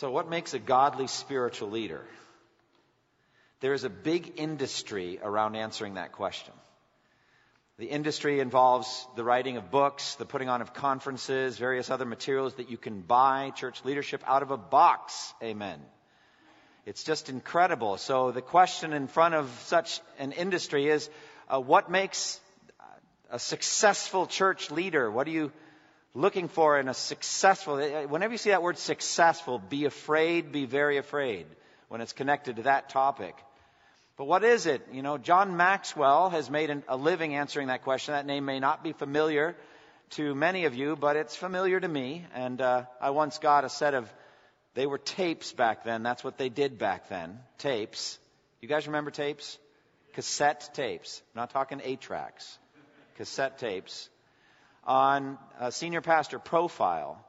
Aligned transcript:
So, 0.00 0.10
what 0.10 0.30
makes 0.30 0.54
a 0.54 0.58
godly 0.58 1.08
spiritual 1.08 1.68
leader? 1.68 2.00
There 3.60 3.74
is 3.74 3.84
a 3.84 3.90
big 3.90 4.32
industry 4.36 5.20
around 5.22 5.56
answering 5.56 5.94
that 5.94 6.12
question. 6.12 6.54
The 7.76 7.84
industry 7.84 8.40
involves 8.40 9.06
the 9.16 9.24
writing 9.24 9.58
of 9.58 9.70
books, 9.70 10.14
the 10.14 10.24
putting 10.24 10.48
on 10.48 10.62
of 10.62 10.72
conferences, 10.72 11.58
various 11.58 11.90
other 11.90 12.06
materials 12.06 12.54
that 12.54 12.70
you 12.70 12.78
can 12.78 13.02
buy 13.02 13.50
church 13.50 13.84
leadership 13.84 14.24
out 14.26 14.42
of 14.42 14.50
a 14.50 14.56
box. 14.56 15.34
Amen. 15.42 15.78
It's 16.86 17.04
just 17.04 17.28
incredible. 17.28 17.98
So, 17.98 18.30
the 18.30 18.40
question 18.40 18.94
in 18.94 19.06
front 19.06 19.34
of 19.34 19.50
such 19.66 20.00
an 20.18 20.32
industry 20.32 20.88
is 20.88 21.10
uh, 21.46 21.60
what 21.60 21.90
makes 21.90 22.40
a 23.30 23.38
successful 23.38 24.26
church 24.26 24.70
leader? 24.70 25.10
What 25.10 25.26
are 25.26 25.32
you 25.32 25.52
looking 26.14 26.48
for 26.48 26.78
in 26.78 26.88
a 26.88 26.94
successful? 26.94 27.76
Whenever 28.08 28.32
you 28.32 28.38
see 28.38 28.50
that 28.50 28.62
word 28.62 28.78
successful, 28.78 29.58
be 29.58 29.84
afraid, 29.84 30.52
be 30.52 30.64
very 30.66 30.98
afraid 30.98 31.46
when 31.88 32.00
it's 32.00 32.12
connected 32.12 32.56
to 32.56 32.62
that 32.62 32.88
topic. 32.88 33.34
But 34.16 34.26
what 34.26 34.44
is 34.44 34.66
it? 34.66 34.86
You 34.92 35.00
know, 35.00 35.16
John 35.16 35.56
Maxwell 35.56 36.28
has 36.28 36.50
made 36.50 36.68
an, 36.68 36.82
a 36.88 36.96
living 36.96 37.34
answering 37.34 37.68
that 37.68 37.84
question. 37.84 38.12
That 38.12 38.26
name 38.26 38.44
may 38.44 38.60
not 38.60 38.84
be 38.84 38.92
familiar 38.92 39.56
to 40.10 40.34
many 40.34 40.66
of 40.66 40.74
you, 40.74 40.94
but 40.94 41.16
it's 41.16 41.34
familiar 41.34 41.80
to 41.80 41.88
me. 41.88 42.26
And 42.34 42.60
uh, 42.60 42.84
I 43.00 43.10
once 43.10 43.38
got 43.38 43.64
a 43.64 43.70
set 43.70 43.94
of, 43.94 44.12
they 44.74 44.84
were 44.84 44.98
tapes 44.98 45.52
back 45.52 45.84
then. 45.84 46.02
That's 46.02 46.22
what 46.22 46.36
they 46.36 46.50
did 46.50 46.76
back 46.78 47.08
then. 47.08 47.38
Tapes. 47.56 48.18
You 48.60 48.68
guys 48.68 48.86
remember 48.86 49.10
tapes? 49.10 49.58
Cassette 50.12 50.68
tapes. 50.74 51.22
I'm 51.34 51.40
not 51.40 51.50
talking 51.50 51.80
eight 51.82 52.02
tracks. 52.02 52.58
Cassette 53.16 53.58
tapes 53.58 54.09
on 54.84 55.38
a 55.58 55.70
senior 55.70 56.00
pastor 56.00 56.38
profile. 56.38 57.24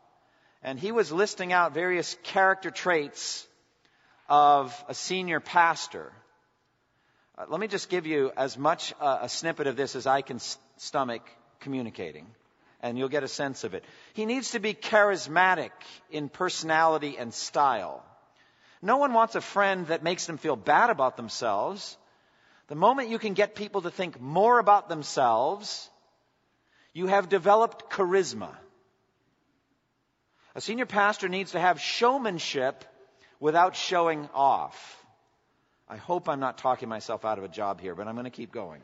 And 0.63 0.79
he 0.79 0.91
was 0.91 1.11
listing 1.11 1.53
out 1.53 1.73
various 1.73 2.15
character 2.23 2.71
traits 2.71 3.47
of 4.29 4.85
a 4.87 4.93
senior 4.93 5.39
pastor. 5.39 6.11
Uh, 7.37 7.45
let 7.49 7.59
me 7.59 7.67
just 7.67 7.89
give 7.89 8.05
you 8.05 8.31
as 8.37 8.57
much 8.57 8.93
uh, 8.99 9.19
a 9.21 9.29
snippet 9.29 9.67
of 9.67 9.75
this 9.75 9.95
as 9.95 10.07
I 10.07 10.21
can 10.21 10.39
stomach 10.77 11.21
communicating, 11.59 12.27
and 12.81 12.97
you'll 12.97 13.09
get 13.09 13.23
a 13.23 13.27
sense 13.27 13.63
of 13.63 13.73
it. 13.73 13.83
He 14.13 14.25
needs 14.25 14.51
to 14.51 14.59
be 14.59 14.73
charismatic 14.73 15.71
in 16.09 16.29
personality 16.29 17.17
and 17.17 17.33
style. 17.33 18.03
No 18.81 18.97
one 18.97 19.13
wants 19.13 19.35
a 19.35 19.41
friend 19.41 19.87
that 19.87 20.01
makes 20.01 20.25
them 20.25 20.37
feel 20.37 20.55
bad 20.55 20.89
about 20.89 21.17
themselves. 21.17 21.97
The 22.67 22.75
moment 22.75 23.09
you 23.09 23.19
can 23.19 23.33
get 23.33 23.53
people 23.53 23.81
to 23.81 23.91
think 23.91 24.19
more 24.19 24.57
about 24.57 24.89
themselves, 24.89 25.89
you 26.93 27.07
have 27.07 27.29
developed 27.29 27.89
charisma. 27.89 28.49
A 30.55 30.61
senior 30.61 30.85
pastor 30.85 31.29
needs 31.29 31.51
to 31.51 31.59
have 31.59 31.79
showmanship 31.79 32.83
without 33.39 33.75
showing 33.75 34.27
off. 34.33 34.97
I 35.87 35.97
hope 35.97 36.29
I'm 36.29 36.39
not 36.39 36.57
talking 36.57 36.89
myself 36.89 37.25
out 37.25 37.37
of 37.37 37.43
a 37.43 37.49
job 37.49 37.81
here, 37.81 37.95
but 37.95 38.07
I'm 38.07 38.15
going 38.15 38.25
to 38.25 38.29
keep 38.29 38.51
going. 38.51 38.81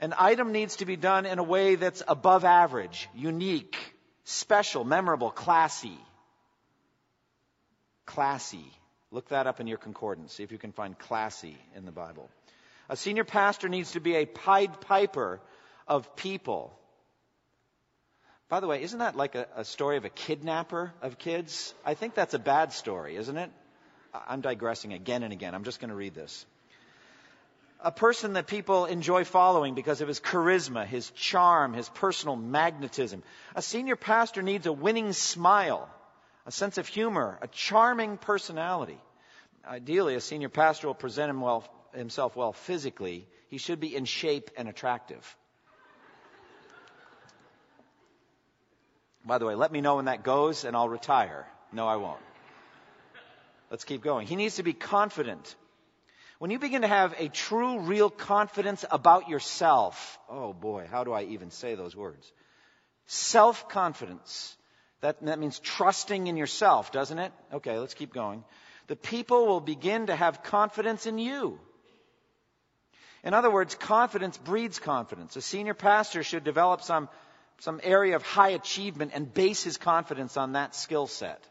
An 0.00 0.14
item 0.18 0.52
needs 0.52 0.76
to 0.76 0.84
be 0.84 0.96
done 0.96 1.26
in 1.26 1.38
a 1.38 1.42
way 1.42 1.74
that's 1.76 2.02
above 2.06 2.44
average, 2.44 3.08
unique, 3.14 3.76
special, 4.24 4.84
memorable, 4.84 5.30
classy. 5.30 5.98
Classy. 8.04 8.70
Look 9.10 9.28
that 9.30 9.46
up 9.46 9.60
in 9.60 9.66
your 9.66 9.78
concordance. 9.78 10.34
See 10.34 10.42
if 10.42 10.52
you 10.52 10.58
can 10.58 10.72
find 10.72 10.98
classy 10.98 11.56
in 11.74 11.86
the 11.86 11.92
Bible. 11.92 12.28
A 12.88 12.96
senior 12.96 13.24
pastor 13.24 13.68
needs 13.68 13.92
to 13.92 14.00
be 14.00 14.16
a 14.16 14.26
Pied 14.26 14.80
Piper 14.80 15.40
of 15.86 16.16
people. 16.16 16.76
By 18.48 18.60
the 18.60 18.66
way, 18.66 18.82
isn't 18.82 18.98
that 19.00 19.16
like 19.16 19.34
a, 19.34 19.46
a 19.56 19.64
story 19.64 19.96
of 19.96 20.04
a 20.04 20.08
kidnapper 20.08 20.92
of 21.02 21.18
kids? 21.18 21.74
I 21.84 21.94
think 21.94 22.14
that's 22.14 22.34
a 22.34 22.38
bad 22.38 22.72
story, 22.72 23.16
isn't 23.16 23.36
it? 23.36 23.50
I'm 24.28 24.40
digressing 24.40 24.92
again 24.92 25.22
and 25.22 25.32
again. 25.32 25.54
I'm 25.54 25.64
just 25.64 25.80
going 25.80 25.90
to 25.90 25.96
read 25.96 26.14
this. 26.14 26.46
A 27.80 27.92
person 27.92 28.34
that 28.34 28.46
people 28.46 28.86
enjoy 28.86 29.24
following 29.24 29.74
because 29.74 30.00
of 30.00 30.08
his 30.08 30.20
charisma, 30.20 30.86
his 30.86 31.10
charm, 31.10 31.74
his 31.74 31.88
personal 31.88 32.36
magnetism. 32.36 33.22
A 33.54 33.62
senior 33.62 33.96
pastor 33.96 34.42
needs 34.42 34.66
a 34.66 34.72
winning 34.72 35.12
smile, 35.12 35.88
a 36.46 36.52
sense 36.52 36.78
of 36.78 36.86
humor, 36.86 37.38
a 37.42 37.48
charming 37.48 38.16
personality. 38.16 38.98
Ideally, 39.66 40.14
a 40.14 40.20
senior 40.20 40.48
pastor 40.48 40.86
will 40.86 40.94
present 40.94 41.28
him 41.28 41.40
well, 41.40 41.64
himself 41.94 42.34
well 42.34 42.52
physically. 42.52 43.26
He 43.48 43.58
should 43.58 43.80
be 43.80 43.94
in 43.94 44.04
shape 44.04 44.50
and 44.56 44.68
attractive. 44.68 45.36
By 49.26 49.38
the 49.38 49.46
way, 49.46 49.56
let 49.56 49.72
me 49.72 49.80
know 49.80 49.96
when 49.96 50.04
that 50.04 50.22
goes 50.22 50.64
and 50.64 50.76
I'll 50.76 50.88
retire. 50.88 51.46
No, 51.72 51.86
I 51.86 51.96
won't. 51.96 52.20
Let's 53.70 53.84
keep 53.84 54.02
going. 54.02 54.28
He 54.28 54.36
needs 54.36 54.56
to 54.56 54.62
be 54.62 54.72
confident. 54.72 55.56
When 56.38 56.52
you 56.52 56.60
begin 56.60 56.82
to 56.82 56.88
have 56.88 57.14
a 57.18 57.28
true, 57.28 57.80
real 57.80 58.08
confidence 58.08 58.84
about 58.90 59.28
yourself, 59.28 60.18
oh 60.28 60.52
boy, 60.52 60.86
how 60.88 61.02
do 61.02 61.12
I 61.12 61.24
even 61.24 61.50
say 61.50 61.74
those 61.74 61.96
words? 61.96 62.30
Self 63.06 63.68
confidence. 63.68 64.56
That, 65.00 65.24
that 65.24 65.38
means 65.38 65.58
trusting 65.58 66.26
in 66.26 66.36
yourself, 66.36 66.92
doesn't 66.92 67.18
it? 67.18 67.32
Okay, 67.52 67.78
let's 67.78 67.94
keep 67.94 68.14
going. 68.14 68.44
The 68.86 68.96
people 68.96 69.46
will 69.46 69.60
begin 69.60 70.06
to 70.06 70.14
have 70.14 70.42
confidence 70.44 71.06
in 71.06 71.18
you. 71.18 71.58
In 73.24 73.34
other 73.34 73.50
words, 73.50 73.74
confidence 73.74 74.38
breeds 74.38 74.78
confidence. 74.78 75.34
A 75.36 75.42
senior 75.42 75.74
pastor 75.74 76.22
should 76.22 76.44
develop 76.44 76.82
some, 76.82 77.08
some 77.58 77.80
area 77.82 78.16
of 78.16 78.22
high 78.22 78.50
achievement 78.50 79.12
and 79.14 79.32
base 79.32 79.62
his 79.62 79.76
confidence 79.76 80.36
on 80.36 80.52
that 80.52 80.74
skill 80.74 81.06
set. 81.06 81.42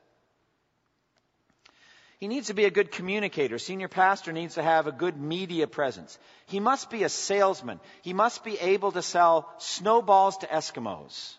He 2.20 2.28
needs 2.28 2.48
to 2.48 2.54
be 2.54 2.66
a 2.66 2.72
good 2.72 2.92
communicator. 2.92 3.60
Senior 3.60 3.90
pastor 3.90 4.32
needs 4.32 4.56
to 4.56 4.64
have 4.64 4.88
a 4.88 4.92
good 4.92 5.20
media 5.20 5.68
presence. 5.68 6.18
He 6.46 6.60
must 6.60 6.90
be 6.90 7.04
a 7.04 7.10
salesman. 7.10 7.80
He 8.04 8.14
must 8.14 8.44
be 8.44 8.58
able 8.58 8.92
to 8.94 9.02
sell 9.02 9.54
snowballs 9.58 10.38
to 10.38 10.48
Eskimos. 10.48 11.36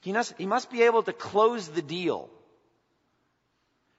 He 0.00 0.12
must, 0.12 0.34
he 0.38 0.46
must 0.46 0.70
be 0.70 0.82
able 0.82 1.02
to 1.02 1.12
close 1.12 1.68
the 1.68 1.82
deal, 1.82 2.30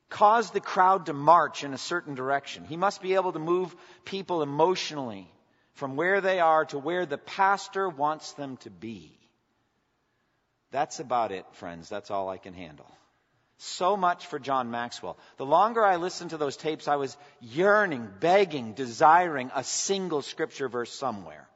cause 0.09 0.51
the 0.51 0.59
crowd 0.59 1.05
to 1.05 1.13
march 1.13 1.63
in 1.63 1.73
a 1.73 1.77
certain 1.77 2.15
direction. 2.15 2.65
He 2.65 2.77
must 2.77 3.01
be 3.01 3.15
able 3.15 3.31
to 3.31 3.39
move 3.39 3.75
people 4.05 4.41
emotionally 4.41 5.31
from 5.73 5.95
where 5.95 6.19
they 6.19 6.39
are 6.39 6.65
to 6.65 6.79
where 6.79 7.05
the 7.05 7.17
pastor 7.17 7.87
wants 7.87 8.33
them 8.33 8.57
to 8.57 8.69
be. 8.69 9.18
That's 10.71 10.99
about 10.99 11.31
it, 11.31 11.45
friends. 11.53 11.89
That's 11.89 12.11
all 12.11 12.29
I 12.29 12.37
can 12.37 12.53
handle. 12.53 12.89
So 13.57 13.97
much 13.97 14.27
for 14.27 14.39
John 14.39 14.71
Maxwell. 14.71 15.17
The 15.37 15.45
longer 15.45 15.83
I 15.83 15.97
listened 15.97 16.29
to 16.29 16.37
those 16.37 16.55
tapes, 16.55 16.87
I 16.87 16.95
was 16.95 17.17
yearning, 17.41 18.07
begging, 18.19 18.73
desiring 18.73 19.51
a 19.53 19.63
single 19.63 20.21
scripture 20.21 20.69
verse 20.69 20.93
somewhere. 20.93 21.47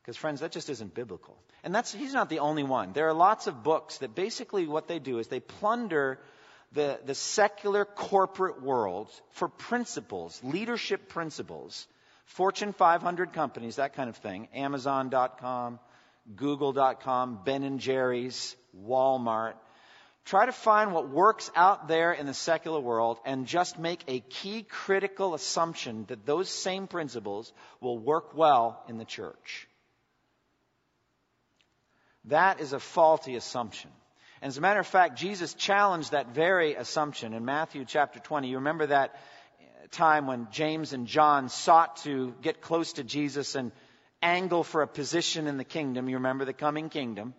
Because, 0.00 0.16
friends, 0.16 0.40
that 0.40 0.52
just 0.52 0.70
isn't 0.70 0.94
biblical. 0.94 1.36
And 1.62 1.74
that's, 1.74 1.92
he's 1.92 2.14
not 2.14 2.30
the 2.30 2.38
only 2.38 2.62
one. 2.62 2.94
There 2.94 3.08
are 3.08 3.14
lots 3.14 3.46
of 3.46 3.62
books 3.62 3.98
that 3.98 4.14
basically 4.14 4.66
what 4.66 4.88
they 4.88 4.98
do 4.98 5.18
is 5.18 5.26
they 5.26 5.40
plunder 5.40 6.18
the, 6.72 6.98
the 7.04 7.14
secular 7.14 7.84
corporate 7.84 8.62
world 8.62 9.10
for 9.32 9.48
principles, 9.48 10.40
leadership 10.42 11.10
principles. 11.10 11.86
Fortune 12.24 12.72
500 12.72 13.32
companies, 13.32 13.76
that 13.76 13.94
kind 13.94 14.08
of 14.08 14.16
thing. 14.16 14.48
Amazon.com, 14.54 15.78
Google.com, 16.34 17.40
Ben 17.44 17.62
and 17.62 17.80
Jerry's, 17.80 18.56
Walmart 18.76 19.54
Try 20.28 20.44
to 20.44 20.52
find 20.52 20.92
what 20.92 21.08
works 21.08 21.50
out 21.56 21.88
there 21.88 22.12
in 22.12 22.26
the 22.26 22.34
secular 22.34 22.80
world 22.80 23.18
and 23.24 23.46
just 23.46 23.78
make 23.78 24.04
a 24.08 24.20
key 24.20 24.62
critical 24.62 25.32
assumption 25.32 26.04
that 26.08 26.26
those 26.26 26.50
same 26.50 26.86
principles 26.86 27.50
will 27.80 27.98
work 27.98 28.36
well 28.36 28.84
in 28.90 28.98
the 28.98 29.06
church. 29.06 29.66
That 32.26 32.60
is 32.60 32.74
a 32.74 32.78
faulty 32.78 33.36
assumption. 33.36 33.90
And 34.42 34.50
as 34.50 34.58
a 34.58 34.60
matter 34.60 34.80
of 34.80 34.86
fact, 34.86 35.16
Jesus 35.16 35.54
challenged 35.54 36.10
that 36.10 36.34
very 36.34 36.74
assumption 36.74 37.32
in 37.32 37.46
Matthew 37.46 37.86
chapter 37.86 38.20
20. 38.20 38.48
You 38.48 38.56
remember 38.56 38.88
that 38.88 39.18
time 39.92 40.26
when 40.26 40.48
James 40.50 40.92
and 40.92 41.06
John 41.06 41.48
sought 41.48 41.96
to 42.02 42.34
get 42.42 42.60
close 42.60 42.92
to 42.92 43.02
Jesus 43.02 43.54
and 43.54 43.72
angle 44.22 44.64
for 44.64 44.82
a 44.82 44.86
position 44.86 45.46
in 45.46 45.56
the 45.56 45.64
kingdom. 45.64 46.08
You 46.08 46.16
remember 46.16 46.44
the 46.44 46.52
coming 46.52 46.88
kingdom. 46.88 47.34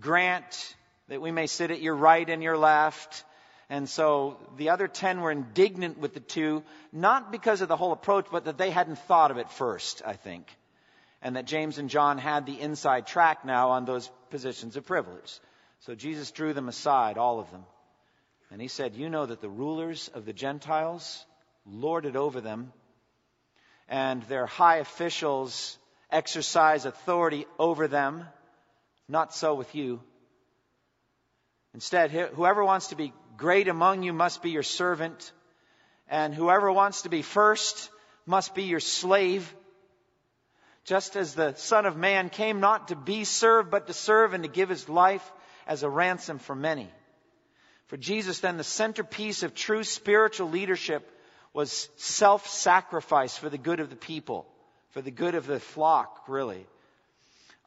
Grant 0.00 0.74
that 1.08 1.20
we 1.20 1.30
may 1.30 1.46
sit 1.46 1.70
at 1.70 1.80
your 1.80 1.94
right 1.94 2.28
and 2.28 2.42
your 2.42 2.56
left. 2.56 3.24
And 3.68 3.88
so 3.88 4.38
the 4.56 4.70
other 4.70 4.88
ten 4.88 5.20
were 5.20 5.30
indignant 5.30 5.98
with 5.98 6.14
the 6.14 6.20
two, 6.20 6.62
not 6.92 7.32
because 7.32 7.60
of 7.60 7.68
the 7.68 7.76
whole 7.76 7.92
approach, 7.92 8.26
but 8.30 8.44
that 8.44 8.58
they 8.58 8.70
hadn't 8.70 8.98
thought 9.00 9.30
of 9.30 9.38
it 9.38 9.50
first, 9.50 10.02
I 10.04 10.14
think. 10.14 10.54
And 11.22 11.36
that 11.36 11.46
James 11.46 11.78
and 11.78 11.88
John 11.88 12.18
had 12.18 12.44
the 12.44 12.60
inside 12.60 13.06
track 13.06 13.44
now 13.44 13.70
on 13.70 13.84
those 13.84 14.10
positions 14.30 14.76
of 14.76 14.86
privilege. 14.86 15.40
So 15.80 15.94
Jesus 15.94 16.30
drew 16.30 16.52
them 16.52 16.68
aside, 16.68 17.18
all 17.18 17.40
of 17.40 17.50
them. 17.50 17.64
And 18.50 18.60
he 18.60 18.68
said, 18.68 18.94
You 18.94 19.08
know 19.08 19.26
that 19.26 19.40
the 19.40 19.48
rulers 19.48 20.10
of 20.14 20.26
the 20.26 20.32
Gentiles 20.32 21.24
lord 21.66 22.04
it 22.06 22.16
over 22.16 22.40
them, 22.40 22.72
and 23.88 24.22
their 24.24 24.46
high 24.46 24.76
officials 24.76 25.78
exercise 26.14 26.86
authority 26.86 27.46
over 27.58 27.88
them. 27.88 28.24
Not 29.08 29.34
so 29.34 29.54
with 29.54 29.74
you. 29.74 30.00
Instead, 31.74 32.12
whoever 32.12 32.64
wants 32.64 32.88
to 32.88 32.96
be 32.96 33.12
great 33.36 33.68
among 33.68 34.04
you 34.04 34.12
must 34.12 34.40
be 34.42 34.50
your 34.50 34.62
servant, 34.62 35.32
and 36.08 36.32
whoever 36.32 36.70
wants 36.70 37.02
to 37.02 37.08
be 37.08 37.20
first 37.20 37.90
must 38.24 38.54
be 38.54 38.62
your 38.62 38.80
slave. 38.80 39.54
Just 40.84 41.16
as 41.16 41.34
the 41.34 41.54
Son 41.54 41.84
of 41.84 41.96
Man 41.96 42.30
came 42.30 42.60
not 42.60 42.88
to 42.88 42.96
be 42.96 43.24
served, 43.24 43.70
but 43.70 43.88
to 43.88 43.92
serve 43.92 44.34
and 44.34 44.44
to 44.44 44.48
give 44.48 44.68
his 44.68 44.88
life 44.88 45.32
as 45.66 45.82
a 45.82 45.88
ransom 45.88 46.38
for 46.38 46.54
many. 46.54 46.88
For 47.86 47.96
Jesus, 47.96 48.40
then, 48.40 48.56
the 48.56 48.64
centerpiece 48.64 49.42
of 49.42 49.54
true 49.54 49.82
spiritual 49.82 50.50
leadership 50.50 51.10
was 51.52 51.88
self 51.96 52.46
sacrifice 52.46 53.36
for 53.36 53.48
the 53.48 53.58
good 53.58 53.80
of 53.80 53.90
the 53.90 53.96
people, 53.96 54.46
for 54.94 55.02
the 55.02 55.10
good 55.10 55.34
of 55.34 55.46
the 55.46 55.60
flock, 55.60 56.24
really. 56.26 56.66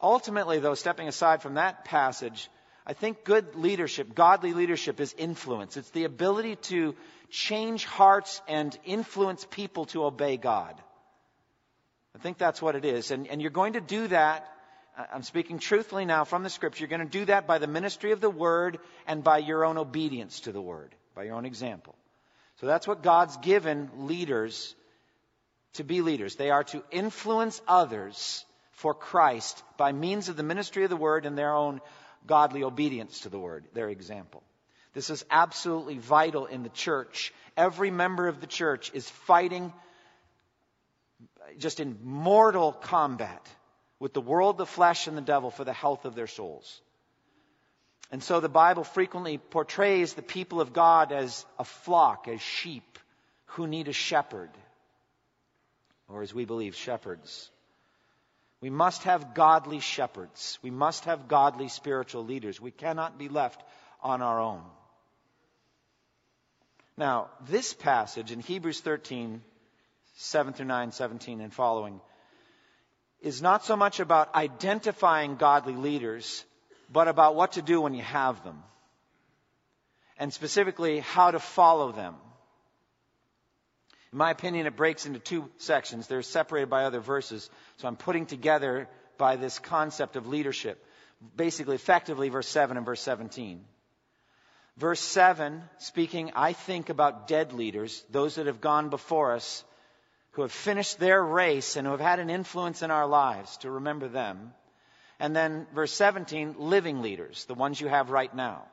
Ultimately, 0.01 0.59
though, 0.59 0.73
stepping 0.73 1.07
aside 1.07 1.41
from 1.43 1.55
that 1.55 1.85
passage, 1.85 2.49
I 2.85 2.93
think 2.93 3.23
good 3.23 3.55
leadership, 3.55 4.15
godly 4.15 4.53
leadership, 4.53 4.99
is 4.99 5.13
influence. 5.17 5.77
It's 5.77 5.91
the 5.91 6.05
ability 6.05 6.55
to 6.71 6.95
change 7.29 7.85
hearts 7.85 8.41
and 8.47 8.77
influence 8.85 9.45
people 9.51 9.85
to 9.87 10.05
obey 10.05 10.37
God. 10.37 10.73
I 12.15 12.19
think 12.19 12.39
that's 12.39 12.61
what 12.61 12.75
it 12.75 12.85
is. 12.85 13.11
And, 13.11 13.27
and 13.27 13.41
you're 13.41 13.51
going 13.51 13.73
to 13.73 13.81
do 13.81 14.07
that 14.07 14.47
I'm 15.13 15.21
speaking 15.21 15.59
truthfully 15.59 16.05
now 16.05 16.23
from 16.23 16.41
the 16.41 16.49
scripture. 16.49 16.81
You're 16.81 16.89
going 16.89 17.07
to 17.07 17.19
do 17.19 17.25
that 17.25 17.45
by 17.45 17.59
the 17.59 17.67
ministry 17.67 18.13
of 18.13 18.21
the 18.21 18.31
word 18.31 18.79
and 19.05 19.23
by 19.23 19.37
your 19.37 19.63
own 19.63 19.77
obedience 19.77 20.41
to 20.41 20.51
the 20.51 20.61
word, 20.61 20.95
by 21.13 21.25
your 21.25 21.35
own 21.35 21.45
example. 21.45 21.93
So 22.59 22.65
that's 22.65 22.87
what 22.87 23.03
God's 23.03 23.37
given 23.37 23.91
leaders 24.07 24.73
to 25.77 25.83
be 25.83 26.01
leaders. 26.01 26.35
They 26.35 26.51
are 26.51 26.63
to 26.65 26.83
influence 26.91 27.61
others 27.67 28.45
for 28.71 28.93
Christ 28.93 29.63
by 29.77 29.91
means 29.91 30.29
of 30.29 30.37
the 30.37 30.43
ministry 30.43 30.83
of 30.83 30.89
the 30.89 30.95
word 30.95 31.25
and 31.25 31.37
their 31.37 31.55
own 31.55 31.81
godly 32.25 32.63
obedience 32.63 33.21
to 33.21 33.29
the 33.29 33.39
word, 33.39 33.65
their 33.73 33.89
example. 33.89 34.43
This 34.93 35.09
is 35.09 35.25
absolutely 35.31 35.97
vital 35.97 36.45
in 36.45 36.63
the 36.63 36.69
church. 36.69 37.33
Every 37.55 37.91
member 37.91 38.27
of 38.27 38.41
the 38.41 38.47
church 38.47 38.91
is 38.93 39.09
fighting 39.09 39.73
just 41.57 41.79
in 41.79 41.99
mortal 42.03 42.71
combat 42.71 43.47
with 43.99 44.13
the 44.13 44.21
world, 44.21 44.57
the 44.57 44.65
flesh, 44.65 45.07
and 45.07 45.17
the 45.17 45.21
devil 45.21 45.49
for 45.49 45.63
the 45.63 45.73
health 45.73 46.05
of 46.05 46.15
their 46.15 46.27
souls. 46.27 46.81
And 48.11 48.23
so 48.23 48.39
the 48.39 48.49
Bible 48.49 48.83
frequently 48.83 49.37
portrays 49.37 50.13
the 50.13 50.21
people 50.21 50.61
of 50.61 50.73
God 50.73 51.11
as 51.11 51.45
a 51.59 51.63
flock, 51.63 52.27
as 52.27 52.41
sheep 52.41 52.99
who 53.45 53.67
need 53.67 53.87
a 53.87 53.93
shepherd, 53.93 54.49
or 56.07 56.21
as 56.21 56.33
we 56.33 56.45
believe, 56.45 56.75
shepherds. 56.75 57.49
We 58.61 58.69
must 58.69 59.03
have 59.03 59.33
godly 59.33 59.79
shepherds. 59.79 60.57
We 60.61 60.71
must 60.71 61.05
have 61.05 61.27
godly 61.27 61.67
spiritual 61.67 62.25
leaders. 62.25 62.59
We 62.59 62.71
cannot 62.71 63.17
be 63.17 63.29
left 63.29 63.61
on 64.01 64.21
our 64.21 64.39
own. 64.39 64.61
Now, 66.97 67.29
this 67.47 67.73
passage 67.73 68.31
in 68.31 68.39
Hebrews 68.39 68.81
13, 68.81 69.41
7 70.15 70.53
through 70.53 70.65
9, 70.65 70.91
17, 70.91 71.41
and 71.41 71.53
following 71.53 72.01
is 73.21 73.41
not 73.41 73.65
so 73.65 73.75
much 73.75 73.99
about 73.99 74.33
identifying 74.33 75.35
godly 75.35 75.75
leaders, 75.75 76.43
but 76.91 77.07
about 77.07 77.35
what 77.35 77.53
to 77.53 77.61
do 77.61 77.81
when 77.81 77.93
you 77.93 78.03
have 78.03 78.43
them. 78.43 78.63
And 80.17 80.33
specifically, 80.33 80.99
how 80.99 81.31
to 81.31 81.39
follow 81.39 81.91
them. 81.91 82.15
In 84.17 84.19
my 84.19 84.31
opinion, 84.31 84.65
it 84.65 84.75
breaks 84.75 85.05
into 85.05 85.19
two 85.19 85.47
sections. 85.57 86.07
They're 86.07 86.23
separated 86.23 86.71
by 86.71 86.85
other 86.85 86.99
verses. 86.99 87.51
So 87.75 87.87
I'm 87.87 87.97
putting 87.97 88.25
together 88.25 88.89
by 89.19 89.35
this 89.35 89.59
concept 89.59 90.15
of 90.15 90.25
leadership. 90.25 90.83
Basically, 91.35 91.75
effectively, 91.75 92.29
verse 92.29 92.47
7 92.47 92.77
and 92.77 92.85
verse 92.85 92.99
17. 93.01 93.63
Verse 94.75 94.99
7, 95.01 95.61
speaking, 95.77 96.31
I 96.35 96.53
think 96.53 96.89
about 96.89 97.27
dead 97.27 97.53
leaders, 97.53 98.03
those 98.09 98.33
that 98.35 98.47
have 98.47 98.59
gone 98.59 98.89
before 98.89 99.33
us, 99.33 99.63
who 100.31 100.41
have 100.41 100.51
finished 100.51 100.97
their 100.97 101.23
race 101.23 101.75
and 101.75 101.85
who 101.85 101.91
have 101.91 102.01
had 102.01 102.17
an 102.17 102.31
influence 102.31 102.81
in 102.81 102.89
our 102.89 103.05
lives, 103.05 103.57
to 103.57 103.69
remember 103.69 104.07
them. 104.07 104.51
And 105.19 105.35
then 105.35 105.67
verse 105.75 105.93
17, 105.93 106.55
living 106.57 107.03
leaders, 107.03 107.45
the 107.45 107.53
ones 107.53 107.79
you 107.79 107.87
have 107.87 108.09
right 108.09 108.35
now. 108.35 108.63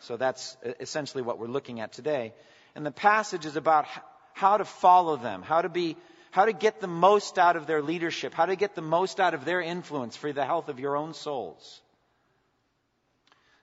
So 0.00 0.18
that's 0.18 0.58
essentially 0.78 1.22
what 1.22 1.38
we're 1.38 1.46
looking 1.46 1.80
at 1.80 1.94
today. 1.94 2.34
And 2.74 2.84
the 2.84 2.90
passage 2.90 3.46
is 3.46 3.56
about 3.56 3.86
how 4.34 4.56
to 4.56 4.64
follow 4.64 5.16
them, 5.16 5.42
how 5.42 5.62
to 5.62 5.68
be, 5.68 5.96
how 6.30 6.44
to 6.44 6.52
get 6.52 6.80
the 6.80 6.86
most 6.86 7.38
out 7.38 7.56
of 7.56 7.66
their 7.66 7.82
leadership, 7.82 8.34
how 8.34 8.46
to 8.46 8.56
get 8.56 8.74
the 8.74 8.82
most 8.82 9.20
out 9.20 9.34
of 9.34 9.44
their 9.44 9.60
influence 9.60 10.16
for 10.16 10.32
the 10.32 10.44
health 10.44 10.68
of 10.68 10.80
your 10.80 10.96
own 10.96 11.14
souls. 11.14 11.80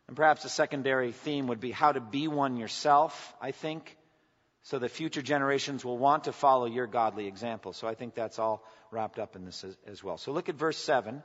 And 0.08 0.16
perhaps 0.16 0.44
a 0.44 0.50
secondary 0.50 1.12
theme 1.12 1.48
would 1.48 1.60
be 1.60 1.72
how 1.72 1.92
to 1.92 2.00
be 2.00 2.28
one 2.28 2.58
yourself, 2.58 3.36
I 3.40 3.52
think, 3.52 3.96
so 4.64 4.80
that 4.80 4.90
future 4.90 5.22
generations 5.22 5.86
will 5.86 5.98
want 5.98 6.24
to 6.24 6.32
follow 6.32 6.66
your 6.66 6.88
godly 6.88 7.28
example. 7.28 7.74
So 7.74 7.88
I 7.88 7.94
think 7.94 8.16
that's 8.16 8.40
all 8.40 8.64
wrapped 8.92 9.20
up 9.20 9.36
in 9.36 9.46
this 9.46 9.64
as, 9.64 9.78
as 9.88 10.04
well. 10.04 10.18
So 10.18 10.32
look 10.32 10.50
at 10.50 10.56
verse 10.56 10.78
7. 10.78 11.24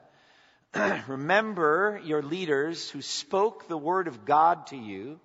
Remember 1.08 2.00
your 2.04 2.22
leaders 2.22 2.90
who 2.90 3.00
spoke 3.00 3.68
the 3.68 3.78
word 3.78 4.08
of 4.08 4.24
God 4.24 4.66
to 4.68 4.76
you. 4.76 5.20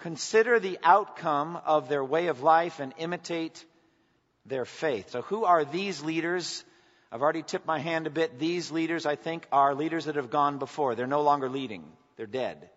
Consider 0.00 0.58
the 0.58 0.78
outcome 0.82 1.58
of 1.64 1.88
their 1.88 2.04
way 2.04 2.28
of 2.28 2.42
life 2.42 2.80
and 2.80 2.94
imitate 2.96 3.64
their 4.46 4.64
faith. 4.64 5.10
So, 5.10 5.22
who 5.22 5.44
are 5.44 5.64
these 5.64 6.02
leaders? 6.02 6.64
I've 7.12 7.22
already 7.22 7.42
tipped 7.42 7.66
my 7.66 7.78
hand 7.78 8.06
a 8.06 8.10
bit. 8.10 8.38
These 8.38 8.70
leaders, 8.70 9.04
I 9.04 9.16
think, 9.16 9.46
are 9.52 9.74
leaders 9.74 10.06
that 10.06 10.16
have 10.16 10.30
gone 10.30 10.58
before. 10.58 10.94
They're 10.94 11.06
no 11.06 11.22
longer 11.22 11.48
leading, 11.48 11.84
they're 12.16 12.26
dead. 12.26 12.70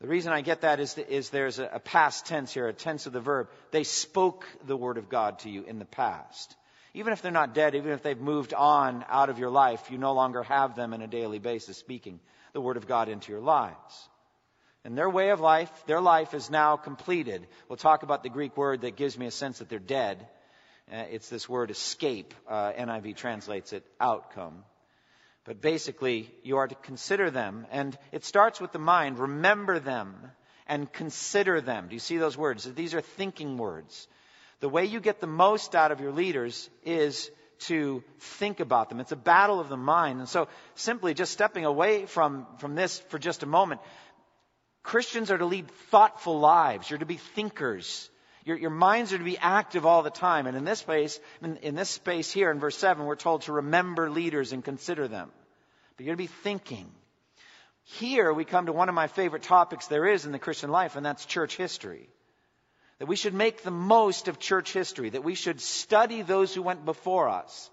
The 0.00 0.08
reason 0.08 0.32
I 0.32 0.40
get 0.40 0.62
that 0.62 0.80
is, 0.80 0.98
is 0.98 1.30
there's 1.30 1.60
a, 1.60 1.66
a 1.74 1.78
past 1.78 2.26
tense 2.26 2.52
here, 2.52 2.66
a 2.66 2.72
tense 2.72 3.06
of 3.06 3.12
the 3.12 3.20
verb. 3.20 3.48
They 3.70 3.84
spoke 3.84 4.44
the 4.66 4.76
word 4.76 4.98
of 4.98 5.08
God 5.08 5.38
to 5.40 5.48
you 5.48 5.62
in 5.62 5.78
the 5.78 5.84
past. 5.84 6.56
Even 6.92 7.12
if 7.12 7.22
they're 7.22 7.30
not 7.30 7.54
dead, 7.54 7.76
even 7.76 7.92
if 7.92 8.02
they've 8.02 8.18
moved 8.18 8.52
on 8.52 9.04
out 9.08 9.30
of 9.30 9.38
your 9.38 9.50
life, 9.50 9.92
you 9.92 9.98
no 9.98 10.12
longer 10.12 10.42
have 10.42 10.74
them 10.74 10.92
on 10.92 11.02
a 11.02 11.06
daily 11.06 11.38
basis 11.38 11.76
speaking 11.76 12.18
the 12.52 12.60
word 12.60 12.76
of 12.76 12.88
God 12.88 13.08
into 13.08 13.30
your 13.30 13.40
lives. 13.40 14.08
And 14.84 14.98
their 14.98 15.08
way 15.08 15.30
of 15.30 15.40
life, 15.40 15.70
their 15.86 16.00
life 16.00 16.34
is 16.34 16.50
now 16.50 16.76
completed. 16.76 17.46
We'll 17.68 17.76
talk 17.76 18.02
about 18.02 18.24
the 18.24 18.28
Greek 18.28 18.56
word 18.56 18.80
that 18.80 18.96
gives 18.96 19.16
me 19.16 19.26
a 19.26 19.30
sense 19.30 19.58
that 19.58 19.68
they're 19.68 19.78
dead. 19.78 20.26
Uh, 20.92 21.04
it's 21.10 21.28
this 21.28 21.48
word 21.48 21.70
escape. 21.70 22.34
Uh, 22.48 22.72
NIV 22.72 23.16
translates 23.16 23.72
it 23.72 23.86
outcome. 24.00 24.64
But 25.44 25.60
basically, 25.60 26.32
you 26.42 26.56
are 26.56 26.66
to 26.66 26.74
consider 26.74 27.30
them. 27.30 27.66
And 27.70 27.96
it 28.10 28.24
starts 28.24 28.60
with 28.60 28.72
the 28.72 28.80
mind. 28.80 29.18
Remember 29.18 29.78
them 29.78 30.14
and 30.66 30.92
consider 30.92 31.60
them. 31.60 31.86
Do 31.88 31.94
you 31.94 32.00
see 32.00 32.18
those 32.18 32.36
words? 32.36 32.64
These 32.64 32.94
are 32.94 33.00
thinking 33.00 33.58
words. 33.58 34.08
The 34.60 34.68
way 34.68 34.84
you 34.86 35.00
get 35.00 35.20
the 35.20 35.26
most 35.26 35.74
out 35.74 35.92
of 35.92 36.00
your 36.00 36.12
leaders 36.12 36.68
is 36.84 37.30
to 37.66 38.02
think 38.18 38.60
about 38.60 38.88
them. 38.88 39.00
It's 39.00 39.12
a 39.12 39.16
battle 39.16 39.60
of 39.60 39.68
the 39.68 39.76
mind. 39.76 40.18
And 40.20 40.28
so, 40.28 40.48
simply 40.74 41.14
just 41.14 41.32
stepping 41.32 41.64
away 41.64 42.06
from, 42.06 42.46
from 42.58 42.74
this 42.74 42.98
for 43.08 43.18
just 43.18 43.42
a 43.42 43.46
moment, 43.46 43.80
Christians 44.82 45.30
are 45.30 45.38
to 45.38 45.46
lead 45.46 45.70
thoughtful 45.90 46.40
lives. 46.40 46.90
You're 46.90 46.98
to 46.98 47.06
be 47.06 47.16
thinkers. 47.16 48.10
Your, 48.44 48.56
your 48.56 48.70
minds 48.70 49.12
are 49.12 49.18
to 49.18 49.24
be 49.24 49.38
active 49.38 49.86
all 49.86 50.02
the 50.02 50.10
time. 50.10 50.46
And 50.46 50.56
in 50.56 50.64
this 50.64 50.80
space, 50.80 51.20
in, 51.40 51.56
in 51.58 51.74
this 51.74 51.90
space 51.90 52.30
here 52.32 52.50
in 52.50 52.58
verse 52.58 52.76
7, 52.76 53.04
we're 53.04 53.14
told 53.14 53.42
to 53.42 53.52
remember 53.52 54.10
leaders 54.10 54.52
and 54.52 54.64
consider 54.64 55.06
them. 55.06 55.30
But 55.96 56.06
you're 56.06 56.14
to 56.14 56.18
be 56.18 56.26
thinking. 56.26 56.90
Here 57.84 58.32
we 58.32 58.44
come 58.44 58.66
to 58.66 58.72
one 58.72 58.88
of 58.88 58.94
my 58.94 59.06
favorite 59.06 59.42
topics 59.42 59.86
there 59.86 60.06
is 60.06 60.24
in 60.24 60.32
the 60.32 60.38
Christian 60.38 60.70
life, 60.70 60.96
and 60.96 61.04
that's 61.04 61.26
church 61.26 61.56
history. 61.56 62.08
That 62.98 63.06
we 63.06 63.16
should 63.16 63.34
make 63.34 63.62
the 63.62 63.70
most 63.70 64.28
of 64.28 64.38
church 64.38 64.72
history, 64.72 65.10
that 65.10 65.24
we 65.24 65.34
should 65.34 65.60
study 65.60 66.22
those 66.22 66.54
who 66.54 66.62
went 66.62 66.84
before 66.84 67.28
us 67.28 67.70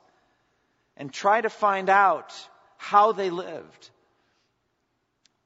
and 0.98 1.14
try 1.14 1.42
to 1.42 1.50
find 1.50 1.90
out 1.90 2.34
how 2.78 3.12
they 3.12 3.30
lived. 3.30 3.90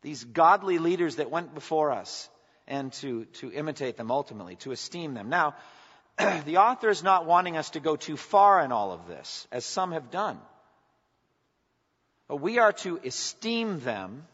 These 0.03 0.24
godly 0.24 0.77
leaders 0.77 1.15
that 1.15 1.31
went 1.31 1.55
before 1.55 1.91
us 1.91 2.29
and 2.67 2.93
to, 2.93 3.25
to 3.25 3.51
imitate 3.51 3.98
them 3.98 4.12
ultimately, 4.12 4.57
to 4.57 4.72
esteem 4.72 5.15
them. 5.15 5.29
Now, 5.29 5.55
the 6.45 6.57
author 6.57 6.89
is 6.89 7.01
not 7.01 7.25
wanting 7.25 7.57
us 7.57 7.72
to 7.72 7.79
go 7.79 7.95
too 7.95 8.17
far 8.17 8.63
in 8.63 8.72
all 8.72 8.91
of 8.91 9.07
this, 9.07 9.48
as 9.51 9.65
some 9.65 9.93
have 9.93 10.12
done. 10.12 10.38
But 12.27 12.38
we 12.38 12.60
are 12.60 12.74
to 12.74 13.00
esteem 13.03 13.79
them 13.79 14.27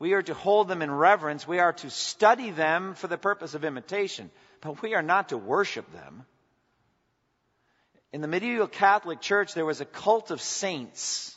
We 0.00 0.12
are 0.12 0.22
to 0.22 0.34
hold 0.34 0.68
them 0.68 0.82
in 0.82 0.90
reverence. 0.90 1.46
We 1.46 1.58
are 1.58 1.72
to 1.72 1.90
study 1.90 2.50
them 2.50 2.94
for 2.94 3.08
the 3.08 3.18
purpose 3.18 3.54
of 3.54 3.64
imitation. 3.64 4.30
But 4.60 4.80
we 4.80 4.94
are 4.94 5.02
not 5.02 5.30
to 5.30 5.36
worship 5.36 5.90
them. 5.92 6.24
In 8.12 8.20
the 8.20 8.28
medieval 8.28 8.68
Catholic 8.68 9.20
Church, 9.20 9.54
there 9.54 9.66
was 9.66 9.80
a 9.80 9.84
cult 9.84 10.30
of 10.30 10.40
saints. 10.40 11.36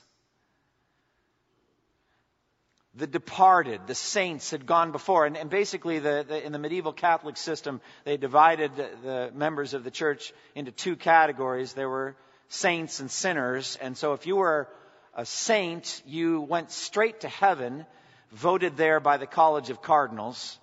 The 2.96 3.08
departed, 3.08 3.88
the 3.88 3.96
saints 3.96 4.52
had 4.52 4.66
gone 4.66 4.92
before. 4.92 5.26
And, 5.26 5.38
and 5.38 5.50
basically, 5.50 6.00
the, 6.00 6.26
the, 6.28 6.46
in 6.46 6.52
the 6.52 6.60
medieval 6.60 6.92
Catholic 6.92 7.38
system, 7.38 7.80
they 8.04 8.18
divided 8.18 8.76
the, 8.76 8.90
the 9.04 9.32
members 9.34 9.74
of 9.74 9.84
the 9.84 9.92
church 9.92 10.34
into 10.56 10.72
two 10.72 10.98
categories. 10.98 11.72
There 11.72 11.90
were 11.90 12.16
saints 12.50 13.00
and 13.00 13.10
sinners. 13.10 13.78
And 13.82 13.98
so 13.98 14.12
if 14.14 14.28
you 14.28 14.36
were 14.36 14.68
a 15.16 15.26
saint, 15.26 16.02
you 16.06 16.42
went 16.42 16.72
straight 16.72 17.22
to 17.22 17.30
heaven 17.30 17.86
voted 18.32 18.78
there 18.78 19.00
by 19.00 19.18
the 19.18 19.28
College 19.28 19.70
of 19.70 19.82
Cardinals. 19.82 20.58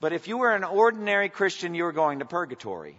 But 0.00 0.12
if 0.12 0.28
you 0.28 0.38
were 0.38 0.54
an 0.54 0.64
ordinary 0.64 1.28
Christian, 1.28 1.74
you 1.74 1.84
were 1.84 1.92
going 1.92 2.18
to 2.18 2.24
purgatory. 2.24 2.96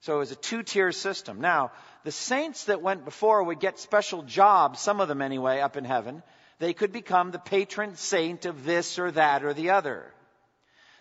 So 0.00 0.16
it 0.16 0.18
was 0.18 0.32
a 0.32 0.36
two 0.36 0.62
tier 0.62 0.92
system. 0.92 1.40
Now, 1.40 1.72
the 2.04 2.12
saints 2.12 2.64
that 2.64 2.80
went 2.80 3.04
before 3.04 3.44
would 3.44 3.60
get 3.60 3.78
special 3.78 4.22
jobs, 4.22 4.80
some 4.80 5.00
of 5.00 5.08
them 5.08 5.20
anyway, 5.20 5.60
up 5.60 5.76
in 5.76 5.84
heaven. 5.84 6.22
They 6.60 6.72
could 6.72 6.92
become 6.92 7.32
the 7.32 7.40
patron 7.40 7.96
saint 7.96 8.46
of 8.46 8.64
this 8.64 8.98
or 9.00 9.10
that 9.10 9.42
or 9.42 9.52
the 9.52 9.70
other. 9.70 10.14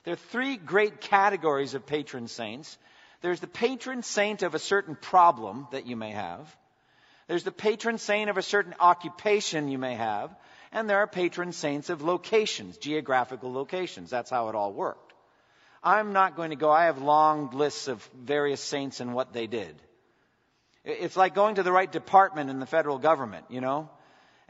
There 0.04 0.13
are 0.13 0.28
three 0.32 0.58
great 0.58 1.01
categories 1.01 1.75
of 1.75 1.86
patron 1.86 2.28
saints. 2.28 2.75
There's 3.22 3.42
the 3.42 3.48
patron 3.48 4.01
saint 4.01 4.42
of 4.42 4.56
a 4.56 4.60
certain 4.60 4.96
problem 4.96 5.68
that 5.72 5.86
you 5.86 5.96
may 5.96 6.12
have. 6.12 6.56
There's 7.28 7.44
the 7.44 7.51
patron 7.51 8.00
saint 8.00 8.32
of 8.32 8.38
a 8.38 8.42
certain 8.42 8.74
occupation 8.80 9.68
you 9.68 9.78
may 9.78 9.94
have 9.94 10.36
and 10.72 10.89
there 10.89 10.98
are 10.98 11.08
patron 11.08 11.51
saints 11.51 11.89
of 11.89 12.01
locations, 12.01 12.78
geographical 12.78 13.51
locations. 13.51 14.10
That's 14.10 14.30
how 14.30 14.50
it 14.50 14.56
all 14.56 14.72
worked. 14.72 15.13
I'm 15.84 16.13
not 16.13 16.36
going 16.36 16.50
to 16.50 16.56
go, 16.56 16.70
I 16.70 16.86
have 16.86 17.01
long 17.01 17.51
lists 17.51 17.88
of 17.88 18.08
various 18.13 18.62
saints 18.62 19.00
and 19.00 19.13
what 19.13 19.34
they 19.34 19.48
did. 19.48 19.75
It's 20.84 21.18
like 21.18 21.34
going 21.34 21.56
to 21.56 21.63
the 21.63 21.72
right 21.72 21.92
department 21.92 22.50
in 22.50 22.60
the 22.60 22.66
federal 22.66 23.00
government, 23.00 23.46
you 23.50 23.62
know? 23.62 23.89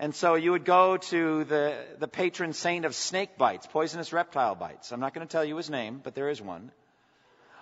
And 0.01 0.15
so 0.15 0.35
you 0.35 0.51
would 0.51 0.63
go 0.63 0.95
to 0.95 1.43
the, 1.43 1.75
the 1.99 2.07
patron 2.07 2.53
saint 2.53 2.85
of 2.85 2.95
snake 2.95 3.37
bites, 3.37 3.67
poisonous 3.67 4.13
reptile 4.13 4.55
bites. 4.55 4.93
I'm 4.93 5.01
not 5.01 5.13
going 5.13 5.27
to 5.27 5.31
tell 5.31 5.43
you 5.43 5.57
his 5.57 5.69
name, 5.69 5.99
but 6.01 6.15
there 6.15 6.29
is 6.29 6.41
one. 6.41 6.71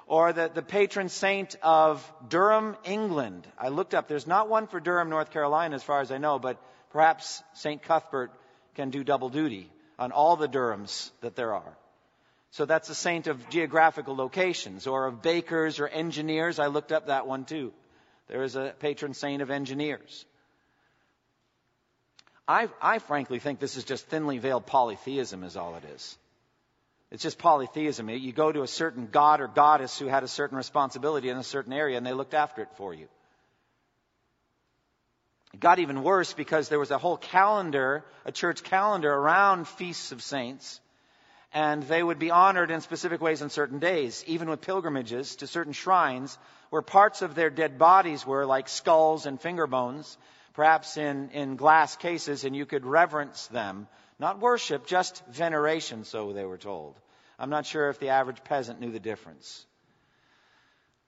Or 0.06 0.32
the, 0.32 0.50
the 0.54 0.62
patron 0.62 1.10
saint 1.10 1.56
of 1.64 2.00
Durham, 2.30 2.78
England. 2.86 3.48
I 3.58 3.70
looked 3.70 3.96
up, 3.96 4.08
there's 4.08 4.28
not 4.28 4.50
one 4.50 4.68
for 4.68 4.80
Durham, 4.80 5.10
North 5.10 5.32
Carolina, 5.32 5.76
as 5.76 5.84
far 5.84 6.00
as 6.00 6.12
I 6.12 6.20
know, 6.20 6.38
but 6.38 6.62
perhaps 6.92 7.42
St. 7.56 7.82
Cuthbert 7.82 8.32
can 8.76 8.92
do 8.92 9.04
double 9.04 9.30
duty 9.30 9.72
on 9.98 10.12
all 10.12 10.36
the 10.36 10.48
Durhams 10.48 11.10
that 11.22 11.36
there 11.36 11.56
are. 11.56 11.76
So 12.52 12.66
that's 12.66 12.90
a 12.90 12.96
saint 12.96 13.26
of 13.26 13.50
geographical 13.50 14.16
locations 14.16 14.86
or 14.86 15.08
of 15.08 15.24
bakers 15.24 15.80
or 15.80 15.88
engineers. 15.88 16.60
I 16.60 16.68
looked 16.68 16.92
up 16.92 17.08
that 17.08 17.26
one 17.26 17.46
too. 17.46 17.74
There 18.28 18.44
is 18.44 18.56
a 18.56 18.76
patron 18.80 19.16
saint 19.16 19.42
of 19.42 19.50
engineers. 19.50 20.26
I, 22.48 22.70
I 22.82 23.00
frankly 23.00 23.40
think 23.40 23.60
this 23.60 23.76
is 23.76 23.84
just 23.84 24.08
thinly 24.08 24.38
veiled 24.38 24.66
polytheism, 24.66 25.44
is 25.44 25.58
all 25.58 25.76
it 25.76 25.84
is. 25.96 26.18
It's 27.12 27.24
just 27.24 27.38
polytheism. 27.38 28.10
You 28.10 28.32
go 28.32 28.52
to 28.52 28.64
a 28.64 28.68
certain 28.68 29.08
god 29.08 29.42
or 29.42 29.48
goddess 29.48 29.98
who 29.98 30.08
had 30.08 30.24
a 30.24 30.28
certain 30.28 30.58
responsibility 30.58 31.30
in 31.30 31.38
a 31.38 31.44
certain 31.44 31.74
area 31.74 31.98
and 31.98 32.06
they 32.06 32.14
looked 32.14 32.34
after 32.34 32.62
it 32.62 32.70
for 32.76 32.94
you. 32.94 33.08
It 35.54 35.60
got 35.60 35.80
even 35.80 36.04
worse 36.04 36.34
because 36.34 36.68
there 36.68 36.80
was 36.80 36.92
a 36.92 36.98
whole 36.98 37.18
calendar, 37.18 38.04
a 38.26 38.32
church 38.32 38.64
calendar 38.64 39.12
around 39.12 39.68
feasts 39.68 40.12
of 40.12 40.22
saints, 40.22 40.82
and 41.54 41.82
they 41.84 42.04
would 42.04 42.20
be 42.20 42.32
honored 42.32 42.72
in 42.72 42.82
specific 42.82 43.22
ways 43.22 43.42
on 43.42 43.50
certain 43.50 43.80
days, 43.80 44.24
even 44.28 44.50
with 44.50 44.62
pilgrimages 44.62 45.38
to 45.38 45.48
certain 45.48 45.72
shrines 45.72 46.38
where 46.70 46.82
parts 46.82 47.22
of 47.22 47.36
their 47.36 47.50
dead 47.50 47.80
bodies 47.80 48.26
were, 48.26 48.46
like 48.46 48.68
skulls 48.68 49.26
and 49.26 49.40
finger 49.40 49.66
bones, 49.66 50.18
perhaps 50.58 50.98
in, 50.98 51.30
in 51.30 51.56
glass 51.56 51.96
cases, 51.98 52.44
and 52.44 52.56
you 52.56 52.66
could 52.66 52.84
reverence 52.84 53.46
them. 53.48 53.88
Not 54.18 54.40
worship, 54.40 54.88
just 54.88 55.24
veneration, 55.28 56.04
so 56.04 56.34
they 56.34 56.46
were 56.46 56.58
told. 56.58 57.00
I'm 57.38 57.52
not 57.52 57.68
sure 57.68 57.90
if 57.92 58.00
the 58.00 58.10
average 58.10 58.44
peasant 58.44 58.82
knew 58.82 58.92
the 58.92 59.00
difference. 59.00 59.68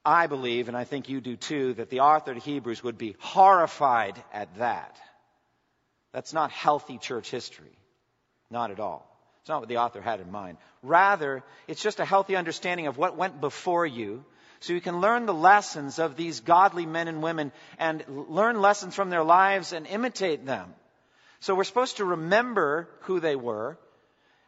I 0.05 0.27
believe, 0.27 0.67
and 0.67 0.77
I 0.77 0.83
think 0.83 1.09
you 1.09 1.19
do 1.19 1.35
too, 1.35 1.73
that 1.73 1.89
the 1.89 2.01
author 2.01 2.33
of 2.33 2.43
Hebrews 2.43 2.83
would 2.83 2.99
be 2.99 3.15
horrified 3.19 4.23
at 4.31 4.55
that. 4.59 4.95
That's 6.13 6.31
not 6.31 6.51
healthy 6.51 6.99
church 6.99 7.31
history. 7.31 7.75
Not 8.51 8.69
at 8.69 8.79
all. 8.79 9.09
It's 9.41 9.49
not 9.49 9.61
what 9.61 9.69
the 9.69 9.77
author 9.77 9.99
had 9.99 10.19
in 10.19 10.31
mind. 10.31 10.59
Rather, 10.83 11.43
it's 11.67 11.81
just 11.81 11.99
a 11.99 12.05
healthy 12.05 12.35
understanding 12.35 12.85
of 12.85 12.99
what 12.99 13.17
went 13.17 13.41
before 13.41 13.87
you 13.87 14.23
so 14.61 14.73
you 14.73 14.81
can 14.81 14.99
learn 14.99 15.25
the 15.25 15.33
lessons 15.33 15.99
of 15.99 16.15
these 16.15 16.41
godly 16.41 16.85
men 16.85 17.07
and 17.07 17.23
women 17.23 17.51
and 17.77 18.03
learn 18.07 18.61
lessons 18.61 18.95
from 18.95 19.09
their 19.09 19.23
lives 19.23 19.71
and 19.73 19.87
imitate 19.87 20.45
them. 20.45 20.73
So 21.39 21.55
we're 21.55 21.63
supposed 21.63 21.97
to 21.97 22.05
remember 22.05 22.89
who 23.01 23.19
they 23.19 23.35
were 23.35 23.77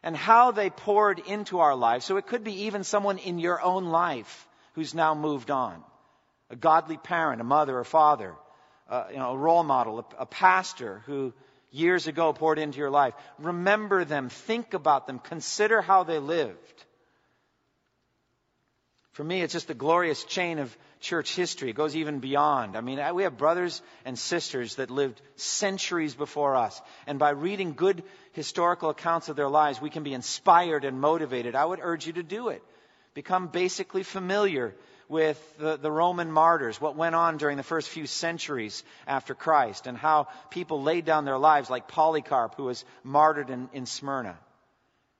and 0.03 0.15
how 0.15 0.51
they 0.51 0.69
poured 0.69 1.19
into 1.19 1.59
our 1.59 1.75
lives. 1.75 2.05
So 2.05 2.17
it 2.17 2.27
could 2.27 2.43
be 2.43 2.63
even 2.63 2.83
someone 2.83 3.19
in 3.19 3.39
your 3.39 3.61
own 3.61 3.85
life 3.85 4.47
who's 4.73 4.93
now 4.93 5.15
moved 5.15 5.51
on. 5.51 5.81
A 6.49 6.55
godly 6.55 6.97
parent, 6.97 7.39
a 7.39 7.45
mother, 7.45 7.79
a 7.79 7.85
father, 7.85 8.33
uh, 8.89 9.05
you 9.11 9.17
know, 9.17 9.31
a 9.31 9.37
role 9.37 9.63
model, 9.63 9.99
a, 9.99 10.23
a 10.23 10.25
pastor 10.25 11.01
who 11.05 11.33
years 11.71 12.07
ago 12.07 12.33
poured 12.33 12.59
into 12.59 12.77
your 12.77 12.89
life. 12.89 13.13
Remember 13.39 14.03
them, 14.03 14.27
think 14.27 14.73
about 14.73 15.07
them, 15.07 15.19
consider 15.19 15.81
how 15.81 16.03
they 16.03 16.19
lived. 16.19 16.85
For 19.21 19.25
me, 19.25 19.43
it's 19.43 19.53
just 19.53 19.69
a 19.69 19.75
glorious 19.75 20.23
chain 20.23 20.57
of 20.57 20.75
church 20.99 21.35
history. 21.35 21.69
It 21.69 21.75
goes 21.75 21.95
even 21.95 22.21
beyond. 22.21 22.75
I 22.75 22.81
mean, 22.81 22.99
we 23.13 23.21
have 23.21 23.37
brothers 23.37 23.83
and 24.03 24.17
sisters 24.17 24.77
that 24.77 24.89
lived 24.89 25.21
centuries 25.35 26.15
before 26.15 26.55
us. 26.55 26.81
And 27.05 27.19
by 27.19 27.29
reading 27.29 27.73
good 27.73 28.01
historical 28.31 28.89
accounts 28.89 29.29
of 29.29 29.35
their 29.35 29.47
lives, 29.47 29.79
we 29.79 29.91
can 29.91 30.01
be 30.01 30.15
inspired 30.15 30.85
and 30.85 30.99
motivated. 30.99 31.53
I 31.53 31.63
would 31.63 31.77
urge 31.83 32.07
you 32.07 32.13
to 32.13 32.23
do 32.23 32.49
it 32.49 32.63
become 33.13 33.49
basically 33.49 34.01
familiar 34.01 34.73
with 35.07 35.37
the, 35.59 35.77
the, 35.77 35.91
Roman 35.91 36.31
martyrs, 36.31 36.81
what 36.81 36.95
went 36.95 37.13
on 37.13 37.37
during 37.37 37.57
the 37.57 37.63
first 37.63 37.89
few 37.89 38.07
centuries 38.07 38.83
after 39.05 39.35
Christ, 39.35 39.85
and 39.85 39.95
how 39.95 40.29
people 40.49 40.81
laid 40.81 41.05
down 41.05 41.25
their 41.25 41.37
lives, 41.37 41.69
like 41.69 41.87
Polycarp, 41.87 42.55
who 42.55 42.63
was 42.63 42.83
martyred 43.03 43.51
in, 43.51 43.69
in 43.71 43.85
Smyrna. 43.85 44.39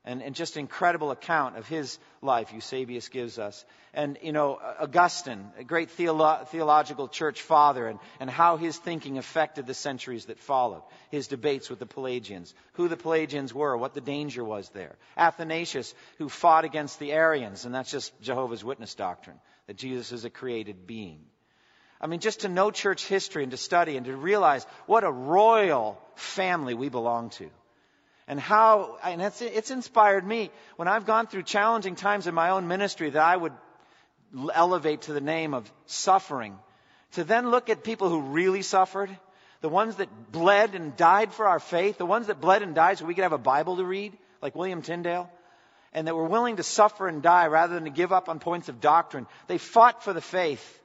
And, 0.03 0.23
and 0.23 0.33
just 0.33 0.57
incredible 0.57 1.11
account 1.11 1.57
of 1.57 1.67
his 1.67 1.99
life 2.23 2.51
Eusebius 2.53 3.09
gives 3.09 3.37
us. 3.37 3.63
And, 3.93 4.17
you 4.23 4.31
know, 4.31 4.59
Augustine, 4.79 5.51
a 5.59 5.63
great 5.63 5.89
theolo- 5.95 6.47
theological 6.47 7.07
church 7.07 7.39
father, 7.43 7.87
and, 7.87 7.99
and 8.19 8.27
how 8.27 8.57
his 8.57 8.75
thinking 8.77 9.19
affected 9.19 9.67
the 9.67 9.75
centuries 9.75 10.25
that 10.25 10.39
followed. 10.39 10.81
His 11.11 11.27
debates 11.27 11.69
with 11.69 11.77
the 11.77 11.85
Pelagians, 11.85 12.55
who 12.73 12.87
the 12.87 12.97
Pelagians 12.97 13.53
were, 13.53 13.77
what 13.77 13.93
the 13.93 14.01
danger 14.01 14.43
was 14.43 14.69
there. 14.69 14.95
Athanasius, 15.17 15.93
who 16.17 16.29
fought 16.29 16.65
against 16.65 16.97
the 16.97 17.11
Arians, 17.11 17.65
and 17.65 17.75
that's 17.75 17.91
just 17.91 18.19
Jehovah's 18.21 18.63
Witness 18.63 18.95
doctrine, 18.95 19.39
that 19.67 19.77
Jesus 19.77 20.11
is 20.11 20.25
a 20.25 20.31
created 20.31 20.87
being. 20.87 21.19
I 21.99 22.07
mean, 22.07 22.21
just 22.21 22.39
to 22.39 22.49
know 22.49 22.71
church 22.71 23.05
history 23.05 23.43
and 23.43 23.51
to 23.51 23.57
study 23.57 23.97
and 23.97 24.07
to 24.07 24.15
realize 24.15 24.65
what 24.87 25.03
a 25.03 25.11
royal 25.11 26.01
family 26.15 26.73
we 26.73 26.89
belong 26.89 27.29
to 27.31 27.51
and 28.31 28.39
how, 28.39 28.97
and 29.03 29.21
it's, 29.21 29.41
it's 29.41 29.71
inspired 29.71 30.25
me 30.25 30.51
when 30.77 30.87
I've 30.87 31.05
gone 31.05 31.27
through 31.27 31.43
challenging 31.43 31.95
times 31.95 32.27
in 32.27 32.33
my 32.33 32.51
own 32.51 32.65
ministry 32.65 33.09
that 33.09 33.21
I 33.21 33.35
would 33.35 33.51
elevate 34.53 35.01
to 35.01 35.13
the 35.13 35.19
name 35.19 35.53
of 35.53 35.69
suffering. 35.85 36.57
To 37.15 37.25
then 37.25 37.51
look 37.51 37.69
at 37.69 37.83
people 37.83 38.07
who 38.07 38.21
really 38.21 38.61
suffered, 38.61 39.09
the 39.59 39.67
ones 39.67 39.97
that 39.97 40.31
bled 40.31 40.75
and 40.75 40.95
died 40.95 41.33
for 41.33 41.45
our 41.45 41.59
faith, 41.59 41.97
the 41.97 42.05
ones 42.05 42.27
that 42.27 42.39
bled 42.39 42.61
and 42.61 42.73
died 42.73 42.99
so 42.99 43.05
we 43.05 43.15
could 43.15 43.23
have 43.23 43.33
a 43.33 43.37
Bible 43.37 43.75
to 43.75 43.83
read, 43.83 44.17
like 44.41 44.55
William 44.55 44.81
Tyndale, 44.81 45.29
and 45.91 46.07
that 46.07 46.15
were 46.15 46.23
willing 46.23 46.55
to 46.55 46.63
suffer 46.63 47.09
and 47.09 47.21
die 47.21 47.47
rather 47.47 47.73
than 47.73 47.83
to 47.83 47.89
give 47.89 48.13
up 48.13 48.29
on 48.29 48.39
points 48.39 48.69
of 48.69 48.79
doctrine. 48.79 49.27
They 49.47 49.57
fought 49.57 50.05
for 50.05 50.13
the 50.13 50.21
faith. 50.21 50.79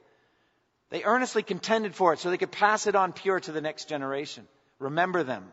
They 0.89 1.05
earnestly 1.05 1.43
contended 1.43 1.95
for 1.95 2.11
it 2.11 2.19
so 2.19 2.29
they 2.29 2.37
could 2.37 2.51
pass 2.51 2.87
it 2.87 2.95
on 2.95 3.13
pure 3.13 3.39
to 3.39 3.53
the 3.53 3.61
next 3.61 3.87
generation. 3.87 4.45
Remember 4.79 5.23
them 5.23 5.45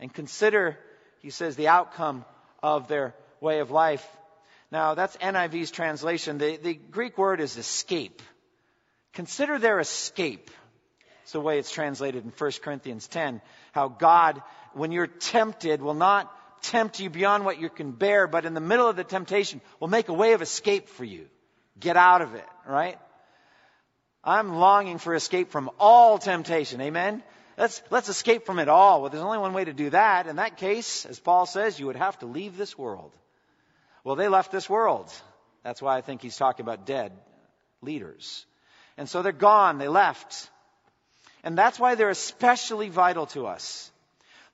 and 0.00 0.12
consider 0.12 0.76
he 1.20 1.30
says, 1.30 1.56
the 1.56 1.68
outcome 1.68 2.24
of 2.62 2.88
their 2.88 3.14
way 3.40 3.60
of 3.60 3.70
life. 3.70 4.06
Now, 4.70 4.94
that's 4.94 5.16
NIV's 5.20 5.70
translation. 5.70 6.38
The, 6.38 6.56
the 6.56 6.74
Greek 6.74 7.16
word 7.16 7.40
is 7.40 7.56
escape. 7.56 8.22
Consider 9.14 9.58
their 9.58 9.80
escape. 9.80 10.50
It's 11.22 11.32
the 11.32 11.40
way 11.40 11.58
it's 11.58 11.70
translated 11.70 12.24
in 12.24 12.30
1 12.30 12.52
Corinthians 12.62 13.06
10. 13.08 13.40
How 13.72 13.88
God, 13.88 14.42
when 14.72 14.92
you're 14.92 15.06
tempted, 15.06 15.82
will 15.82 15.94
not 15.94 16.32
tempt 16.62 17.00
you 17.00 17.10
beyond 17.10 17.44
what 17.44 17.60
you 17.60 17.68
can 17.68 17.92
bear, 17.92 18.26
but 18.26 18.44
in 18.44 18.54
the 18.54 18.60
middle 18.60 18.88
of 18.88 18.96
the 18.96 19.04
temptation 19.04 19.60
will 19.80 19.88
make 19.88 20.08
a 20.08 20.14
way 20.14 20.32
of 20.32 20.42
escape 20.42 20.88
for 20.88 21.04
you. 21.04 21.26
Get 21.78 21.96
out 21.96 22.22
of 22.22 22.34
it, 22.34 22.46
right? 22.66 22.98
I'm 24.24 24.56
longing 24.56 24.98
for 24.98 25.14
escape 25.14 25.50
from 25.50 25.70
all 25.78 26.18
temptation. 26.18 26.80
Amen? 26.80 27.22
Let's, 27.58 27.82
let's 27.90 28.08
escape 28.08 28.46
from 28.46 28.58
it 28.58 28.68
all. 28.68 29.02
Well, 29.02 29.10
there's 29.10 29.22
only 29.22 29.38
one 29.38 29.52
way 29.52 29.64
to 29.64 29.72
do 29.72 29.90
that. 29.90 30.26
In 30.26 30.36
that 30.36 30.56
case, 30.56 31.04
as 31.04 31.18
Paul 31.18 31.44
says, 31.44 31.78
you 31.78 31.86
would 31.86 31.96
have 31.96 32.18
to 32.20 32.26
leave 32.26 32.56
this 32.56 32.78
world. 32.78 33.12
Well, 34.04 34.16
they 34.16 34.28
left 34.28 34.52
this 34.52 34.70
world. 34.70 35.12
That's 35.64 35.82
why 35.82 35.96
I 35.96 36.00
think 36.00 36.22
he's 36.22 36.36
talking 36.36 36.64
about 36.64 36.86
dead 36.86 37.12
leaders. 37.82 38.46
And 38.96 39.08
so 39.08 39.22
they're 39.22 39.32
gone. 39.32 39.78
They 39.78 39.88
left. 39.88 40.48
And 41.44 41.58
that's 41.58 41.78
why 41.78 41.94
they're 41.94 42.08
especially 42.08 42.88
vital 42.88 43.26
to 43.26 43.46
us. 43.46 43.90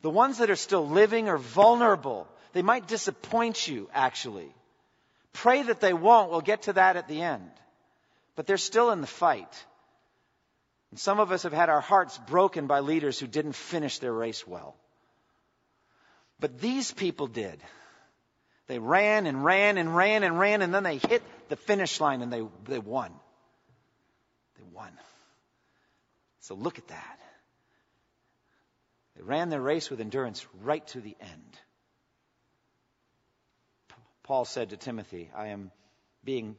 The 0.02 0.10
ones 0.10 0.38
that 0.38 0.50
are 0.50 0.56
still 0.56 0.86
living 0.86 1.28
are 1.28 1.38
vulnerable. 1.38 2.26
They 2.52 2.62
might 2.62 2.86
disappoint 2.86 3.66
you, 3.66 3.88
actually. 3.94 4.54
Pray 5.32 5.62
that 5.62 5.80
they 5.80 5.92
won't. 5.92 6.30
We'll 6.30 6.40
get 6.40 6.62
to 6.62 6.74
that 6.74 6.96
at 6.96 7.08
the 7.08 7.22
end. 7.22 7.50
But 8.36 8.46
they're 8.46 8.56
still 8.56 8.90
in 8.90 9.00
the 9.00 9.06
fight. 9.06 9.64
And 10.94 10.98
some 11.00 11.18
of 11.18 11.32
us 11.32 11.42
have 11.42 11.52
had 11.52 11.70
our 11.70 11.80
hearts 11.80 12.16
broken 12.18 12.68
by 12.68 12.78
leaders 12.78 13.18
who 13.18 13.26
didn't 13.26 13.56
finish 13.56 13.98
their 13.98 14.12
race 14.12 14.46
well. 14.46 14.76
But 16.38 16.60
these 16.60 16.92
people 16.92 17.26
did. 17.26 17.60
They 18.68 18.78
ran 18.78 19.26
and 19.26 19.44
ran 19.44 19.76
and 19.76 19.96
ran 19.96 20.22
and 20.22 20.38
ran, 20.38 20.62
and 20.62 20.72
then 20.72 20.84
they 20.84 20.98
hit 20.98 21.24
the 21.48 21.56
finish 21.56 22.00
line 22.00 22.22
and 22.22 22.32
they, 22.32 22.42
they 22.68 22.78
won. 22.78 23.12
They 24.56 24.62
won. 24.72 24.92
So 26.38 26.54
look 26.54 26.78
at 26.78 26.86
that. 26.86 27.18
They 29.16 29.22
ran 29.22 29.48
their 29.48 29.60
race 29.60 29.90
with 29.90 30.00
endurance 30.00 30.46
right 30.62 30.86
to 30.86 31.00
the 31.00 31.16
end. 31.20 31.58
Paul 34.22 34.44
said 34.44 34.70
to 34.70 34.76
Timothy, 34.76 35.28
I 35.36 35.48
am 35.48 35.72
being 36.22 36.54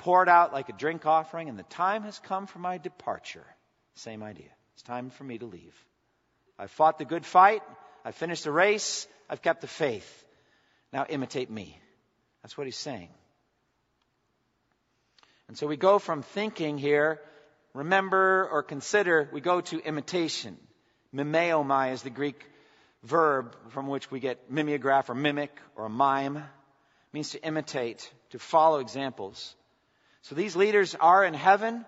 poured 0.00 0.28
out 0.28 0.52
like 0.52 0.68
a 0.68 0.72
drink 0.72 1.06
offering, 1.06 1.48
and 1.48 1.58
the 1.58 1.62
time 1.64 2.02
has 2.02 2.18
come 2.18 2.46
for 2.46 2.58
my 2.58 2.78
departure. 2.78 3.46
Same 3.94 4.22
idea. 4.22 4.48
It's 4.74 4.82
time 4.82 5.10
for 5.10 5.24
me 5.24 5.36
to 5.38 5.44
leave. 5.44 5.74
I've 6.58 6.70
fought 6.70 6.98
the 6.98 7.04
good 7.04 7.24
fight. 7.24 7.62
I've 8.04 8.14
finished 8.14 8.44
the 8.44 8.50
race. 8.50 9.06
I've 9.28 9.42
kept 9.42 9.60
the 9.60 9.66
faith. 9.66 10.24
Now 10.92 11.04
imitate 11.08 11.50
me. 11.50 11.78
That's 12.42 12.56
what 12.56 12.66
he's 12.66 12.76
saying. 12.76 13.10
And 15.48 15.58
so 15.58 15.66
we 15.66 15.76
go 15.76 15.98
from 15.98 16.22
thinking 16.22 16.78
here, 16.78 17.20
remember 17.74 18.48
or 18.50 18.62
consider, 18.62 19.28
we 19.32 19.40
go 19.40 19.60
to 19.60 19.78
imitation. 19.80 20.56
Mimeomai 21.14 21.92
is 21.92 22.02
the 22.02 22.10
Greek 22.10 22.42
verb 23.02 23.54
from 23.68 23.86
which 23.86 24.10
we 24.10 24.20
get 24.20 24.50
mimeograph 24.50 25.10
or 25.10 25.14
mimic 25.14 25.50
or 25.76 25.88
mime. 25.88 26.36
It 26.38 26.44
means 27.12 27.30
to 27.30 27.44
imitate, 27.44 28.10
to 28.30 28.38
follow 28.38 28.78
examples. 28.80 29.54
So 30.22 30.34
these 30.34 30.56
leaders 30.56 30.94
are 30.94 31.24
in 31.24 31.34
heaven. 31.34 31.84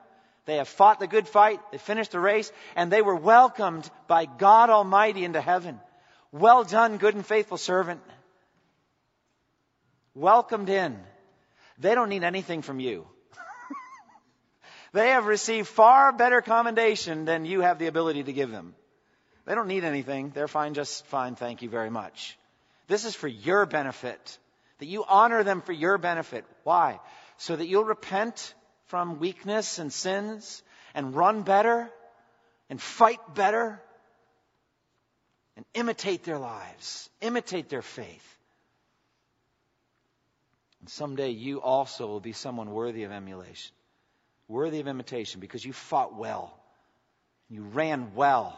They 0.46 0.56
have 0.56 0.68
fought 0.68 0.98
the 0.98 1.06
good 1.06 1.28
fight. 1.28 1.60
They 1.70 1.78
finished 1.78 2.12
the 2.12 2.20
race 2.20 2.50
and 2.74 2.90
they 2.90 3.02
were 3.02 3.14
welcomed 3.14 3.88
by 4.08 4.26
God 4.26 4.70
Almighty 4.70 5.24
into 5.24 5.40
heaven. 5.40 5.80
Well 6.32 6.64
done, 6.64 6.96
good 6.96 7.14
and 7.14 7.24
faithful 7.24 7.58
servant. 7.58 8.00
Welcomed 10.14 10.68
in. 10.68 10.98
They 11.78 11.94
don't 11.94 12.08
need 12.08 12.24
anything 12.24 12.62
from 12.62 12.80
you. 12.80 13.06
they 14.92 15.10
have 15.10 15.26
received 15.26 15.68
far 15.68 16.12
better 16.12 16.40
commendation 16.40 17.24
than 17.24 17.44
you 17.44 17.60
have 17.60 17.78
the 17.78 17.86
ability 17.86 18.24
to 18.24 18.32
give 18.32 18.50
them. 18.50 18.74
They 19.44 19.54
don't 19.54 19.68
need 19.68 19.84
anything. 19.84 20.30
They're 20.30 20.48
fine, 20.48 20.74
just 20.74 21.06
fine. 21.06 21.34
Thank 21.34 21.62
you 21.62 21.68
very 21.68 21.90
much. 21.90 22.38
This 22.86 23.04
is 23.04 23.14
for 23.14 23.28
your 23.28 23.66
benefit. 23.66 24.38
That 24.78 24.86
you 24.86 25.04
honor 25.06 25.44
them 25.44 25.60
for 25.60 25.72
your 25.72 25.98
benefit. 25.98 26.44
Why? 26.64 27.00
So 27.42 27.56
that 27.56 27.66
you'll 27.66 27.82
repent 27.82 28.54
from 28.86 29.18
weakness 29.18 29.80
and 29.80 29.92
sins 29.92 30.62
and 30.94 31.12
run 31.12 31.42
better 31.42 31.90
and 32.70 32.80
fight 32.80 33.18
better 33.34 33.82
and 35.56 35.66
imitate 35.74 36.22
their 36.22 36.38
lives, 36.38 37.10
imitate 37.20 37.68
their 37.68 37.82
faith. 37.82 38.38
And 40.78 40.88
someday 40.88 41.30
you 41.30 41.60
also 41.60 42.06
will 42.06 42.20
be 42.20 42.32
someone 42.32 42.70
worthy 42.70 43.02
of 43.02 43.10
emulation, 43.10 43.74
worthy 44.46 44.78
of 44.78 44.86
imitation 44.86 45.40
because 45.40 45.64
you 45.64 45.72
fought 45.72 46.14
well, 46.14 46.56
you 47.50 47.62
ran 47.62 48.14
well 48.14 48.56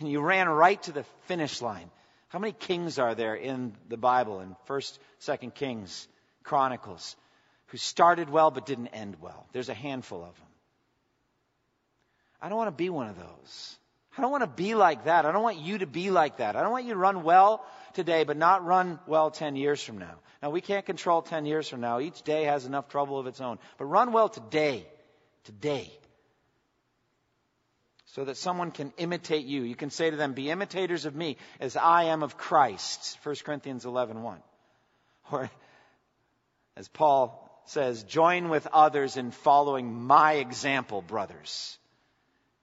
and 0.00 0.10
you 0.10 0.20
ran 0.20 0.48
right 0.48 0.82
to 0.82 0.90
the 0.90 1.04
finish 1.28 1.62
line. 1.62 1.88
How 2.30 2.40
many 2.40 2.52
kings 2.52 2.98
are 2.98 3.14
there 3.14 3.36
in 3.36 3.76
the 3.88 3.96
Bible 3.96 4.40
in 4.40 4.56
1st, 4.66 4.98
2nd 5.20 5.54
Kings, 5.54 6.08
Chronicles, 6.42 7.14
who 7.74 7.78
started 7.78 8.30
well 8.30 8.52
but 8.52 8.66
didn't 8.66 8.86
end 8.86 9.16
well? 9.20 9.48
There's 9.50 9.68
a 9.68 9.74
handful 9.74 10.22
of 10.22 10.36
them. 10.36 10.46
I 12.40 12.48
don't 12.48 12.56
want 12.56 12.68
to 12.68 12.76
be 12.84 12.88
one 12.88 13.08
of 13.08 13.16
those. 13.16 13.76
I 14.16 14.22
don't 14.22 14.30
want 14.30 14.44
to 14.44 14.46
be 14.46 14.76
like 14.76 15.06
that. 15.06 15.26
I 15.26 15.32
don't 15.32 15.42
want 15.42 15.58
you 15.58 15.78
to 15.78 15.86
be 15.86 16.12
like 16.12 16.36
that. 16.36 16.54
I 16.54 16.62
don't 16.62 16.70
want 16.70 16.84
you 16.84 16.92
to 16.92 16.98
run 17.00 17.24
well 17.24 17.66
today, 17.94 18.22
but 18.22 18.36
not 18.36 18.64
run 18.64 19.00
well 19.08 19.32
10 19.32 19.56
years 19.56 19.82
from 19.82 19.98
now. 19.98 20.14
Now, 20.40 20.50
we 20.50 20.60
can't 20.60 20.86
control 20.86 21.20
10 21.20 21.46
years 21.46 21.68
from 21.68 21.80
now. 21.80 21.98
Each 21.98 22.22
day 22.22 22.44
has 22.44 22.64
enough 22.64 22.90
trouble 22.90 23.18
of 23.18 23.26
its 23.26 23.40
own. 23.40 23.58
But 23.76 23.86
run 23.86 24.12
well 24.12 24.28
today. 24.28 24.86
Today 25.42 25.90
so 28.06 28.24
that 28.24 28.36
someone 28.36 28.70
can 28.70 28.92
imitate 28.98 29.46
you. 29.46 29.62
You 29.62 29.74
can 29.74 29.90
say 29.90 30.10
to 30.10 30.16
them, 30.16 30.34
Be 30.34 30.48
imitators 30.48 31.06
of 31.06 31.16
me 31.16 31.38
as 31.58 31.74
I 31.74 32.04
am 32.04 32.22
of 32.22 32.36
Christ. 32.36 33.18
1 33.24 33.34
Corinthians 33.44 33.84
11 33.84 34.22
1. 34.22 34.38
Or, 35.32 35.50
as 36.76 36.86
Paul 36.86 37.43
says, 37.66 38.02
join 38.04 38.48
with 38.48 38.66
others 38.72 39.16
in 39.16 39.30
following 39.30 39.92
my 39.92 40.34
example, 40.34 41.02
brothers. 41.02 41.78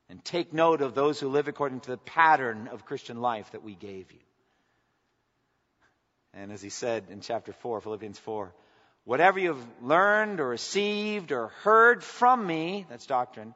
And 0.09 0.23
take 0.23 0.53
note 0.53 0.81
of 0.81 0.93
those 0.93 1.19
who 1.19 1.29
live 1.29 1.47
according 1.47 1.81
to 1.81 1.91
the 1.91 1.97
pattern 1.97 2.67
of 2.67 2.85
Christian 2.85 3.21
life 3.21 3.51
that 3.51 3.63
we 3.63 3.75
gave 3.75 4.11
you. 4.11 4.19
And 6.33 6.51
as 6.51 6.61
he 6.61 6.69
said 6.69 7.05
in 7.09 7.21
chapter 7.21 7.53
4, 7.53 7.81
Philippians 7.81 8.19
4, 8.19 8.53
whatever 9.05 9.39
you've 9.39 9.65
learned 9.81 10.39
or 10.39 10.47
received 10.47 11.31
or 11.31 11.47
heard 11.63 12.03
from 12.03 12.45
me, 12.45 12.85
that's 12.89 13.05
doctrine, 13.05 13.53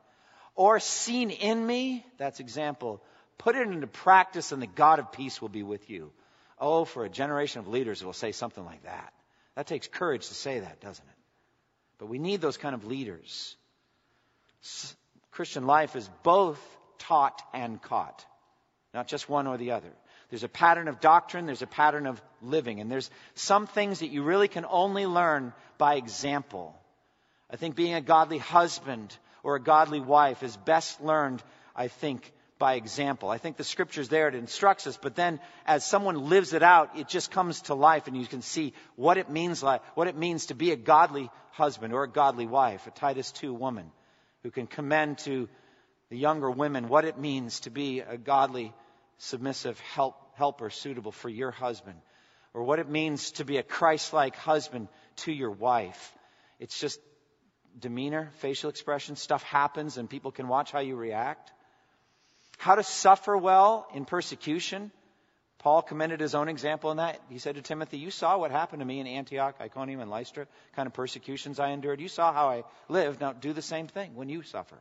or 0.56 0.80
seen 0.80 1.30
in 1.30 1.66
me, 1.66 2.06
that's 2.18 2.40
example, 2.40 3.02
put 3.38 3.56
it 3.56 3.68
into 3.68 3.88
practice 3.88 4.52
and 4.52 4.62
the 4.62 4.68
God 4.68 5.00
of 5.00 5.12
peace 5.12 5.42
will 5.42 5.50
be 5.50 5.64
with 5.64 5.90
you. 5.90 6.12
Oh, 6.58 6.86
for 6.86 7.04
a 7.04 7.10
generation 7.10 7.60
of 7.60 7.68
leaders 7.68 8.00
that 8.00 8.06
will 8.06 8.14
say 8.14 8.32
something 8.32 8.64
like 8.64 8.84
that. 8.84 9.14
That 9.56 9.68
takes 9.68 9.88
courage 9.88 10.28
to 10.28 10.34
say 10.34 10.60
that, 10.60 10.80
doesn't 10.80 11.06
it? 11.06 11.15
But 11.98 12.08
we 12.08 12.20
need 12.20 12.42
those 12.42 12.58
kind 12.58 12.76
of 12.76 12.86
leaders. 12.86 13.56
Christian 15.32 15.66
life 15.68 15.96
is 15.96 16.10
both 16.24 16.60
taught 17.00 17.42
and 17.54 17.82
caught, 17.82 18.26
not 18.94 19.08
just 19.08 19.30
one 19.30 19.48
or 19.48 19.58
the 19.58 19.72
other. 19.72 19.92
There's 20.30 20.44
a 20.44 20.50
pattern 20.50 20.88
of 20.88 21.00
doctrine, 21.00 21.46
there's 21.46 21.62
a 21.62 21.68
pattern 21.68 22.08
of 22.08 22.22
living, 22.42 22.80
and 22.80 22.92
there's 22.92 23.10
some 23.36 23.68
things 23.68 24.00
that 24.00 24.10
you 24.10 24.24
really 24.24 24.48
can 24.48 24.66
only 24.68 25.06
learn 25.06 25.54
by 25.78 25.96
example. 25.96 26.76
I 27.50 27.58
think 27.58 27.76
being 27.76 27.94
a 27.94 28.02
godly 28.02 28.40
husband 28.40 29.16
or 29.44 29.56
a 29.56 29.62
godly 29.62 30.00
wife 30.00 30.42
is 30.42 30.58
best 30.58 31.02
learned, 31.02 31.44
I 31.76 31.90
think, 31.90 32.34
by 32.58 32.76
example. 32.76 33.30
I 33.30 33.38
think 33.38 33.58
the 33.58 33.64
scripture's 33.64 34.10
there, 34.10 34.28
it 34.28 34.36
instructs 34.36 34.88
us, 34.88 34.98
but 35.02 35.16
then 35.16 35.40
as 35.66 35.86
someone 35.86 36.30
lives 36.30 36.54
it 36.54 36.64
out, 36.64 36.98
it 36.98 37.08
just 37.08 37.32
comes 37.32 37.62
to 37.64 37.76
life 37.76 38.08
and 38.08 38.18
you 38.18 38.26
can 38.26 38.42
see 38.42 38.74
what 38.96 39.18
it 39.18 39.30
means 39.30 39.62
like, 39.62 39.82
what 39.96 40.08
it 40.08 40.16
means 40.16 40.48
to 40.48 40.56
be 40.56 40.72
a 40.72 40.78
godly 40.78 41.30
husband 41.52 41.94
or 41.94 42.04
a 42.04 42.10
godly 42.10 42.48
wife, 42.48 42.88
a 42.88 42.92
Titus 42.92 43.32
2 43.34 43.54
woman 43.54 43.92
who 44.44 44.52
can 44.52 44.68
commend 44.68 45.18
to 45.20 45.50
the 46.10 46.18
younger 46.18 46.50
women 46.50 46.88
what 46.88 47.06
it 47.06 47.18
means 47.18 47.62
to 47.62 47.70
be 47.70 48.00
a 48.02 48.18
godly, 48.18 48.74
submissive 49.18 49.80
help, 49.80 50.16
helper 50.36 50.70
suitable 50.70 51.12
for 51.12 51.30
your 51.30 51.52
husband, 51.52 51.98
or 52.54 52.64
what 52.64 52.80
it 52.80 52.88
means 52.90 53.32
to 53.32 53.44
be 53.44 53.58
a 53.58 53.64
Christ-like 53.64 54.36
husband 54.36 54.88
to 55.18 55.32
your 55.32 55.52
wife. 55.52 56.14
It's 56.60 56.80
just 56.80 57.00
demeanor, 57.78 58.30
facial 58.38 58.70
expression, 58.70 59.16
stuff 59.16 59.44
happens 59.44 59.98
and 59.98 60.10
people 60.10 60.32
can 60.32 60.48
watch 60.48 60.72
how 60.72 60.80
you 60.80 60.96
react. 60.96 61.52
How 62.58 62.76
to 62.76 62.84
suffer 62.84 63.38
well 63.38 63.88
in 63.94 64.06
persecution. 64.06 64.92
Paul 65.60 65.82
commended 65.82 66.20
his 66.20 66.36
own 66.36 66.48
example 66.48 66.92
in 66.92 66.98
that. 66.98 67.20
He 67.30 67.40
said 67.40 67.56
to 67.56 67.62
Timothy, 67.62 67.98
You 67.98 68.12
saw 68.12 68.38
what 68.38 68.52
happened 68.52 68.82
to 68.82 68.86
me 68.86 69.00
in 69.00 69.08
Antioch, 69.08 69.56
Iconium, 69.60 70.00
and 70.00 70.12
Lystra, 70.12 70.48
kind 70.76 70.86
of 70.86 70.94
persecutions 70.94 71.60
I 71.60 71.70
endured. 71.70 72.00
You 72.00 72.08
saw 72.08 72.34
how 72.34 72.50
I 72.50 72.64
lived. 72.88 73.22
Now 73.22 73.34
do 73.34 73.54
the 73.54 73.62
same 73.62 73.88
thing 73.88 74.16
when 74.16 74.30
you 74.30 74.44
suffer. 74.44 74.78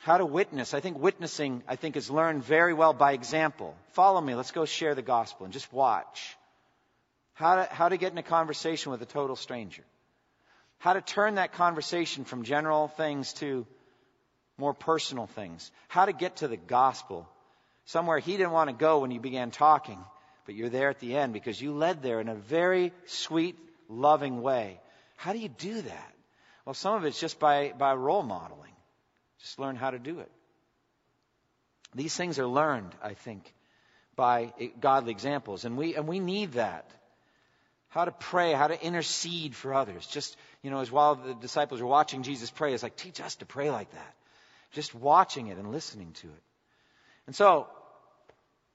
How 0.00 0.18
to 0.18 0.26
witness. 0.26 0.74
I 0.74 0.80
think 0.80 0.98
witnessing, 0.98 1.62
I 1.68 1.76
think, 1.76 1.96
is 1.96 2.10
learned 2.10 2.42
very 2.44 2.74
well 2.74 2.92
by 2.92 3.12
example. 3.12 3.76
Follow 3.92 4.20
me. 4.20 4.34
Let's 4.34 4.52
go 4.52 4.64
share 4.64 4.94
the 4.94 5.02
gospel 5.02 5.44
and 5.44 5.52
just 5.52 5.72
watch. 5.72 6.36
How 7.34 7.56
to, 7.56 7.68
how 7.70 7.88
to 7.88 7.96
get 7.96 8.12
in 8.12 8.18
a 8.18 8.22
conversation 8.22 8.92
with 8.92 9.02
a 9.02 9.06
total 9.06 9.36
stranger 9.36 9.84
how 10.78 10.92
to 10.92 11.00
turn 11.00 11.36
that 11.36 11.52
conversation 11.52 12.24
from 12.24 12.44
general 12.44 12.88
things 12.88 13.32
to 13.34 13.66
more 14.58 14.74
personal 14.74 15.26
things, 15.26 15.70
how 15.88 16.06
to 16.06 16.12
get 16.12 16.36
to 16.36 16.48
the 16.48 16.56
gospel. 16.56 17.28
Somewhere 17.84 18.18
he 18.18 18.36
didn't 18.36 18.52
want 18.52 18.70
to 18.70 18.76
go 18.76 19.00
when 19.00 19.10
you 19.10 19.20
began 19.20 19.50
talking, 19.50 19.98
but 20.44 20.54
you're 20.54 20.68
there 20.68 20.88
at 20.88 21.00
the 21.00 21.16
end 21.16 21.32
because 21.32 21.60
you 21.60 21.72
led 21.72 22.02
there 22.02 22.20
in 22.20 22.28
a 22.28 22.34
very 22.34 22.92
sweet, 23.06 23.56
loving 23.88 24.42
way. 24.42 24.80
How 25.16 25.32
do 25.32 25.38
you 25.38 25.48
do 25.48 25.82
that? 25.82 26.12
Well, 26.64 26.74
some 26.74 26.94
of 26.94 27.04
it's 27.04 27.20
just 27.20 27.38
by, 27.38 27.72
by 27.78 27.94
role 27.94 28.22
modeling. 28.22 28.72
Just 29.40 29.58
learn 29.58 29.76
how 29.76 29.90
to 29.90 29.98
do 29.98 30.18
it. 30.20 30.30
These 31.94 32.16
things 32.16 32.38
are 32.38 32.46
learned, 32.46 32.92
I 33.02 33.14
think, 33.14 33.52
by 34.16 34.52
godly 34.80 35.12
examples, 35.12 35.64
and 35.64 35.76
we, 35.76 35.94
and 35.94 36.08
we 36.08 36.18
need 36.18 36.52
that. 36.52 36.90
How 37.88 38.04
to 38.04 38.10
pray, 38.10 38.52
how 38.52 38.66
to 38.66 38.84
intercede 38.84 39.54
for 39.54 39.72
others. 39.72 40.06
Just, 40.06 40.36
you 40.62 40.70
know, 40.70 40.80
as 40.80 40.90
while 40.90 41.14
the 41.14 41.34
disciples 41.34 41.80
were 41.80 41.86
watching 41.86 42.22
Jesus 42.22 42.50
pray, 42.50 42.74
it's 42.74 42.82
like, 42.82 42.96
teach 42.96 43.20
us 43.20 43.36
to 43.36 43.46
pray 43.46 43.70
like 43.70 43.90
that. 43.92 44.15
Just 44.76 44.94
watching 44.94 45.46
it 45.46 45.56
and 45.56 45.72
listening 45.72 46.12
to 46.20 46.26
it. 46.26 46.42
And 47.26 47.34
so, 47.34 47.66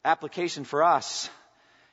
application 0.04 0.64
for 0.64 0.84
us, 0.84 1.30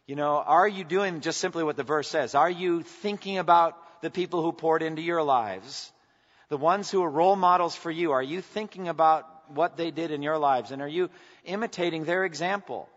you 0.07 0.17
know, 0.17 0.37
are 0.37 0.67
you 0.67 0.83
doing 0.83 1.21
just 1.21 1.39
simply 1.39 1.63
what 1.63 1.77
the 1.77 1.83
verse 1.83 2.09
says? 2.09 2.35
Are 2.35 2.49
you 2.51 2.83
thinking 2.83 3.37
about 3.37 3.77
the 4.01 4.09
people 4.09 4.43
who 4.43 4.53
poured 4.53 4.83
into 4.83 5.03
your 5.03 5.23
lives? 5.23 5.93
The 6.49 6.57
ones 6.57 6.91
who 6.91 7.05
are 7.05 7.11
role 7.11 7.37
models 7.37 7.77
for 7.77 7.91
you? 7.91 8.13
Are 8.13 8.23
you 8.23 8.41
thinking 8.41 8.89
about 8.89 9.27
what 9.51 9.77
they 9.77 9.91
did 9.91 10.11
in 10.11 10.23
your 10.23 10.39
lives? 10.39 10.71
And 10.71 10.81
are 10.81 10.89
you 10.89 11.11
imitating 11.45 12.07
their 12.07 12.25
example? 12.25 12.89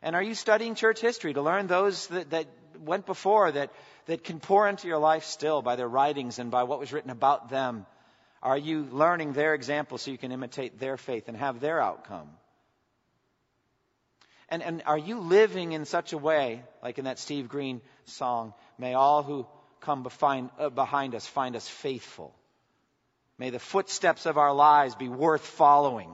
And 0.00 0.16
are 0.16 0.22
you 0.22 0.34
studying 0.34 0.76
church 0.76 1.02
history 1.02 1.34
to 1.34 1.42
learn 1.42 1.66
those 1.66 2.06
that, 2.06 2.30
that 2.30 2.46
went 2.78 3.04
before 3.04 3.52
that, 3.52 3.70
that 4.06 4.24
can 4.24 4.40
pour 4.40 4.66
into 4.66 4.88
your 4.88 4.96
life 4.96 5.24
still 5.24 5.60
by 5.60 5.76
their 5.76 5.88
writings 5.88 6.38
and 6.38 6.50
by 6.50 6.62
what 6.62 6.80
was 6.80 6.90
written 6.90 7.10
about 7.10 7.50
them? 7.50 7.84
Are 8.42 8.56
you 8.56 8.88
learning 8.90 9.32
their 9.32 9.54
example 9.54 9.98
so 9.98 10.10
you 10.10 10.18
can 10.18 10.32
imitate 10.32 10.78
their 10.78 10.96
faith 10.96 11.28
and 11.28 11.36
have 11.36 11.60
their 11.60 11.80
outcome? 11.80 12.28
And, 14.48 14.62
and 14.62 14.82
are 14.86 14.98
you 14.98 15.20
living 15.20 15.72
in 15.72 15.84
such 15.84 16.12
a 16.12 16.18
way, 16.18 16.62
like 16.82 16.98
in 16.98 17.04
that 17.04 17.18
Steve 17.18 17.48
Green 17.48 17.80
song, 18.06 18.54
may 18.78 18.94
all 18.94 19.22
who 19.22 19.46
come 19.80 20.02
behind, 20.02 20.50
uh, 20.58 20.70
behind 20.70 21.14
us 21.14 21.26
find 21.26 21.54
us 21.54 21.68
faithful? 21.68 22.34
May 23.38 23.50
the 23.50 23.58
footsteps 23.58 24.26
of 24.26 24.38
our 24.38 24.52
lives 24.52 24.94
be 24.94 25.08
worth 25.08 25.42
following. 25.42 26.10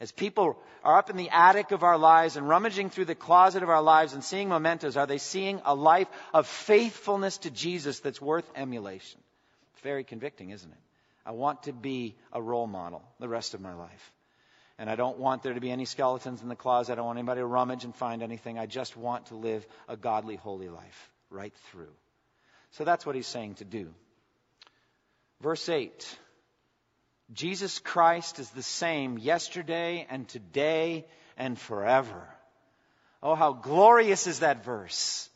As 0.00 0.12
people 0.12 0.56
are 0.84 0.96
up 0.96 1.10
in 1.10 1.16
the 1.16 1.30
attic 1.30 1.72
of 1.72 1.82
our 1.82 1.98
lives 1.98 2.36
and 2.36 2.48
rummaging 2.48 2.90
through 2.90 3.06
the 3.06 3.14
closet 3.14 3.62
of 3.62 3.68
our 3.68 3.82
lives 3.82 4.14
and 4.14 4.22
seeing 4.22 4.48
mementos, 4.48 4.96
are 4.96 5.06
they 5.06 5.18
seeing 5.18 5.60
a 5.64 5.74
life 5.74 6.08
of 6.32 6.46
faithfulness 6.46 7.38
to 7.38 7.50
Jesus 7.50 8.00
that's 8.00 8.22
worth 8.22 8.48
emulation? 8.54 9.20
Very 9.82 10.04
convicting, 10.04 10.50
isn't 10.50 10.70
it? 10.70 10.78
I 11.28 11.32
want 11.32 11.64
to 11.64 11.74
be 11.74 12.16
a 12.32 12.40
role 12.40 12.66
model 12.66 13.02
the 13.20 13.28
rest 13.28 13.52
of 13.52 13.60
my 13.60 13.74
life. 13.74 14.12
And 14.78 14.88
I 14.88 14.96
don't 14.96 15.18
want 15.18 15.42
there 15.42 15.52
to 15.52 15.60
be 15.60 15.70
any 15.70 15.84
skeletons 15.84 16.40
in 16.40 16.48
the 16.48 16.56
closet. 16.56 16.92
I 16.92 16.94
don't 16.94 17.04
want 17.04 17.18
anybody 17.18 17.42
to 17.42 17.46
rummage 17.46 17.84
and 17.84 17.94
find 17.94 18.22
anything. 18.22 18.58
I 18.58 18.64
just 18.64 18.96
want 18.96 19.26
to 19.26 19.34
live 19.34 19.66
a 19.88 19.96
godly, 19.96 20.36
holy 20.36 20.70
life 20.70 21.10
right 21.28 21.52
through. 21.70 21.92
So 22.70 22.84
that's 22.84 23.04
what 23.04 23.14
he's 23.14 23.26
saying 23.26 23.56
to 23.56 23.66
do. 23.66 23.92
Verse 25.42 25.68
8 25.68 26.18
Jesus 27.34 27.78
Christ 27.80 28.38
is 28.38 28.48
the 28.50 28.62
same 28.62 29.18
yesterday 29.18 30.06
and 30.08 30.26
today 30.26 31.04
and 31.36 31.58
forever. 31.58 32.26
Oh, 33.22 33.34
how 33.34 33.52
glorious 33.52 34.26
is 34.26 34.40
that 34.40 34.64
verse! 34.64 35.28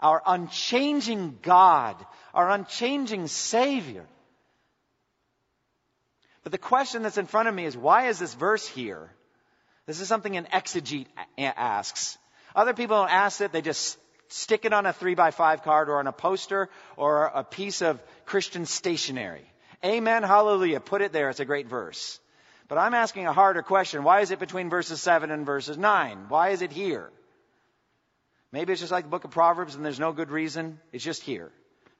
Our 0.00 0.20
unchanging 0.26 1.38
God, 1.42 1.94
our 2.34 2.50
unchanging 2.50 3.28
Savior. 3.28 4.04
But 6.48 6.52
the 6.52 6.66
question 6.66 7.02
that's 7.02 7.18
in 7.18 7.26
front 7.26 7.50
of 7.50 7.54
me 7.54 7.66
is 7.66 7.76
why 7.76 8.06
is 8.06 8.18
this 8.18 8.32
verse 8.32 8.66
here? 8.66 9.10
This 9.84 10.00
is 10.00 10.08
something 10.08 10.34
an 10.34 10.46
exegete 10.50 11.04
asks. 11.36 12.16
Other 12.56 12.72
people 12.72 12.96
don't 12.96 13.12
ask 13.12 13.42
it, 13.42 13.52
they 13.52 13.60
just 13.60 13.98
stick 14.28 14.64
it 14.64 14.72
on 14.72 14.86
a 14.86 14.94
three 14.94 15.14
by 15.14 15.30
five 15.30 15.62
card 15.62 15.90
or 15.90 15.98
on 15.98 16.06
a 16.06 16.12
poster 16.12 16.70
or 16.96 17.24
a 17.26 17.44
piece 17.44 17.82
of 17.82 18.02
Christian 18.24 18.64
stationery. 18.64 19.44
Amen, 19.84 20.22
hallelujah. 20.22 20.80
Put 20.80 21.02
it 21.02 21.12
there. 21.12 21.28
It's 21.28 21.38
a 21.38 21.44
great 21.44 21.66
verse. 21.68 22.18
But 22.66 22.78
I'm 22.78 22.94
asking 22.94 23.26
a 23.26 23.34
harder 23.34 23.60
question. 23.60 24.02
Why 24.02 24.22
is 24.22 24.30
it 24.30 24.38
between 24.38 24.70
verses 24.70 25.02
7 25.02 25.30
and 25.30 25.44
verses 25.44 25.76
9? 25.76 26.30
Why 26.30 26.48
is 26.48 26.62
it 26.62 26.72
here? 26.72 27.10
Maybe 28.52 28.72
it's 28.72 28.80
just 28.80 28.90
like 28.90 29.04
the 29.04 29.10
book 29.10 29.24
of 29.24 29.32
Proverbs 29.32 29.74
and 29.74 29.84
there's 29.84 30.00
no 30.00 30.12
good 30.12 30.30
reason. 30.30 30.80
It's 30.92 31.04
just 31.04 31.20
here. 31.20 31.52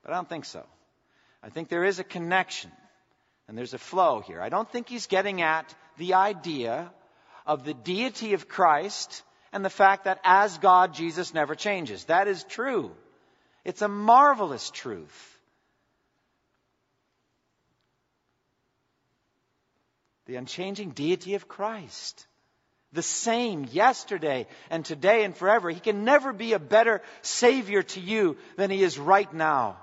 But 0.02 0.14
I 0.14 0.16
don't 0.16 0.28
think 0.30 0.46
so. 0.46 0.64
I 1.42 1.50
think 1.50 1.68
there 1.68 1.84
is 1.84 1.98
a 1.98 2.04
connection 2.04 2.70
and 3.48 3.56
there's 3.56 3.74
a 3.74 3.78
flow 3.78 4.20
here. 4.20 4.40
I 4.40 4.50
don't 4.50 4.70
think 4.70 4.88
he's 4.88 5.06
getting 5.06 5.42
at 5.42 5.74
the 5.96 6.14
idea 6.14 6.92
of 7.46 7.64
the 7.64 7.74
deity 7.74 8.34
of 8.34 8.48
Christ 8.48 9.22
and 9.52 9.64
the 9.64 9.70
fact 9.70 10.04
that 10.04 10.20
as 10.22 10.58
God, 10.58 10.94
Jesus 10.94 11.34
never 11.34 11.54
changes. 11.54 12.04
That 12.04 12.28
is 12.28 12.44
true. 12.44 12.92
It's 13.64 13.82
a 13.82 13.88
marvelous 13.88 14.70
truth. 14.70 15.38
the 20.28 20.36
unchanging 20.36 20.90
deity 20.90 21.34
of 21.34 21.48
Christ. 21.48 22.26
The 22.92 23.02
same 23.02 23.66
yesterday 23.72 24.46
and 24.70 24.84
today 24.84 25.24
and 25.24 25.34
forever. 25.34 25.70
He 25.70 25.80
can 25.80 26.04
never 26.04 26.32
be 26.32 26.52
a 26.52 26.58
better 26.58 27.02
Savior 27.22 27.82
to 27.82 28.00
you 28.00 28.36
than 28.56 28.70
He 28.70 28.82
is 28.82 28.98
right 28.98 29.32
now. 29.32 29.78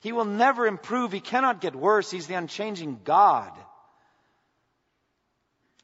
He 0.00 0.12
will 0.12 0.24
never 0.24 0.66
improve. 0.66 1.12
He 1.12 1.20
cannot 1.20 1.60
get 1.60 1.74
worse. 1.74 2.10
He's 2.10 2.26
the 2.26 2.34
unchanging 2.34 3.00
God. 3.04 3.52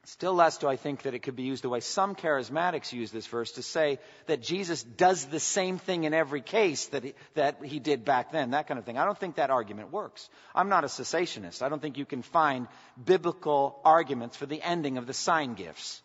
Still 0.05 0.35
less 0.35 0.59
do 0.59 0.66
I 0.66 0.75
think 0.75 1.03
that 1.03 1.14
it 1.14 1.20
could 1.20 1.37
be 1.37 1.44
used 1.44 1.62
the 1.62 1.68
way 1.68 1.79
some 1.79 2.16
charismatics 2.16 2.92
use 2.92 3.12
this 3.12 3.27
verse 3.27 3.53
to 3.53 3.62
say 3.62 4.01
that 4.27 4.42
Jesus 4.42 4.83
does 4.83 5.27
the 5.27 5.38
same 5.38 5.79
thing 5.79 6.03
in 6.03 6.12
every 6.12 6.42
case 6.42 6.87
that 6.87 7.05
he, 7.05 7.14
that 7.35 7.64
he 7.64 7.79
did 7.79 8.05
back 8.05 8.33
then, 8.33 8.51
that 8.51 8.66
kind 8.66 8.79
of 8.79 8.85
thing. 8.85 8.98
I 8.98 9.05
don't 9.05 9.16
think 9.16 9.37
that 9.37 9.51
argument 9.51 9.92
works. 9.92 10.29
I'm 10.57 10.68
not 10.68 10.83
a 10.83 10.88
cessationist. 10.88 11.62
I 11.62 11.68
don't 11.68 11.81
think 11.81 11.98
you 11.98 12.05
can 12.05 12.22
find 12.22 12.66
biblical 13.03 13.79
arguments 13.85 14.37
for 14.37 14.46
the 14.46 14.61
ending 14.61 14.98
of 14.98 15.07
the 15.07 15.14
sign 15.14 15.55
gifts. 15.55 16.03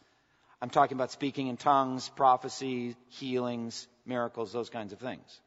I'm 0.62 0.70
talking 0.70 0.96
about 0.96 1.12
speaking 1.12 1.48
in 1.48 1.58
tongues, 1.58 2.08
prophecy, 2.10 2.96
healings, 3.10 3.88
miracles, 4.06 4.54
those 4.54 4.70
kinds 4.70 4.94
of 4.94 5.00
things. 5.00 5.42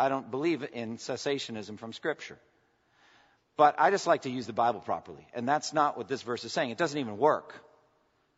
I 0.00 0.08
don't 0.08 0.30
believe 0.30 0.66
in 0.72 0.96
cessationism 0.96 1.78
from 1.78 1.92
Scripture. 1.92 2.38
But 3.58 3.74
I 3.78 3.90
just 3.90 4.06
like 4.06 4.22
to 4.22 4.30
use 4.30 4.46
the 4.46 4.54
Bible 4.54 4.80
properly. 4.80 5.26
And 5.34 5.46
that's 5.46 5.74
not 5.74 5.98
what 5.98 6.08
this 6.08 6.22
verse 6.22 6.42
is 6.44 6.52
saying. 6.52 6.70
It 6.70 6.78
doesn't 6.78 6.98
even 6.98 7.18
work. 7.18 7.54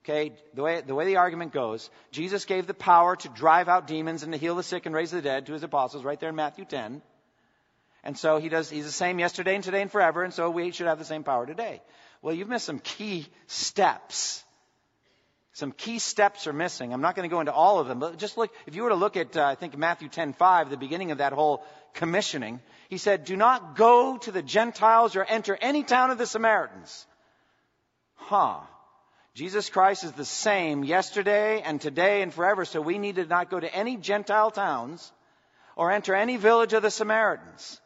Okay? 0.05 0.33
The 0.55 0.63
way, 0.63 0.81
the 0.81 0.97
way 0.97 1.07
the 1.07 1.19
argument 1.19 1.53
goes, 1.53 1.89
Jesus 2.11 2.45
gave 2.47 2.67
the 2.67 2.75
power 2.75 3.15
to 3.15 3.29
drive 3.29 3.69
out 3.69 3.87
demons 3.87 4.25
and 4.25 4.33
to 4.33 4.39
heal 4.39 4.57
the 4.57 4.65
sick 4.65 4.87
and 4.87 4.95
raise 4.95 5.13
the 5.13 5.23
dead 5.23 5.47
to 5.47 5.53
his 5.53 5.63
apostles 5.63 6.03
right 6.03 6.19
there 6.19 6.31
in 6.31 6.35
Matthew 6.35 6.65
10. 6.65 7.01
And 8.03 8.19
so 8.19 8.39
he 8.39 8.49
does, 8.49 8.69
he's 8.69 8.85
the 8.85 8.91
same 8.91 9.21
yesterday 9.21 9.55
and 9.55 9.63
today 9.63 9.83
and 9.83 9.93
forever, 9.93 10.25
and 10.25 10.35
so 10.35 10.51
we 10.51 10.73
should 10.73 10.89
have 10.89 10.99
the 10.99 11.05
same 11.05 11.23
power 11.23 11.47
today. 11.47 11.81
Well, 12.21 12.35
you've 12.35 12.49
missed 12.49 12.67
some 12.67 12.81
key 12.81 13.29
steps. 13.47 14.43
Some 15.55 15.73
key 15.73 15.99
steps 15.99 16.47
are 16.47 16.53
missing. 16.53 16.95
I'm 16.95 17.03
not 17.03 17.15
going 17.15 17.29
to 17.29 17.33
go 17.33 17.41
into 17.41 17.53
all 17.53 17.79
of 17.79 17.87
them, 17.87 17.99
but 17.99 18.17
just 18.19 18.39
look, 18.39 18.51
if 18.67 18.75
you 18.75 18.85
were 18.85 18.89
to 18.89 18.95
look 18.95 19.19
at, 19.19 19.37
uh, 19.37 19.45
I 19.45 19.55
think 19.55 19.77
Matthew 19.77 20.09
10:5, 20.09 20.71
the 20.71 20.79
beginning 20.79 21.11
of 21.11 21.19
that 21.19 21.35
whole 21.35 21.63
commissioning, 21.93 22.61
he 22.89 22.97
said, 22.97 23.25
Do 23.25 23.37
not 23.37 23.77
go 23.77 24.17
to 24.17 24.33
the 24.33 24.43
Gentiles 24.43 25.15
or 25.15 25.25
enter 25.25 25.57
any 25.61 25.83
town 25.83 26.11
of 26.11 26.17
the 26.17 26.27
Samaritans. 26.27 27.07
Huh. 28.15 28.61
Jesus 29.35 29.69
Christ 29.69 30.05
is 30.05 30.13
the 30.13 30.25
same 30.25 30.85
yesterday 30.85 31.61
and 31.63 31.81
today 31.81 32.23
and 32.23 32.33
forever, 32.33 32.65
so 32.65 32.81
we 32.81 32.99
need 32.99 33.17
to 33.17 33.27
not 33.27 33.51
go 33.51 33.61
to 33.61 33.75
any 33.75 33.97
Gentile 33.97 34.51
towns 34.51 35.13
or 35.77 35.91
enter 35.91 36.15
any 36.15 36.37
village 36.37 36.73
of 36.73 36.83
the 36.83 36.91
Samaritans. 36.91 37.81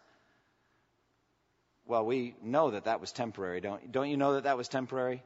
Well, 1.84 2.04
we 2.04 2.34
know 2.42 2.72
that 2.72 2.84
that 2.84 3.00
was 3.00 3.12
temporary, 3.12 3.60
don't, 3.60 3.90
don't 3.90 4.10
you 4.10 4.16
know 4.16 4.34
that 4.34 4.44
that 4.44 4.56
was 4.56 4.68
temporary? 4.68 5.22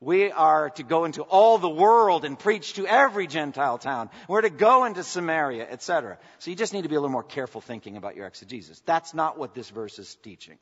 We 0.00 0.30
are 0.30 0.70
to 0.70 0.84
go 0.84 1.04
into 1.04 1.22
all 1.22 1.58
the 1.58 1.68
world 1.68 2.24
and 2.24 2.38
preach 2.38 2.74
to 2.74 2.86
every 2.86 3.26
Gentile 3.26 3.78
town. 3.78 4.10
We're 4.28 4.42
to 4.42 4.50
go 4.50 4.84
into 4.84 5.02
Samaria, 5.02 5.66
etc. 5.68 6.18
So 6.38 6.50
you 6.50 6.56
just 6.56 6.72
need 6.72 6.82
to 6.82 6.88
be 6.88 6.94
a 6.94 7.00
little 7.00 7.12
more 7.12 7.24
careful 7.24 7.60
thinking 7.60 7.96
about 7.96 8.14
your 8.14 8.26
exegesis. 8.26 8.80
That's 8.86 9.12
not 9.12 9.38
what 9.38 9.54
this 9.54 9.70
verse 9.70 9.98
is 9.98 10.14
teaching. 10.22 10.58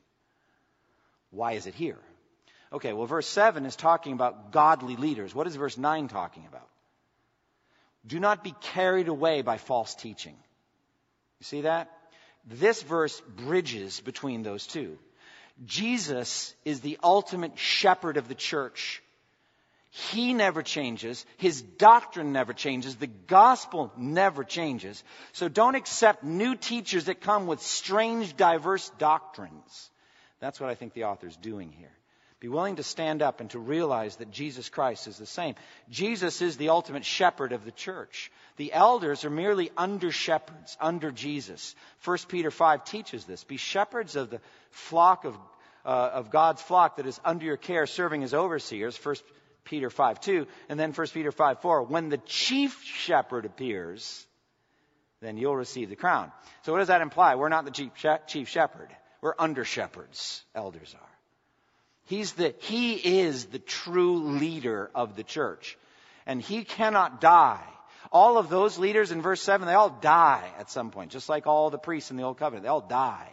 Why 1.29 1.53
is 1.53 1.67
it 1.67 1.75
here? 1.75 1.99
Okay, 2.73 2.93
well, 2.93 3.05
verse 3.05 3.27
7 3.27 3.65
is 3.65 3.75
talking 3.75 4.13
about 4.13 4.51
godly 4.51 4.95
leaders. 4.95 5.35
What 5.35 5.45
is 5.45 5.55
verse 5.55 5.77
9 5.77 6.07
talking 6.07 6.45
about? 6.47 6.67
Do 8.05 8.19
not 8.19 8.43
be 8.43 8.55
carried 8.61 9.07
away 9.07 9.43
by 9.43 9.57
false 9.57 9.93
teaching. 9.93 10.35
You 11.39 11.43
see 11.43 11.61
that? 11.61 11.91
This 12.45 12.81
verse 12.81 13.21
bridges 13.21 13.99
between 13.99 14.41
those 14.41 14.65
two. 14.65 14.97
Jesus 15.65 16.53
is 16.65 16.81
the 16.81 16.97
ultimate 17.03 17.57
shepherd 17.57 18.17
of 18.17 18.27
the 18.27 18.35
church. 18.35 19.01
He 19.97 20.35
never 20.35 20.61
changes. 20.61 21.25
His 21.37 21.63
doctrine 21.63 22.31
never 22.31 22.53
changes. 22.53 22.95
The 22.95 23.07
gospel 23.07 23.91
never 23.97 24.43
changes. 24.43 25.03
So 25.31 25.49
don't 25.49 25.73
accept 25.73 26.23
new 26.23 26.55
teachers 26.55 27.05
that 27.05 27.19
come 27.19 27.47
with 27.47 27.63
strange, 27.63 28.37
diverse 28.37 28.91
doctrines. 28.99 29.89
That's 30.39 30.59
what 30.59 30.69
I 30.69 30.75
think 30.75 30.93
the 30.93 31.05
author's 31.05 31.35
doing 31.35 31.71
here. 31.71 31.89
Be 32.39 32.47
willing 32.47 32.75
to 32.75 32.83
stand 32.83 33.23
up 33.23 33.41
and 33.41 33.49
to 33.49 33.59
realize 33.59 34.17
that 34.17 34.29
Jesus 34.29 34.69
Christ 34.69 35.07
is 35.07 35.17
the 35.17 35.25
same. 35.25 35.55
Jesus 35.89 36.43
is 36.43 36.57
the 36.57 36.69
ultimate 36.69 37.03
shepherd 37.03 37.51
of 37.51 37.65
the 37.65 37.71
church. 37.71 38.31
The 38.57 38.73
elders 38.73 39.25
are 39.25 39.31
merely 39.31 39.71
under 39.75 40.11
shepherds, 40.11 40.77
under 40.79 41.09
Jesus. 41.09 41.73
1 42.03 42.17
Peter 42.27 42.51
5 42.51 42.83
teaches 42.83 43.25
this. 43.25 43.43
Be 43.45 43.57
shepherds 43.57 44.15
of 44.15 44.29
the 44.29 44.41
flock 44.69 45.25
of, 45.25 45.35
uh, 45.83 46.11
of 46.13 46.29
God's 46.29 46.61
flock 46.61 46.97
that 46.97 47.07
is 47.07 47.19
under 47.25 47.45
your 47.45 47.57
care, 47.57 47.87
serving 47.87 48.21
as 48.21 48.35
overseers. 48.35 48.95
1 49.03 49.15
Peter 49.67 49.89
5 49.89 50.19
2, 50.21 50.47
and 50.69 50.79
then 50.79 50.93
1 50.93 51.07
Peter 51.07 51.31
5 51.31 51.61
4. 51.61 51.83
When 51.83 52.09
the 52.09 52.17
chief 52.17 52.81
shepherd 52.83 53.45
appears, 53.45 54.25
then 55.21 55.37
you'll 55.37 55.55
receive 55.55 55.89
the 55.89 55.95
crown. 55.95 56.31
So 56.63 56.71
what 56.71 56.79
does 56.79 56.87
that 56.87 57.01
imply? 57.01 57.35
We're 57.35 57.49
not 57.49 57.65
the 57.65 57.71
chief, 57.71 57.91
chief 58.27 58.47
shepherd. 58.47 58.89
We're 59.21 59.35
under 59.37 59.65
shepherds, 59.65 60.43
elders 60.55 60.95
are. 60.97 61.17
He's 62.05 62.33
the, 62.33 62.55
he 62.59 62.93
is 62.93 63.45
the 63.45 63.59
true 63.59 64.37
leader 64.37 64.89
of 64.95 65.15
the 65.15 65.23
church. 65.23 65.77
And 66.25 66.41
he 66.41 66.63
cannot 66.63 67.19
die. 67.19 67.63
All 68.11 68.37
of 68.37 68.49
those 68.49 68.77
leaders 68.77 69.11
in 69.11 69.21
verse 69.21 69.41
7, 69.41 69.67
they 69.67 69.73
all 69.73 69.89
die 69.89 70.49
at 70.59 70.69
some 70.69 70.91
point, 70.91 71.11
just 71.11 71.27
like 71.27 71.47
all 71.47 71.69
the 71.69 71.77
priests 71.77 72.11
in 72.11 72.15
the 72.15 72.23
Old 72.23 72.37
Covenant. 72.37 72.63
They 72.63 72.69
all 72.69 72.79
die. 72.79 73.29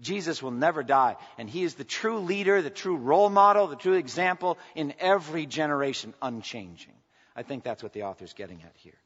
Jesus 0.00 0.42
will 0.42 0.50
never 0.50 0.82
die. 0.82 1.16
And 1.38 1.48
he 1.48 1.62
is 1.62 1.74
the 1.74 1.84
true 1.84 2.20
leader, 2.20 2.62
the 2.62 2.70
true 2.70 2.96
role 2.96 3.30
model, 3.30 3.66
the 3.66 3.76
true 3.76 3.94
example 3.94 4.58
in 4.74 4.94
every 4.98 5.46
generation, 5.46 6.14
unchanging. 6.20 6.94
I 7.36 7.42
think 7.42 7.64
that's 7.64 7.82
what 7.82 7.92
the 7.92 8.04
author's 8.04 8.32
getting 8.32 8.62
at 8.62 8.74
here. 8.76 8.98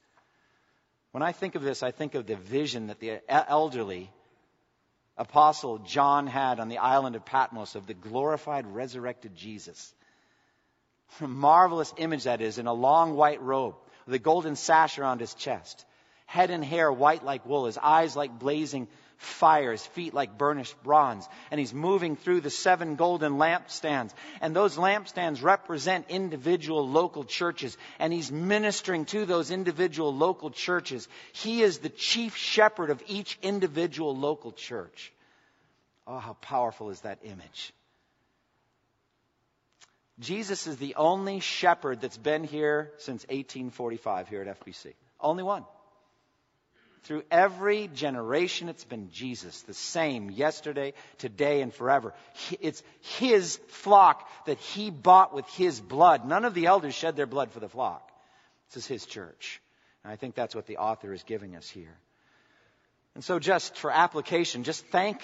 When 1.13 1.23
I 1.23 1.33
think 1.33 1.55
of 1.55 1.63
this, 1.63 1.83
I 1.83 1.93
think 1.93 2.15
of 2.15 2.27
the 2.27 2.37
vision 2.37 2.89
that 2.89 3.01
the 3.01 3.21
elderly 3.29 4.11
apostle 5.17 5.79
John 5.79 6.27
had 6.27 6.61
on 6.61 6.69
the 6.69 6.79
island 6.79 7.17
of 7.17 7.25
Patmos 7.25 7.75
of 7.75 7.87
the 7.87 7.95
glorified, 7.95 8.67
resurrected 8.67 9.35
Jesus. 9.35 9.95
A 11.21 11.29
marvelous 11.29 11.95
image 11.97 12.25
that 12.25 12.41
is 12.41 12.59
in 12.59 12.67
a 12.67 12.73
long 12.73 13.15
white 13.15 13.41
robe 13.41 13.77
with 14.05 14.15
a 14.15 14.19
golden 14.19 14.57
sash 14.57 14.99
around 14.99 15.21
his 15.21 15.35
chest, 15.35 15.85
head 16.27 16.51
and 16.51 16.65
hair 16.65 16.93
white 16.93 17.25
like 17.25 17.47
wool, 17.47 17.67
his 17.67 17.79
eyes 17.79 18.17
like 18.17 18.39
blazing 18.39 18.89
fires, 19.17 19.85
feet 19.87 20.15
like 20.15 20.39
burnished 20.39 20.81
bronze. 20.83 21.29
And 21.51 21.59
he's 21.59 21.75
moving 21.75 22.17
through 22.17 22.41
the 22.41 22.51
seven 22.51 22.97
golden 22.97 23.35
lampstands. 23.35 24.13
And 24.41 24.55
those 24.55 24.77
lampstands 24.77 25.43
represent 25.43 26.07
individual 26.09 26.89
local 26.89 27.25
churches. 27.25 27.77
And 27.99 28.13
he's 28.13 28.31
ministering 28.31 29.05
to 29.07 29.25
those 29.25 29.51
individual 29.51 30.15
local 30.15 30.51
churches. 30.51 31.09
He 31.33 31.63
is 31.63 31.79
the 31.79 31.89
chief 31.89 32.37
shepherd 32.37 32.91
of 32.91 33.03
each 33.07 33.39
individual 33.43 34.17
local 34.17 34.53
church. 34.53 35.13
Oh, 36.07 36.19
how 36.19 36.35
powerful 36.35 36.91
is 36.91 37.01
that 37.01 37.19
image? 37.25 37.73
Jesus 40.19 40.67
is 40.67 40.79
the 40.79 40.95
only 40.95 41.41
shepherd 41.41 42.01
that's 42.01 42.17
been 42.17 42.45
here 42.45 42.93
since 42.99 43.23
1845 43.25 44.29
here 44.29 44.43
at 44.43 44.61
FBC. 44.61 44.95
Only 45.21 45.43
one. 45.43 45.65
Through 47.07 47.23
every 47.31 47.87
generation, 47.87 48.69
it's 48.69 48.83
been 48.83 49.11
Jesus, 49.13 49.63
the 49.63 49.75
same 49.75 50.29
yesterday, 50.29 50.93
today, 51.19 51.63
and 51.63 51.73
forever. 51.73 52.13
It's 52.61 52.83
His 53.19 53.61
flock 53.69 54.29
that 54.47 54.59
He 54.59 54.91
bought 54.91 55.33
with 55.33 55.47
His 55.51 55.81
blood. 55.81 56.27
None 56.27 56.45
of 56.45 56.53
the 56.53 56.67
elders 56.67 56.97
shed 56.97 57.15
their 57.15 57.27
blood 57.27 57.53
for 57.53 57.61
the 57.61 57.69
flock. 57.69 58.11
This 58.69 58.83
is 58.83 58.87
His 58.89 59.07
church. 59.07 59.61
And 60.03 60.13
I 60.13 60.17
think 60.17 60.35
that's 60.35 60.57
what 60.57 60.67
the 60.67 60.79
author 60.79 61.13
is 61.13 61.23
giving 61.23 61.55
us 61.55 61.69
here. 61.69 61.97
And 63.15 63.23
so, 63.23 63.39
just 63.39 63.77
for 63.77 63.93
application, 63.93 64.65
just 64.65 64.85
thank 64.87 65.21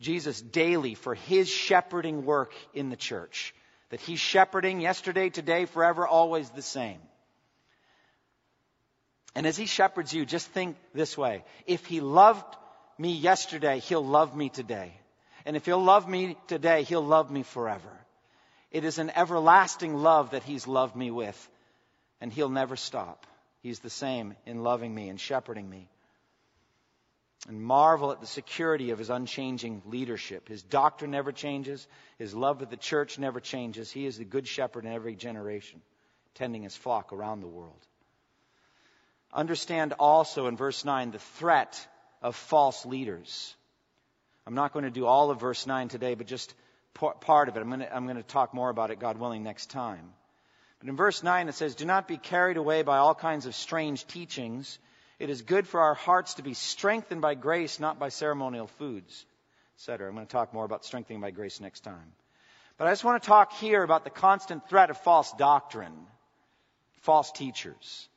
Jesus 0.00 0.40
daily 0.40 0.94
for 0.94 1.14
His 1.14 1.48
shepherding 1.48 2.24
work 2.24 2.52
in 2.74 2.90
the 2.90 2.96
church. 2.96 3.54
That 3.90 4.00
He's 4.00 4.18
shepherding 4.18 4.80
yesterday, 4.80 5.30
today, 5.30 5.66
forever, 5.66 6.04
always 6.04 6.50
the 6.50 6.62
same. 6.62 6.98
And 9.36 9.46
as 9.46 9.58
he 9.58 9.66
shepherds 9.66 10.14
you, 10.14 10.24
just 10.24 10.48
think 10.48 10.76
this 10.94 11.16
way. 11.16 11.44
If 11.66 11.84
he 11.84 12.00
loved 12.00 12.56
me 12.96 13.12
yesterday, 13.12 13.80
he'll 13.80 14.04
love 14.04 14.34
me 14.34 14.48
today. 14.48 14.94
And 15.44 15.56
if 15.56 15.66
he'll 15.66 15.84
love 15.84 16.08
me 16.08 16.38
today, 16.46 16.84
he'll 16.84 17.04
love 17.04 17.30
me 17.30 17.42
forever. 17.42 17.90
It 18.72 18.84
is 18.84 18.96
an 18.96 19.12
everlasting 19.14 19.94
love 19.94 20.30
that 20.30 20.42
he's 20.42 20.66
loved 20.66 20.96
me 20.96 21.10
with. 21.10 21.36
And 22.18 22.32
he'll 22.32 22.48
never 22.48 22.76
stop. 22.76 23.26
He's 23.60 23.80
the 23.80 23.90
same 23.90 24.34
in 24.46 24.62
loving 24.62 24.94
me 24.94 25.10
and 25.10 25.20
shepherding 25.20 25.68
me. 25.68 25.90
And 27.46 27.60
marvel 27.60 28.12
at 28.12 28.22
the 28.22 28.26
security 28.26 28.88
of 28.88 28.98
his 28.98 29.10
unchanging 29.10 29.82
leadership. 29.84 30.48
His 30.48 30.62
doctrine 30.62 31.10
never 31.10 31.30
changes. 31.30 31.86
His 32.18 32.34
love 32.34 32.62
of 32.62 32.70
the 32.70 32.76
church 32.78 33.18
never 33.18 33.40
changes. 33.40 33.92
He 33.92 34.06
is 34.06 34.16
the 34.16 34.24
good 34.24 34.48
shepherd 34.48 34.86
in 34.86 34.92
every 34.92 35.14
generation, 35.14 35.82
tending 36.34 36.62
his 36.62 36.74
flock 36.74 37.12
around 37.12 37.42
the 37.42 37.46
world. 37.46 37.86
Understand 39.32 39.92
also 39.98 40.46
in 40.46 40.56
verse 40.56 40.84
9 40.84 41.10
the 41.10 41.18
threat 41.18 41.86
of 42.22 42.36
false 42.36 42.86
leaders. 42.86 43.54
I'm 44.46 44.54
not 44.54 44.72
going 44.72 44.84
to 44.84 44.90
do 44.90 45.06
all 45.06 45.30
of 45.30 45.40
verse 45.40 45.66
9 45.66 45.88
today, 45.88 46.14
but 46.14 46.26
just 46.26 46.54
part 46.94 47.48
of 47.48 47.56
it. 47.56 47.60
I'm 47.60 47.68
going, 47.68 47.80
to, 47.80 47.94
I'm 47.94 48.04
going 48.04 48.16
to 48.16 48.22
talk 48.22 48.54
more 48.54 48.70
about 48.70 48.90
it, 48.90 49.00
God 49.00 49.18
willing, 49.18 49.42
next 49.42 49.70
time. 49.70 50.12
But 50.80 50.88
in 50.88 50.96
verse 50.96 51.22
9 51.22 51.48
it 51.48 51.54
says, 51.54 51.74
Do 51.74 51.84
not 51.84 52.08
be 52.08 52.16
carried 52.16 52.56
away 52.56 52.82
by 52.82 52.98
all 52.98 53.14
kinds 53.14 53.46
of 53.46 53.54
strange 53.54 54.06
teachings. 54.06 54.78
It 55.18 55.30
is 55.30 55.42
good 55.42 55.66
for 55.66 55.80
our 55.80 55.94
hearts 55.94 56.34
to 56.34 56.42
be 56.42 56.54
strengthened 56.54 57.22
by 57.22 57.34
grace, 57.34 57.80
not 57.80 57.98
by 57.98 58.10
ceremonial 58.10 58.66
foods, 58.66 59.24
etc. 59.76 60.08
I'm 60.08 60.14
going 60.14 60.26
to 60.26 60.32
talk 60.32 60.52
more 60.52 60.64
about 60.64 60.84
strengthening 60.84 61.20
by 61.20 61.30
grace 61.30 61.60
next 61.60 61.80
time. 61.80 62.12
But 62.78 62.88
I 62.88 62.92
just 62.92 63.04
want 63.04 63.22
to 63.22 63.26
talk 63.26 63.54
here 63.54 63.82
about 63.82 64.04
the 64.04 64.10
constant 64.10 64.68
threat 64.68 64.90
of 64.90 64.98
false 64.98 65.32
doctrine, 65.32 65.96
false 67.00 67.32
teachers. 67.32 68.08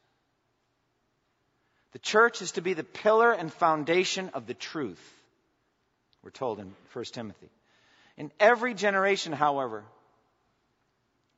The 1.92 2.00
church 2.00 2.42
is 2.42 2.52
to 2.54 2.62
be 2.62 2.74
the 2.74 2.84
pillar 2.84 3.32
and 3.32 3.52
foundation 3.52 4.30
of 4.34 4.46
the 4.46 4.54
truth, 4.54 5.02
we're 6.24 6.30
told 6.32 6.60
in 6.60 6.76
1 6.94 7.06
Timothy. 7.06 7.50
In 8.18 8.32
every 8.40 8.74
generation, 8.74 9.32
however, 9.32 9.84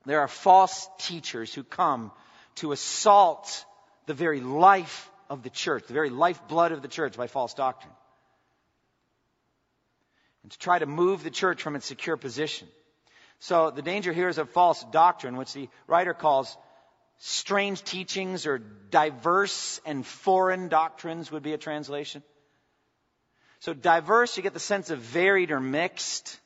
there 0.05 0.19
are 0.21 0.27
false 0.27 0.89
teachers 0.97 1.53
who 1.53 1.63
come 1.63 2.11
to 2.55 2.71
assault 2.71 3.65
the 4.07 4.13
very 4.13 4.41
life 4.41 5.09
of 5.29 5.43
the 5.43 5.49
church, 5.49 5.85
the 5.87 5.93
very 5.93 6.09
lifeblood 6.09 6.71
of 6.71 6.81
the 6.81 6.87
church 6.87 7.15
by 7.15 7.27
false 7.27 7.53
doctrine. 7.53 7.93
And 10.43 10.51
to 10.51 10.59
try 10.59 10.79
to 10.79 10.87
move 10.87 11.23
the 11.23 11.29
church 11.29 11.61
from 11.61 11.75
its 11.75 11.85
secure 11.85 12.17
position. 12.17 12.67
So 13.39 13.71
the 13.71 13.81
danger 13.81 14.11
here 14.11 14.27
is 14.27 14.37
of 14.37 14.49
false 14.49 14.83
doctrine, 14.91 15.37
which 15.37 15.53
the 15.53 15.69
writer 15.87 16.13
calls 16.13 16.57
strange 17.23 17.83
teachings 17.83 18.47
or 18.47 18.57
diverse 18.57 19.79
and 19.85 20.03
foreign 20.05 20.69
doctrines 20.69 21.31
would 21.31 21.43
be 21.43 21.53
a 21.53 21.57
translation. 21.57 22.23
So 23.59 23.75
diverse, 23.75 24.35
you 24.35 24.43
get 24.43 24.53
the 24.53 24.59
sense 24.59 24.89
of 24.89 24.97
varied 24.99 25.51
or 25.51 25.59
mixed. 25.59 26.39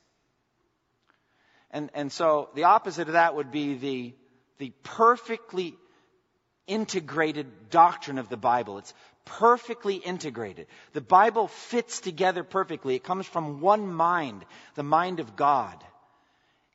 And, 1.72 1.90
and 1.94 2.12
so 2.12 2.50
the 2.56 2.66
opposite 2.66 3.08
of 3.08 3.14
that 3.14 3.36
would 3.36 3.52
be 3.52 3.76
the, 3.76 4.16
the 4.58 4.74
perfectly 4.84 5.76
integrated 6.68 7.70
doctrine 7.70 8.18
of 8.18 8.28
the 8.28 8.38
Bible. 8.38 8.78
It's 8.78 8.94
perfectly 9.24 9.96
integrated. 9.96 10.68
The 10.92 11.00
Bible 11.00 11.48
fits 11.48 12.02
together 12.02 12.44
perfectly. 12.44 12.96
It 12.96 13.04
comes 13.06 13.26
from 13.26 13.62
one 13.62 13.94
mind, 13.94 14.44
the 14.76 14.84
mind 14.84 15.22
of 15.22 15.38
God. 15.38 15.82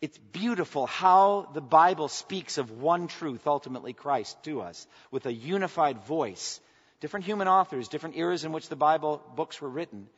It's 0.01 0.17
beautiful 0.17 0.87
how 0.87 1.51
the 1.53 1.61
Bible 1.61 2.09
speaks 2.09 2.57
of 2.57 2.71
one 2.71 3.07
truth, 3.07 3.47
ultimately 3.47 3.93
Christ, 3.93 4.43
to 4.45 4.63
us, 4.63 4.87
with 5.11 5.27
a 5.27 5.33
unified 5.33 5.99
voice. 6.05 6.61
Different 7.01 7.27
human 7.27 7.49
authors, 7.49 7.89
different 7.89 8.17
eras 8.17 8.45
in 8.45 8.53
which 8.53 8.69
the 8.69 8.77
Bible 8.77 9.23
books 9.37 9.61
were 9.61 9.69
written, 9.69 10.09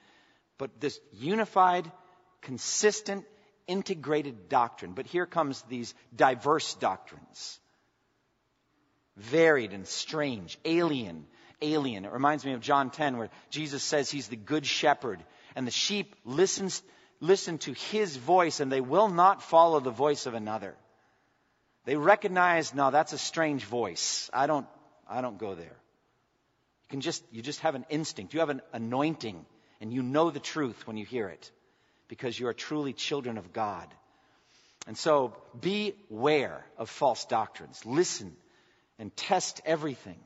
but 0.56 0.80
this 0.80 1.00
unified, 1.12 1.90
consistent, 2.42 3.24
integrated 3.66 4.48
doctrine. 4.48 4.92
But 4.92 5.06
here 5.06 5.26
comes 5.26 5.62
these 5.62 5.94
diverse 6.14 6.74
doctrines. 6.74 7.58
Varied 9.16 9.72
and 9.72 9.86
strange, 9.86 10.58
alien, 10.64 11.26
alien. 11.60 12.04
It 12.04 12.12
reminds 12.12 12.44
me 12.44 12.52
of 12.52 12.60
John 12.60 12.90
10 12.90 13.16
where 13.16 13.30
Jesus 13.50 13.82
says 13.82 14.10
he's 14.10 14.28
the 14.28 14.36
good 14.36 14.64
shepherd 14.64 15.22
and 15.54 15.66
the 15.66 15.72
sheep 15.72 16.14
listens 16.24 16.82
listen 17.22 17.56
to 17.58 17.72
his 17.72 18.16
voice 18.16 18.58
and 18.60 18.70
they 18.70 18.80
will 18.80 19.08
not 19.08 19.42
follow 19.42 19.80
the 19.80 19.90
voice 19.90 20.26
of 20.26 20.34
another. 20.34 20.74
They 21.84 21.96
recognize, 21.96 22.74
no, 22.74 22.90
that's 22.90 23.12
a 23.12 23.18
strange 23.18 23.64
voice. 23.64 24.28
I 24.34 24.46
don't, 24.46 24.66
I 25.08 25.20
don't 25.20 25.38
go 25.38 25.54
there. 25.54 25.64
You 25.64 26.90
can 26.90 27.00
just, 27.00 27.24
you 27.30 27.40
just 27.40 27.60
have 27.60 27.76
an 27.76 27.86
instinct. 27.88 28.34
You 28.34 28.40
have 28.40 28.50
an 28.50 28.60
anointing 28.72 29.46
and 29.80 29.92
you 29.92 30.02
know 30.02 30.30
the 30.30 30.40
truth 30.40 30.86
when 30.86 30.96
you 30.96 31.04
hear 31.06 31.28
it 31.28 31.50
because 32.08 32.38
you 32.38 32.48
are 32.48 32.52
truly 32.52 32.92
children 32.92 33.38
of 33.38 33.52
God. 33.52 33.88
And 34.88 34.98
so 34.98 35.36
beware 35.60 36.66
of 36.76 36.90
false 36.90 37.24
doctrines. 37.24 37.86
Listen 37.86 38.36
and 38.98 39.16
test 39.16 39.60
everything. 39.64 40.18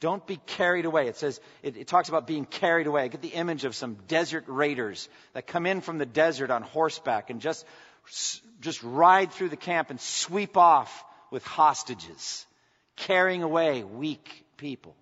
Don't 0.00 0.26
be 0.26 0.36
carried 0.46 0.86
away. 0.86 1.08
It 1.08 1.16
says, 1.16 1.40
it, 1.62 1.76
it, 1.76 1.86
talks 1.86 2.08
about 2.08 2.26
being 2.26 2.46
carried 2.46 2.86
away. 2.86 3.02
I 3.02 3.08
get 3.08 3.20
the 3.20 3.28
image 3.28 3.64
of 3.64 3.74
some 3.74 3.98
desert 4.08 4.44
raiders 4.46 5.10
that 5.34 5.46
come 5.46 5.66
in 5.66 5.82
from 5.82 5.98
the 5.98 6.06
desert 6.06 6.50
on 6.50 6.62
horseback 6.62 7.28
and 7.28 7.40
just, 7.40 7.66
just 8.62 8.82
ride 8.82 9.30
through 9.30 9.50
the 9.50 9.56
camp 9.56 9.90
and 9.90 10.00
sweep 10.00 10.56
off 10.56 11.04
with 11.30 11.44
hostages, 11.44 12.46
carrying 12.96 13.42
away 13.42 13.84
weak 13.84 14.46
people, 14.56 14.96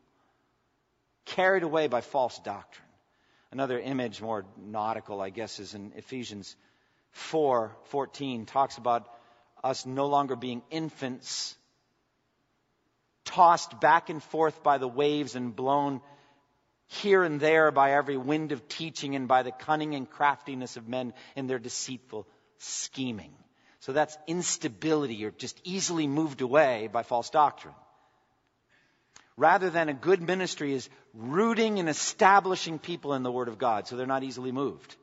carried 1.25 1.63
away 1.63 1.87
by 1.87 2.01
false 2.01 2.37
doctrine. 2.41 2.85
Another 3.53 3.79
image, 3.79 4.21
more 4.21 4.45
nautical, 4.61 5.21
I 5.21 5.31
guess, 5.31 5.61
is 5.61 5.75
in 5.75 5.93
Ephesians 5.95 6.57
4 7.13 7.75
14, 7.85 8.47
talks 8.47 8.79
about 8.79 9.09
us 9.63 9.87
no 9.87 10.07
longer 10.07 10.35
being 10.35 10.61
infants 10.71 11.57
tossed 13.29 13.79
back 13.81 14.09
and 14.09 14.23
forth 14.23 14.63
by 14.63 14.79
the 14.79 14.89
waves 14.89 15.37
and 15.37 15.55
blown 15.55 16.01
here 16.87 17.23
and 17.23 17.39
there 17.39 17.71
by 17.71 17.93
every 17.93 18.17
wind 18.17 18.53
of 18.53 18.67
teaching 18.69 19.15
and 19.15 19.29
by 19.29 19.43
the 19.43 19.53
cunning 19.53 19.95
and 19.95 20.09
craftiness 20.09 20.77
of 20.77 20.89
men 20.89 21.13
in 21.37 21.47
their 21.47 21.59
deceitful 21.59 22.27
scheming. 22.57 23.33
So 23.81 23.93
that's 23.93 24.17
instability. 24.27 25.15
You're 25.15 25.31
just 25.31 25.61
easily 25.65 26.07
moved 26.07 26.41
away 26.41 26.89
by 26.91 27.03
false 27.03 27.29
doctrine. 27.29 27.75
Rather 29.37 29.71
than 29.71 29.89
a 29.89 29.95
good 29.95 30.21
ministry 30.21 30.73
is 30.73 30.89
rooting 31.15 31.79
and 31.79 31.89
establishing 31.89 32.79
people 32.79 33.15
in 33.15 33.23
the 33.23 33.31
Word 33.31 33.49
of 33.49 33.59
God 33.59 33.87
so 33.87 33.97
they're 33.97 34.07
not 34.07 34.25
easily 34.25 34.51
moved. 34.51 34.97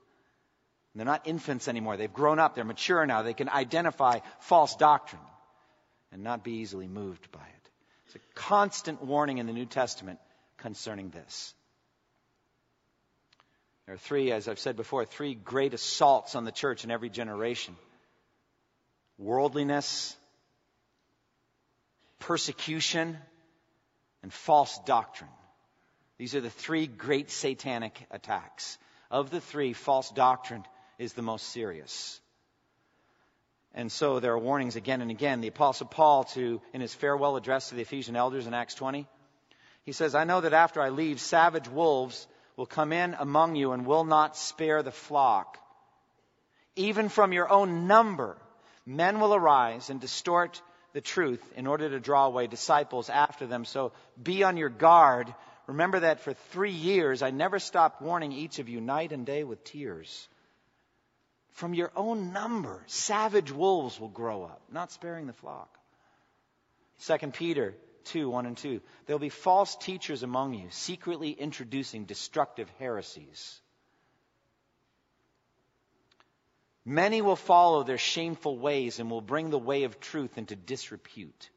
They're 0.96 1.06
not 1.06 1.28
infants 1.28 1.68
anymore. 1.68 1.98
They've 1.98 2.12
grown 2.12 2.40
up. 2.40 2.56
They're 2.56 2.64
mature 2.64 3.06
now. 3.06 3.22
They 3.22 3.34
can 3.34 3.50
identify 3.50 4.20
false 4.40 4.76
doctrine 4.76 5.22
and 6.12 6.24
not 6.24 6.44
be 6.44 6.54
easily 6.54 6.88
moved 6.88 7.32
by 7.32 7.40
it. 7.40 7.55
A 8.16 8.20
constant 8.34 9.04
warning 9.04 9.40
in 9.40 9.46
the 9.46 9.54
New 9.54 9.66
Testament 9.66 10.20
concerning 10.58 11.10
this. 11.10 11.54
There 13.86 13.96
are 13.96 14.00
three, 14.00 14.32
as 14.32 14.48
I've 14.48 14.60
said 14.60 14.76
before, 14.76 15.06
three 15.06 15.36
great 15.36 15.74
assaults 15.74 16.34
on 16.36 16.46
the 16.46 16.52
church 16.52 16.84
in 16.84 16.92
every 16.92 17.10
generation 17.10 17.76
worldliness, 19.18 20.16
persecution, 22.20 23.18
and 24.24 24.34
false 24.34 24.78
doctrine. 24.86 25.30
These 26.18 26.36
are 26.36 26.42
the 26.42 26.50
three 26.50 26.88
great 26.88 27.32
satanic 27.32 28.06
attacks. 28.12 28.78
Of 29.12 29.30
the 29.30 29.40
three, 29.40 29.74
false 29.74 30.10
doctrine 30.10 30.66
is 30.98 31.14
the 31.14 31.22
most 31.22 31.50
serious. 31.50 32.20
And 33.76 33.92
so 33.92 34.22
there 34.22 34.32
are 34.32 34.40
warnings 34.40 34.78
again 34.78 35.02
and 35.02 35.12
again. 35.12 35.42
The 35.42 35.50
apostle 35.50 35.88
Paul 35.88 36.24
to, 36.36 36.62
in 36.74 36.80
his 36.80 36.94
farewell 36.94 37.36
address 37.36 37.70
to 37.70 37.76
the 37.76 37.82
Ephesian 37.82 38.16
elders 38.16 38.48
in 38.48 38.54
Acts 38.54 38.74
20, 38.74 39.06
he 39.84 39.92
says, 39.92 40.16
I 40.16 40.24
know 40.24 40.40
that 40.42 40.54
after 40.54 40.82
I 40.82 40.90
leave, 40.90 41.20
savage 41.20 41.68
wolves 41.68 42.26
will 42.56 42.66
come 42.66 42.94
in 42.94 43.16
among 43.20 43.58
you 43.58 43.74
and 43.74 43.86
will 43.86 44.06
not 44.06 44.38
spare 44.38 44.82
the 44.82 44.92
flock. 44.92 45.60
Even 46.78 47.10
from 47.10 47.34
your 47.34 47.52
own 47.52 47.86
number, 47.86 48.38
men 48.86 49.20
will 49.20 49.36
arise 49.36 49.90
and 49.90 50.00
distort 50.00 50.62
the 50.94 51.02
truth 51.02 51.44
in 51.58 51.68
order 51.68 51.90
to 51.90 52.00
draw 52.00 52.26
away 52.26 52.48
disciples 52.48 53.10
after 53.10 53.46
them. 53.46 53.66
So 53.66 53.92
be 54.22 54.44
on 54.44 54.56
your 54.56 54.70
guard. 54.70 55.34
Remember 55.68 56.00
that 56.00 56.22
for 56.22 56.34
three 56.34 56.72
years 56.72 57.22
I 57.22 57.32
never 57.32 57.60
stopped 57.60 58.02
warning 58.02 58.32
each 58.32 58.60
of 58.60 58.70
you 58.70 58.80
night 58.80 59.12
and 59.12 59.26
day 59.26 59.44
with 59.44 59.66
tears. 59.66 60.30
From 61.56 61.74
your 61.74 61.90
own 61.96 62.34
number, 62.34 62.84
savage 62.88 63.50
wolves 63.50 63.98
will 63.98 64.10
grow 64.10 64.44
up, 64.44 64.62
not 64.70 64.92
sparing 64.92 65.26
the 65.26 65.34
flock. 65.34 65.74
2 67.06 67.18
Peter 67.32 67.74
2 68.06 68.30
1 68.30 68.46
and 68.46 68.58
2. 68.58 68.82
There'll 69.06 69.20
be 69.20 69.30
false 69.30 69.78
teachers 69.78 70.22
among 70.22 70.54
you, 70.54 70.68
secretly 70.72 71.32
introducing 71.32 72.04
destructive 72.04 72.70
heresies. 72.78 73.62
Many 76.84 77.22
will 77.22 77.38
follow 77.38 77.84
their 77.84 77.98
shameful 77.98 78.60
ways 78.60 79.00
and 79.00 79.10
will 79.10 79.22
bring 79.22 79.50
the 79.50 79.58
way 79.58 79.84
of 79.84 80.02
truth 80.02 80.38
into 80.38 80.58
disrepute. 80.58 81.50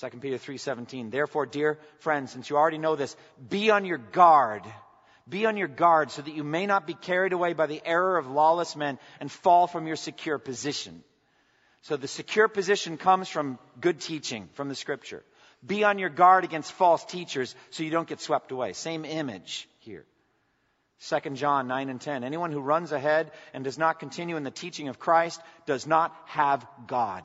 2 0.00 0.08
Peter 0.20 0.38
3:17 0.38 1.10
Therefore 1.10 1.44
dear 1.44 1.78
friends 1.98 2.32
since 2.32 2.48
you 2.48 2.56
already 2.56 2.78
know 2.78 2.96
this 2.96 3.14
be 3.46 3.70
on 3.70 3.84
your 3.84 3.98
guard 3.98 4.62
be 5.28 5.46
on 5.46 5.56
your 5.56 5.68
guard 5.68 6.10
so 6.10 6.22
that 6.22 6.34
you 6.34 6.44
may 6.44 6.66
not 6.66 6.86
be 6.86 6.94
carried 6.94 7.32
away 7.32 7.52
by 7.52 7.66
the 7.66 7.82
error 7.84 8.16
of 8.16 8.28
lawless 8.28 8.76
men 8.76 8.98
and 9.20 9.30
fall 9.30 9.66
from 9.66 9.86
your 9.86 9.96
secure 9.96 10.38
position 10.38 11.02
so 11.86 11.96
the 11.96 12.08
secure 12.08 12.48
position 12.48 12.96
comes 12.96 13.28
from 13.28 13.60
good 13.80 14.00
teaching 14.00 14.48
from 14.54 14.68
the 14.68 14.74
scripture. 14.74 15.22
Be 15.64 15.84
on 15.84 16.00
your 16.00 16.08
guard 16.08 16.42
against 16.42 16.72
false 16.72 17.04
teachers 17.04 17.54
so 17.70 17.84
you 17.84 17.90
don't 17.90 18.08
get 18.08 18.20
swept 18.20 18.50
away. 18.50 18.72
Same 18.72 19.04
image 19.04 19.68
here. 19.78 20.04
2 21.08 21.30
John 21.34 21.68
9 21.68 21.88
and 21.88 22.00
10. 22.00 22.24
Anyone 22.24 22.50
who 22.50 22.58
runs 22.58 22.90
ahead 22.90 23.30
and 23.54 23.62
does 23.62 23.78
not 23.78 24.00
continue 24.00 24.36
in 24.36 24.42
the 24.42 24.50
teaching 24.50 24.88
of 24.88 24.98
Christ 24.98 25.40
does 25.64 25.86
not 25.86 26.12
have 26.24 26.66
God. 26.88 27.22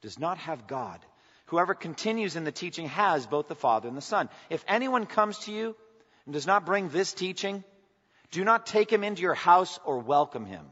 Does 0.00 0.18
not 0.18 0.38
have 0.38 0.66
God. 0.66 0.98
Whoever 1.46 1.74
continues 1.74 2.34
in 2.34 2.42
the 2.42 2.50
teaching 2.50 2.88
has 2.88 3.28
both 3.28 3.46
the 3.46 3.54
Father 3.54 3.86
and 3.86 3.96
the 3.96 4.00
Son. 4.02 4.28
If 4.50 4.64
anyone 4.66 5.06
comes 5.06 5.38
to 5.44 5.52
you 5.52 5.76
and 6.24 6.32
does 6.32 6.46
not 6.46 6.66
bring 6.66 6.88
this 6.88 7.12
teaching, 7.12 7.64
do 8.30 8.44
not 8.44 8.66
take 8.66 8.92
him 8.92 9.04
into 9.04 9.22
your 9.22 9.34
house 9.34 9.78
or 9.84 9.98
welcome 9.98 10.46
him 10.46 10.64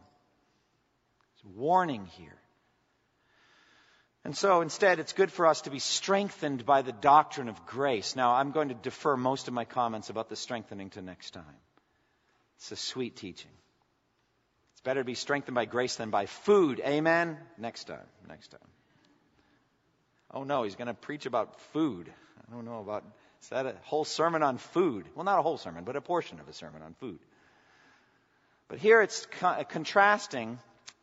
It's 1.35 1.45
a 1.45 1.59
warning 1.61 2.07
here. 2.07 2.37
And 4.25 4.37
so 4.37 4.61
instead, 4.61 4.99
it's 4.99 5.15
good 5.15 5.33
for 5.33 5.47
us 5.47 5.63
to 5.63 5.71
be 5.71 5.79
strengthened 5.79 6.67
by 6.67 6.83
the 6.83 6.93
doctrine 6.93 7.49
of 7.49 7.65
grace. 7.65 8.17
Now, 8.17 8.35
I'm 8.35 8.51
going 8.51 8.69
to 8.69 8.75
defer 8.75 9.17
most 9.17 9.49
of 9.49 9.55
my 9.55 9.65
comments 9.65 10.11
about 10.11 10.29
the 10.29 10.37
strengthening 10.37 10.91
to 10.91 11.03
next 11.03 11.31
time. 11.31 11.57
It's 12.57 12.71
a 12.71 12.77
sweet 12.77 13.17
teaching. 13.17 13.51
It's 14.73 14.83
better 14.83 15.01
to 15.01 15.07
be 15.07 15.15
strengthened 15.15 15.55
by 15.55 15.65
grace 15.65 15.97
than 15.97 16.11
by 16.11 16.27
food. 16.27 16.83
Amen? 16.85 17.39
Next 17.57 17.85
time. 17.85 18.07
Next 18.29 18.49
time. 18.49 18.61
Oh 20.33 20.45
no, 20.45 20.63
he's 20.63 20.77
going 20.77 20.89
to 20.89 20.95
preach 20.95 21.27
about 21.27 21.59
food. 21.73 22.13
I 22.39 22.55
don't 22.55 22.65
know 22.67 22.81
about, 22.81 23.05
is 23.43 23.49
that 23.49 23.67
a 23.67 23.75
whole 23.83 24.05
sermon 24.05 24.43
on 24.43 24.59
food? 24.59 25.07
Well, 25.15 25.25
not 25.25 25.39
a 25.39 25.43
whole 25.43 25.59
sermon, 25.59 25.85
but 25.85 25.97
a 25.97 26.01
portion 26.01 26.41
of 26.41 26.49
a 26.49 26.53
sermon 26.53 26.83
on 26.83 26.95
food. 26.95 27.19
But 28.69 28.79
here 28.79 29.03
it's 29.03 29.27
co- 29.39 29.65
contrasting 29.69 30.59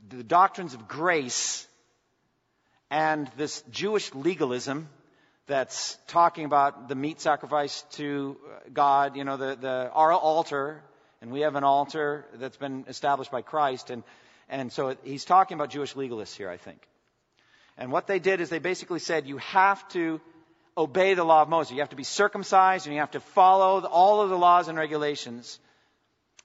the 0.09 0.23
doctrines 0.23 0.73
of 0.73 0.87
grace 0.87 1.67
and 2.89 3.29
this 3.37 3.63
Jewish 3.71 4.13
legalism 4.13 4.87
that's 5.47 5.97
talking 6.07 6.45
about 6.45 6.89
the 6.89 6.95
meat 6.95 7.19
sacrifice 7.19 7.83
to 7.91 8.37
God, 8.73 9.15
you 9.15 9.23
know, 9.23 9.37
the, 9.37 9.57
the 9.59 9.91
our 9.93 10.11
altar, 10.11 10.81
and 11.21 11.31
we 11.31 11.41
have 11.41 11.55
an 11.55 11.63
altar 11.63 12.25
that's 12.35 12.57
been 12.57 12.85
established 12.87 13.31
by 13.31 13.41
Christ, 13.41 13.89
and 13.89 14.03
and 14.49 14.71
so 14.71 14.95
he's 15.03 15.25
talking 15.25 15.55
about 15.55 15.69
Jewish 15.69 15.93
legalists 15.93 16.35
here, 16.35 16.49
I 16.49 16.57
think. 16.57 16.79
And 17.77 17.91
what 17.91 18.07
they 18.07 18.19
did 18.19 18.41
is 18.41 18.49
they 18.49 18.59
basically 18.59 18.99
said 18.99 19.27
you 19.27 19.37
have 19.37 19.87
to 19.89 20.21
obey 20.77 21.15
the 21.15 21.23
law 21.23 21.41
of 21.41 21.49
Moses. 21.49 21.73
You 21.73 21.79
have 21.79 21.89
to 21.89 21.95
be 21.95 22.03
circumcised 22.03 22.85
and 22.85 22.93
you 22.93 23.01
have 23.01 23.11
to 23.11 23.19
follow 23.19 23.83
all 23.85 24.21
of 24.21 24.29
the 24.29 24.37
laws 24.37 24.67
and 24.67 24.77
regulations, 24.77 25.59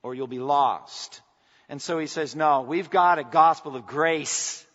or 0.02 0.14
you'll 0.14 0.26
be 0.26 0.38
lost. 0.38 1.20
And 1.68 1.80
so 1.80 1.98
he 1.98 2.06
says, 2.06 2.34
no, 2.34 2.62
we've 2.62 2.90
got 2.90 3.18
a 3.18 3.24
gospel 3.24 3.76
of 3.76 3.86
grace. 3.86 4.66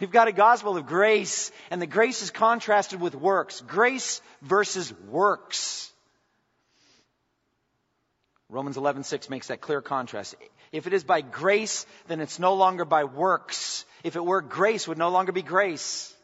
We've 0.00 0.10
got 0.10 0.28
a 0.28 0.32
gospel 0.32 0.76
of 0.76 0.86
grace, 0.86 1.50
and 1.70 1.82
the 1.82 1.86
grace 1.86 2.22
is 2.22 2.30
contrasted 2.30 3.00
with 3.00 3.14
works. 3.14 3.60
Grace 3.60 4.20
versus 4.42 4.92
works. 5.08 5.92
Romans 8.48 8.76
11:6 8.76 9.28
makes 9.28 9.48
that 9.48 9.60
clear 9.60 9.82
contrast. 9.82 10.34
If 10.72 10.86
it 10.86 10.92
is 10.92 11.04
by 11.04 11.20
grace, 11.20 11.84
then 12.06 12.20
it's 12.20 12.38
no 12.38 12.54
longer 12.54 12.84
by 12.84 13.04
works. 13.04 13.84
If 14.04 14.16
it 14.16 14.24
were 14.24 14.40
grace, 14.40 14.88
would 14.88 14.98
no 14.98 15.10
longer 15.10 15.32
be 15.32 15.42
grace. 15.42 16.14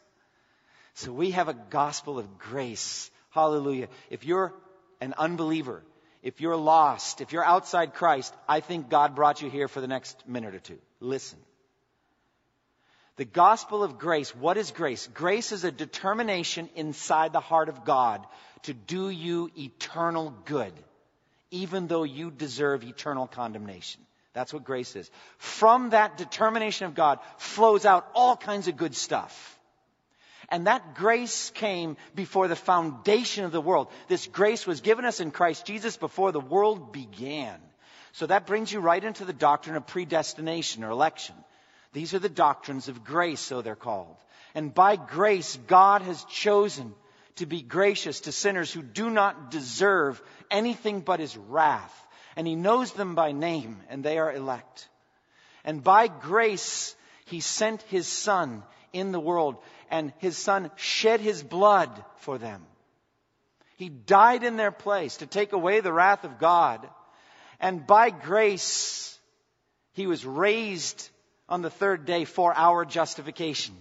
So 0.95 1.11
we 1.11 1.31
have 1.31 1.49
a 1.49 1.53
gospel 1.53 2.19
of 2.19 2.37
grace. 2.37 3.11
Hallelujah. 3.31 3.89
If 4.09 4.25
you're 4.25 4.53
an 5.01 5.13
unbeliever, 5.17 5.83
if 6.23 6.39
you're 6.39 6.55
lost, 6.55 7.21
if 7.21 7.33
you're 7.33 7.43
outside 7.43 7.93
Christ, 7.93 8.33
I 8.47 8.61
think 8.61 8.89
God 8.89 9.13
brought 9.13 9.41
you 9.41 9.49
here 9.49 9.67
for 9.67 9.81
the 9.81 9.87
next 9.87 10.27
minute 10.27 10.55
or 10.55 10.59
two. 10.59 10.79
Listen. 11.01 11.37
The 13.17 13.25
gospel 13.25 13.83
of 13.83 13.97
grace, 13.97 14.33
what 14.35 14.57
is 14.57 14.71
grace? 14.71 15.07
Grace 15.13 15.51
is 15.51 15.63
a 15.65 15.71
determination 15.71 16.69
inside 16.75 17.33
the 17.33 17.39
heart 17.39 17.69
of 17.69 17.85
God 17.85 18.25
to 18.63 18.73
do 18.73 19.09
you 19.09 19.51
eternal 19.57 20.33
good, 20.45 20.73
even 21.51 21.87
though 21.87 22.03
you 22.03 22.31
deserve 22.31 22.83
eternal 22.83 23.27
condemnation. 23.27 24.01
That's 24.33 24.53
what 24.53 24.63
grace 24.63 24.95
is. 24.95 25.09
From 25.37 25.91
that 25.91 26.17
determination 26.17 26.87
of 26.87 26.95
God 26.95 27.19
flows 27.37 27.85
out 27.85 28.07
all 28.15 28.35
kinds 28.35 28.67
of 28.67 28.75
good 28.75 28.95
stuff. 28.95 29.54
And 30.49 30.67
that 30.67 30.95
grace 30.95 31.49
came 31.51 31.97
before 32.13 32.47
the 32.47 32.55
foundation 32.55 33.45
of 33.45 33.51
the 33.51 33.61
world. 33.61 33.87
This 34.07 34.27
grace 34.27 34.67
was 34.67 34.81
given 34.81 35.05
us 35.05 35.19
in 35.19 35.31
Christ 35.31 35.65
Jesus 35.65 35.97
before 35.97 36.31
the 36.31 36.39
world 36.39 36.91
began. 36.91 37.59
So 38.13 38.27
that 38.27 38.47
brings 38.47 38.71
you 38.71 38.79
right 38.79 39.03
into 39.03 39.25
the 39.25 39.33
doctrine 39.33 39.75
of 39.75 39.87
predestination 39.87 40.83
or 40.83 40.91
election. 40.91 41.35
These 41.93 42.13
are 42.13 42.19
the 42.19 42.29
doctrines 42.29 42.87
of 42.87 43.03
grace, 43.03 43.39
so 43.39 43.61
they're 43.61 43.75
called. 43.75 44.17
And 44.53 44.73
by 44.73 44.95
grace, 44.95 45.57
God 45.67 46.01
has 46.01 46.23
chosen 46.25 46.93
to 47.37 47.45
be 47.45 47.61
gracious 47.61 48.21
to 48.21 48.31
sinners 48.31 48.71
who 48.71 48.81
do 48.81 49.09
not 49.09 49.51
deserve 49.51 50.21
anything 50.49 51.01
but 51.01 51.19
his 51.19 51.35
wrath. 51.35 51.93
And 52.37 52.47
he 52.47 52.55
knows 52.55 52.91
them 52.93 53.15
by 53.15 53.31
name, 53.31 53.77
and 53.89 54.03
they 54.03 54.17
are 54.17 54.31
elect. 54.31 54.87
And 55.63 55.83
by 55.83 56.07
grace, 56.07 56.95
he 57.25 57.39
sent 57.39 57.81
his 57.83 58.07
son 58.07 58.63
in 58.93 59.11
the 59.11 59.19
world 59.19 59.57
and 59.89 60.13
his 60.19 60.37
son 60.37 60.71
shed 60.75 61.19
his 61.21 61.43
blood 61.43 61.89
for 62.17 62.37
them. 62.37 62.65
He 63.77 63.89
died 63.89 64.43
in 64.43 64.57
their 64.57 64.71
place 64.71 65.17
to 65.17 65.25
take 65.25 65.53
away 65.53 65.79
the 65.79 65.93
wrath 65.93 66.23
of 66.23 66.39
God. 66.39 66.87
And 67.59 67.85
by 67.85 68.09
grace, 68.09 69.19
he 69.93 70.07
was 70.07 70.25
raised 70.25 71.09
on 71.47 71.61
the 71.61 71.69
third 71.69 72.05
day 72.05 72.25
for 72.25 72.53
our 72.55 72.85
justification. 72.85 73.75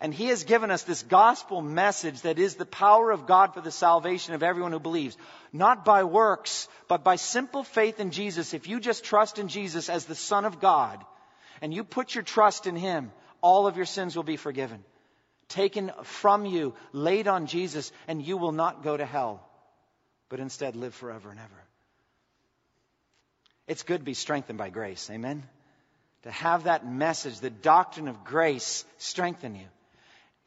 And 0.00 0.14
He 0.14 0.26
has 0.26 0.44
given 0.44 0.70
us 0.70 0.82
this 0.82 1.02
gospel 1.02 1.60
message 1.60 2.20
that 2.20 2.38
is 2.38 2.54
the 2.54 2.66
power 2.66 3.10
of 3.10 3.26
God 3.26 3.54
for 3.54 3.60
the 3.60 3.72
salvation 3.72 4.34
of 4.34 4.42
everyone 4.42 4.72
who 4.72 4.78
believes. 4.78 5.16
Not 5.52 5.84
by 5.84 6.04
works, 6.04 6.68
but 6.86 7.02
by 7.02 7.16
simple 7.16 7.64
faith 7.64 7.98
in 7.98 8.12
Jesus. 8.12 8.54
If 8.54 8.68
you 8.68 8.78
just 8.78 9.04
trust 9.04 9.38
in 9.38 9.48
Jesus 9.48 9.88
as 9.88 10.04
the 10.04 10.14
Son 10.14 10.44
of 10.44 10.60
God, 10.60 11.04
and 11.60 11.74
you 11.74 11.82
put 11.82 12.14
your 12.14 12.22
trust 12.22 12.68
in 12.68 12.76
Him, 12.76 13.10
all 13.40 13.66
of 13.66 13.76
your 13.76 13.86
sins 13.86 14.16
will 14.16 14.22
be 14.22 14.36
forgiven. 14.36 14.84
Taken 15.48 15.90
from 16.02 16.44
you, 16.44 16.74
laid 16.92 17.26
on 17.26 17.46
Jesus, 17.46 17.90
and 18.06 18.22
you 18.22 18.36
will 18.36 18.52
not 18.52 18.82
go 18.82 18.96
to 18.96 19.06
hell, 19.06 19.48
but 20.28 20.40
instead 20.40 20.76
live 20.76 20.94
forever 20.94 21.30
and 21.30 21.38
ever. 21.38 21.64
It's 23.66 23.82
good 23.82 24.00
to 24.00 24.04
be 24.04 24.14
strengthened 24.14 24.58
by 24.58 24.70
grace. 24.70 25.08
Amen? 25.10 25.42
To 26.22 26.30
have 26.30 26.64
that 26.64 26.86
message, 26.86 27.40
the 27.40 27.50
doctrine 27.50 28.08
of 28.08 28.24
grace, 28.24 28.84
strengthen 28.98 29.54
you. 29.54 29.66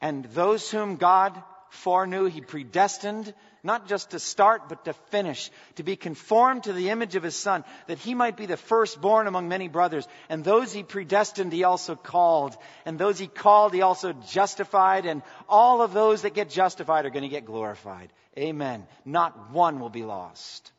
And 0.00 0.24
those 0.26 0.70
whom 0.70 0.96
God 0.96 1.40
foreknew, 1.72 2.26
He 2.26 2.40
predestined, 2.40 3.32
not 3.62 3.88
just 3.88 4.10
to 4.10 4.18
start, 4.18 4.68
but 4.68 4.84
to 4.84 4.92
finish, 4.92 5.50
to 5.76 5.82
be 5.82 5.96
conformed 5.96 6.64
to 6.64 6.72
the 6.72 6.90
image 6.90 7.16
of 7.16 7.22
His 7.22 7.34
Son, 7.34 7.64
that 7.86 7.98
He 7.98 8.14
might 8.14 8.36
be 8.36 8.46
the 8.46 8.56
firstborn 8.56 9.26
among 9.26 9.48
many 9.48 9.68
brothers. 9.68 10.06
And 10.28 10.44
those 10.44 10.72
He 10.72 10.82
predestined, 10.82 11.52
He 11.52 11.64
also 11.64 11.96
called. 11.96 12.56
And 12.84 12.98
those 12.98 13.18
He 13.18 13.26
called, 13.26 13.72
He 13.72 13.82
also 13.82 14.12
justified. 14.12 15.06
And 15.06 15.22
all 15.48 15.82
of 15.82 15.92
those 15.92 16.22
that 16.22 16.34
get 16.34 16.50
justified 16.50 17.06
are 17.06 17.10
going 17.10 17.22
to 17.22 17.28
get 17.28 17.46
glorified. 17.46 18.12
Amen. 18.38 18.86
Not 19.04 19.50
one 19.50 19.80
will 19.80 19.90
be 19.90 20.04
lost. 20.04 20.70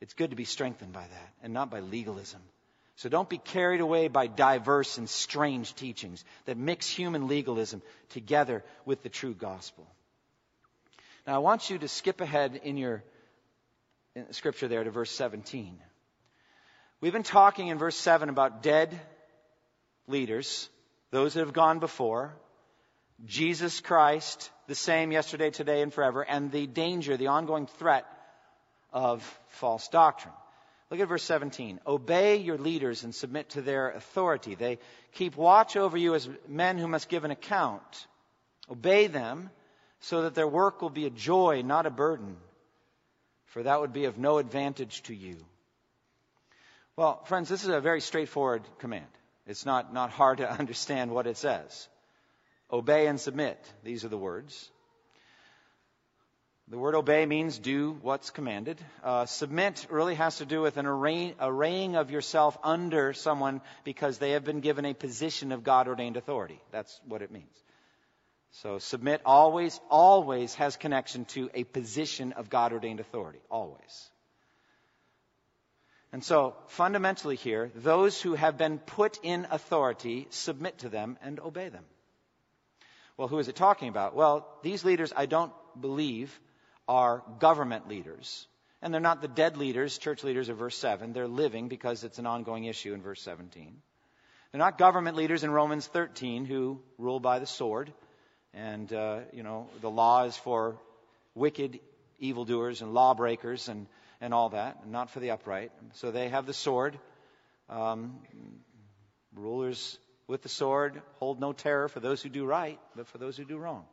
It's 0.00 0.14
good 0.14 0.30
to 0.30 0.36
be 0.36 0.44
strengthened 0.44 0.92
by 0.92 1.02
that 1.02 1.32
and 1.42 1.52
not 1.52 1.70
by 1.70 1.80
legalism. 1.80 2.40
So 2.98 3.08
don't 3.08 3.28
be 3.28 3.38
carried 3.38 3.80
away 3.80 4.08
by 4.08 4.26
diverse 4.26 4.98
and 4.98 5.08
strange 5.08 5.72
teachings 5.76 6.24
that 6.46 6.56
mix 6.56 6.88
human 6.88 7.28
legalism 7.28 7.80
together 8.08 8.64
with 8.84 9.04
the 9.04 9.08
true 9.08 9.34
gospel. 9.34 9.86
Now, 11.24 11.36
I 11.36 11.38
want 11.38 11.70
you 11.70 11.78
to 11.78 11.86
skip 11.86 12.20
ahead 12.20 12.60
in 12.64 12.76
your 12.76 13.04
in 14.16 14.32
scripture 14.32 14.66
there 14.66 14.82
to 14.82 14.90
verse 14.90 15.12
17. 15.12 15.78
We've 17.00 17.12
been 17.12 17.22
talking 17.22 17.68
in 17.68 17.78
verse 17.78 17.94
7 17.94 18.30
about 18.30 18.64
dead 18.64 18.98
leaders, 20.08 20.68
those 21.12 21.34
that 21.34 21.40
have 21.40 21.52
gone 21.52 21.78
before, 21.78 22.34
Jesus 23.24 23.78
Christ, 23.78 24.50
the 24.66 24.74
same 24.74 25.12
yesterday, 25.12 25.50
today, 25.50 25.82
and 25.82 25.94
forever, 25.94 26.22
and 26.22 26.50
the 26.50 26.66
danger, 26.66 27.16
the 27.16 27.28
ongoing 27.28 27.68
threat 27.68 28.06
of 28.92 29.22
false 29.50 29.86
doctrine. 29.86 30.34
Look 30.90 31.00
at 31.00 31.08
verse 31.08 31.24
17. 31.24 31.80
Obey 31.86 32.36
your 32.36 32.56
leaders 32.56 33.04
and 33.04 33.14
submit 33.14 33.50
to 33.50 33.62
their 33.62 33.90
authority. 33.90 34.54
They 34.54 34.78
keep 35.12 35.36
watch 35.36 35.76
over 35.76 35.98
you 35.98 36.14
as 36.14 36.28
men 36.46 36.78
who 36.78 36.88
must 36.88 37.08
give 37.08 37.24
an 37.24 37.30
account. 37.30 38.06
Obey 38.70 39.06
them 39.06 39.50
so 40.00 40.22
that 40.22 40.34
their 40.34 40.48
work 40.48 40.80
will 40.80 40.90
be 40.90 41.06
a 41.06 41.10
joy, 41.10 41.62
not 41.62 41.86
a 41.86 41.90
burden, 41.90 42.36
for 43.46 43.62
that 43.62 43.80
would 43.80 43.92
be 43.92 44.04
of 44.06 44.18
no 44.18 44.38
advantage 44.38 45.02
to 45.04 45.14
you. 45.14 45.36
Well, 46.96 47.22
friends, 47.24 47.48
this 47.48 47.62
is 47.62 47.68
a 47.68 47.80
very 47.80 48.00
straightforward 48.00 48.62
command. 48.78 49.06
It's 49.46 49.66
not, 49.66 49.92
not 49.92 50.10
hard 50.10 50.38
to 50.38 50.50
understand 50.58 51.10
what 51.10 51.26
it 51.26 51.36
says. 51.36 51.88
Obey 52.70 53.06
and 53.06 53.20
submit. 53.20 53.58
These 53.82 54.04
are 54.04 54.08
the 54.08 54.18
words. 54.18 54.70
The 56.70 56.76
word 56.76 56.94
obey 56.94 57.24
means 57.24 57.58
do 57.58 57.96
what's 58.02 58.28
commanded. 58.28 58.78
Uh, 59.02 59.24
submit 59.24 59.86
really 59.88 60.16
has 60.16 60.36
to 60.36 60.44
do 60.44 60.60
with 60.60 60.76
an 60.76 60.84
array, 60.84 61.34
arraying 61.40 61.96
of 61.96 62.10
yourself 62.10 62.58
under 62.62 63.14
someone 63.14 63.62
because 63.84 64.18
they 64.18 64.32
have 64.32 64.44
been 64.44 64.60
given 64.60 64.84
a 64.84 64.92
position 64.92 65.52
of 65.52 65.64
God 65.64 65.88
ordained 65.88 66.18
authority. 66.18 66.60
That's 66.70 67.00
what 67.06 67.22
it 67.22 67.30
means. 67.30 67.56
So 68.50 68.78
submit 68.78 69.22
always, 69.24 69.80
always 69.88 70.54
has 70.56 70.76
connection 70.76 71.24
to 71.26 71.48
a 71.54 71.64
position 71.64 72.32
of 72.32 72.50
God 72.50 72.74
ordained 72.74 73.00
authority. 73.00 73.40
Always. 73.50 74.10
And 76.12 76.22
so, 76.22 76.54
fundamentally 76.66 77.36
here, 77.36 77.70
those 77.76 78.20
who 78.20 78.34
have 78.34 78.58
been 78.58 78.78
put 78.78 79.18
in 79.22 79.46
authority 79.50 80.26
submit 80.30 80.78
to 80.80 80.90
them 80.90 81.16
and 81.22 81.40
obey 81.40 81.70
them. 81.70 81.84
Well, 83.16 83.28
who 83.28 83.38
is 83.38 83.48
it 83.48 83.56
talking 83.56 83.88
about? 83.88 84.14
Well, 84.14 84.46
these 84.62 84.84
leaders, 84.84 85.12
I 85.14 85.26
don't 85.26 85.52
believe, 85.78 86.38
are 86.88 87.22
government 87.38 87.88
leaders. 87.88 88.46
And 88.80 88.94
they're 88.94 89.00
not 89.00 89.20
the 89.20 89.28
dead 89.28 89.56
leaders, 89.56 89.98
church 89.98 90.24
leaders 90.24 90.48
of 90.48 90.56
verse 90.56 90.76
7. 90.78 91.12
They're 91.12 91.28
living 91.28 91.68
because 91.68 92.04
it's 92.04 92.18
an 92.18 92.26
ongoing 92.26 92.64
issue 92.64 92.94
in 92.94 93.02
verse 93.02 93.20
17. 93.22 93.76
They're 94.52 94.58
not 94.58 94.78
government 94.78 95.16
leaders 95.16 95.44
in 95.44 95.50
Romans 95.50 95.86
13 95.86 96.44
who 96.44 96.80
rule 96.96 97.20
by 97.20 97.38
the 97.38 97.46
sword. 97.46 97.92
And, 98.54 98.90
uh, 98.92 99.20
you 99.32 99.42
know, 99.42 99.68
the 99.80 99.90
law 99.90 100.24
is 100.24 100.36
for 100.36 100.78
wicked 101.34 101.80
evildoers 102.18 102.80
and 102.80 102.94
lawbreakers 102.94 103.68
and, 103.68 103.86
and 104.20 104.32
all 104.32 104.50
that, 104.50 104.78
and 104.82 104.92
not 104.92 105.10
for 105.10 105.20
the 105.20 105.32
upright. 105.32 105.70
So 105.94 106.10
they 106.10 106.28
have 106.28 106.46
the 106.46 106.54
sword. 106.54 106.98
Um, 107.68 108.20
rulers 109.34 109.98
with 110.26 110.42
the 110.42 110.48
sword 110.48 111.02
hold 111.18 111.40
no 111.40 111.52
terror 111.52 111.88
for 111.88 112.00
those 112.00 112.22
who 112.22 112.28
do 112.28 112.44
right, 112.44 112.78
but 112.96 113.06
for 113.08 113.18
those 113.18 113.36
who 113.36 113.44
do 113.44 113.58
wrong. 113.58 113.84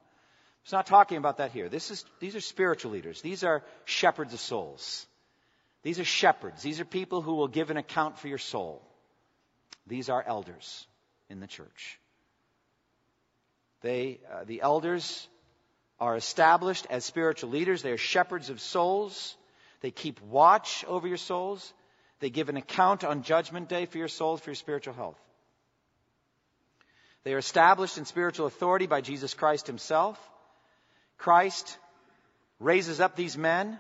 It's 0.66 0.72
not 0.72 0.88
talking 0.88 1.20
about 1.20 1.38
that 1.38 1.52
here. 1.52 1.70
This 1.70 1.92
is, 1.92 2.04
these 2.20 2.36
are 2.36 2.42
spiritual 2.42 2.92
leaders. 2.92 3.22
These 3.22 3.44
are 3.44 3.62
shepherds 3.86 4.34
of 4.34 4.40
souls. 4.40 5.06
These 5.84 6.00
are 6.00 6.06
shepherds. 6.06 6.64
These 6.64 6.80
are 6.80 6.86
people 6.86 7.22
who 7.22 7.36
will 7.36 7.48
give 7.48 7.70
an 7.70 7.78
account 7.78 8.18
for 8.18 8.28
your 8.28 8.40
soul. 8.40 8.82
These 9.86 10.10
are 10.10 10.24
elders 10.26 10.88
in 11.30 11.40
the 11.40 11.46
church. 11.46 12.00
They, 13.82 14.20
uh, 14.34 14.46
the 14.46 14.64
elders 14.64 15.28
are 16.00 16.16
established 16.16 16.88
as 16.90 17.06
spiritual 17.06 17.52
leaders. 17.52 17.84
They 17.84 17.92
are 17.92 17.98
shepherds 17.98 18.50
of 18.50 18.60
souls. 18.60 19.38
They 19.82 19.92
keep 19.92 20.20
watch 20.20 20.84
over 20.88 21.08
your 21.08 21.18
souls. 21.18 21.72
They 22.22 22.32
give 22.32 22.50
an 22.50 22.58
account 22.58 23.04
on 23.04 23.22
Judgment 23.22 23.70
Day 23.70 23.86
for 23.86 24.00
your 24.00 24.08
souls, 24.08 24.42
for 24.42 24.50
your 24.50 24.56
spiritual 24.56 24.96
health. 24.96 25.20
They 27.24 27.36
are 27.36 27.38
established 27.38 28.00
in 28.00 28.06
spiritual 28.06 28.48
authority 28.48 28.88
by 28.88 29.02
Jesus 29.02 29.36
Christ 29.36 29.68
Himself. 29.68 30.20
Christ 31.18 31.78
raises 32.60 33.00
up 33.00 33.16
these 33.16 33.38
men 33.38 33.80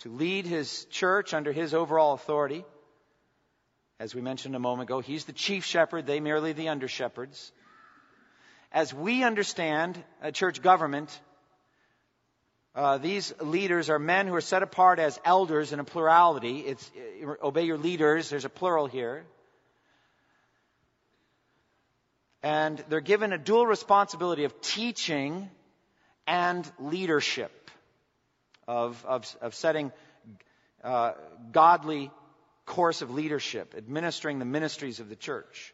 to 0.00 0.10
lead 0.10 0.46
His 0.46 0.84
church 0.86 1.34
under 1.34 1.52
His 1.52 1.74
overall 1.74 2.14
authority. 2.14 2.64
As 3.98 4.14
we 4.14 4.20
mentioned 4.20 4.54
a 4.54 4.58
moment 4.58 4.88
ago, 4.88 5.00
He's 5.00 5.24
the 5.24 5.32
chief 5.32 5.64
shepherd, 5.64 6.06
they 6.06 6.20
merely 6.20 6.52
the 6.52 6.68
under 6.68 6.88
shepherds 6.88 7.52
as 8.76 8.92
we 8.92 9.22
understand 9.22 10.02
a 10.20 10.30
church 10.30 10.60
government, 10.60 11.18
uh, 12.74 12.98
these 12.98 13.32
leaders 13.40 13.88
are 13.88 13.98
men 13.98 14.26
who 14.26 14.34
are 14.34 14.42
set 14.42 14.62
apart 14.62 14.98
as 14.98 15.18
elders 15.24 15.72
in 15.72 15.80
a 15.80 15.84
plurality. 15.84 16.58
It's 16.60 16.90
uh, 17.24 17.34
obey 17.42 17.64
your 17.64 17.78
leaders. 17.78 18.28
There's 18.28 18.44
a 18.44 18.50
plural 18.50 18.86
here. 18.86 19.24
And 22.42 22.84
they're 22.90 23.00
given 23.00 23.32
a 23.32 23.38
dual 23.38 23.66
responsibility 23.66 24.44
of 24.44 24.60
teaching 24.60 25.48
and 26.26 26.70
leadership, 26.78 27.70
of, 28.66 29.04
of, 29.06 29.36
of 29.40 29.54
setting 29.54 29.92
uh, 30.82 31.12
godly 31.52 32.10
course 32.64 33.02
of 33.02 33.10
leadership, 33.10 33.74
administering 33.76 34.38
the 34.38 34.44
ministries 34.44 35.00
of 35.00 35.08
the 35.08 35.16
church. 35.16 35.72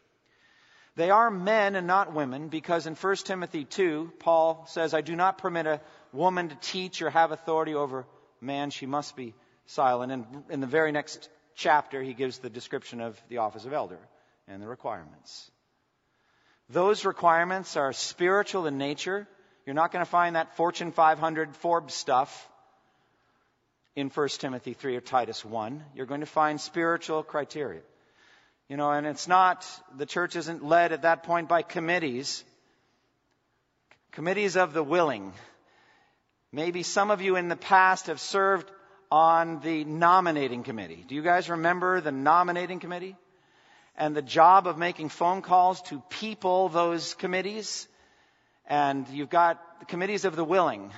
They 0.95 1.09
are 1.09 1.31
men 1.31 1.75
and 1.75 1.87
not 1.87 2.13
women 2.13 2.49
because 2.49 2.85
in 2.85 2.93
1 2.93 3.15
Timothy 3.17 3.65
2, 3.65 4.13
Paul 4.19 4.65
says, 4.67 4.93
I 4.93 5.01
do 5.01 5.15
not 5.15 5.39
permit 5.39 5.65
a 5.65 5.81
woman 6.11 6.49
to 6.49 6.55
teach 6.55 7.01
or 7.01 7.09
have 7.09 7.31
authority 7.31 7.73
over 7.73 8.05
man. 8.41 8.69
She 8.69 8.85
must 8.85 9.15
be 9.15 9.33
silent. 9.65 10.11
And 10.11 10.25
in 10.51 10.59
the 10.59 10.67
very 10.67 10.91
next 10.91 11.29
chapter, 11.55 12.03
he 12.03 12.13
gives 12.13 12.37
the 12.37 12.49
description 12.49 13.01
of 13.01 13.19
the 13.27 13.39
office 13.39 13.65
of 13.65 13.73
elder 13.73 13.97
and 14.47 14.61
the 14.61 14.67
requirements. 14.67 15.49
Those 16.69 17.05
requirements 17.05 17.75
are 17.75 17.91
spiritual 17.91 18.67
in 18.67 18.77
nature. 18.77 19.27
You're 19.65 19.75
not 19.75 19.91
going 19.91 20.03
to 20.03 20.09
find 20.09 20.35
that 20.35 20.57
Fortune 20.57 20.91
500 20.91 21.55
Forbes 21.55 21.93
stuff 21.93 22.49
in 23.95 24.09
1 24.09 24.27
Timothy 24.39 24.73
3 24.73 24.97
or 24.97 25.01
Titus 25.01 25.45
1. 25.45 25.83
You're 25.95 26.05
going 26.05 26.19
to 26.19 26.25
find 26.25 26.59
spiritual 26.59 27.23
criteria. 27.23 27.81
You 28.67 28.77
know, 28.77 28.91
and 28.91 29.07
it's 29.07 29.27
not, 29.27 29.65
the 29.97 30.05
church 30.05 30.35
isn't 30.35 30.65
led 30.65 30.91
at 30.91 31.03
that 31.03 31.23
point 31.23 31.47
by 31.47 31.61
committees, 31.61 32.43
committees 34.11 34.57
of 34.57 34.73
the 34.73 34.83
willing. 34.83 35.31
Maybe 36.51 36.83
some 36.83 37.09
of 37.09 37.21
you 37.21 37.35
in 37.35 37.47
the 37.47 37.55
past 37.55 38.07
have 38.07 38.19
served 38.19 38.69
on 39.11 39.59
the 39.61 39.85
nominating 39.85 40.63
committee. 40.63 41.05
Do 41.07 41.15
you 41.15 41.21
guys 41.21 41.49
remember 41.49 42.01
the 42.01 42.11
nominating 42.11 42.79
committee? 42.79 43.15
And 43.95 44.15
the 44.15 44.23
job 44.23 44.65
of 44.67 44.77
making 44.77 45.09
phone 45.09 45.41
calls 45.41 45.81
to 45.83 46.01
people 46.09 46.69
those 46.69 47.13
committees? 47.13 47.87
And 48.67 49.07
you've 49.09 49.29
got 49.29 49.79
the 49.79 49.85
committees 49.85 50.25
of 50.25 50.35
the 50.35 50.43
willing. 50.43 50.91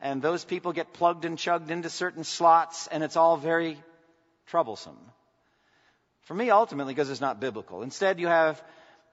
And 0.00 0.22
those 0.22 0.44
people 0.44 0.72
get 0.72 0.92
plugged 0.92 1.24
and 1.24 1.38
chugged 1.38 1.70
into 1.70 1.90
certain 1.90 2.24
slots, 2.24 2.86
and 2.86 3.04
it's 3.04 3.16
all 3.16 3.36
very 3.36 3.78
troublesome. 4.46 4.98
For 6.22 6.34
me, 6.34 6.50
ultimately, 6.50 6.94
because 6.94 7.10
it's 7.10 7.20
not 7.20 7.40
biblical. 7.40 7.82
Instead, 7.82 8.18
you 8.18 8.26
have 8.26 8.62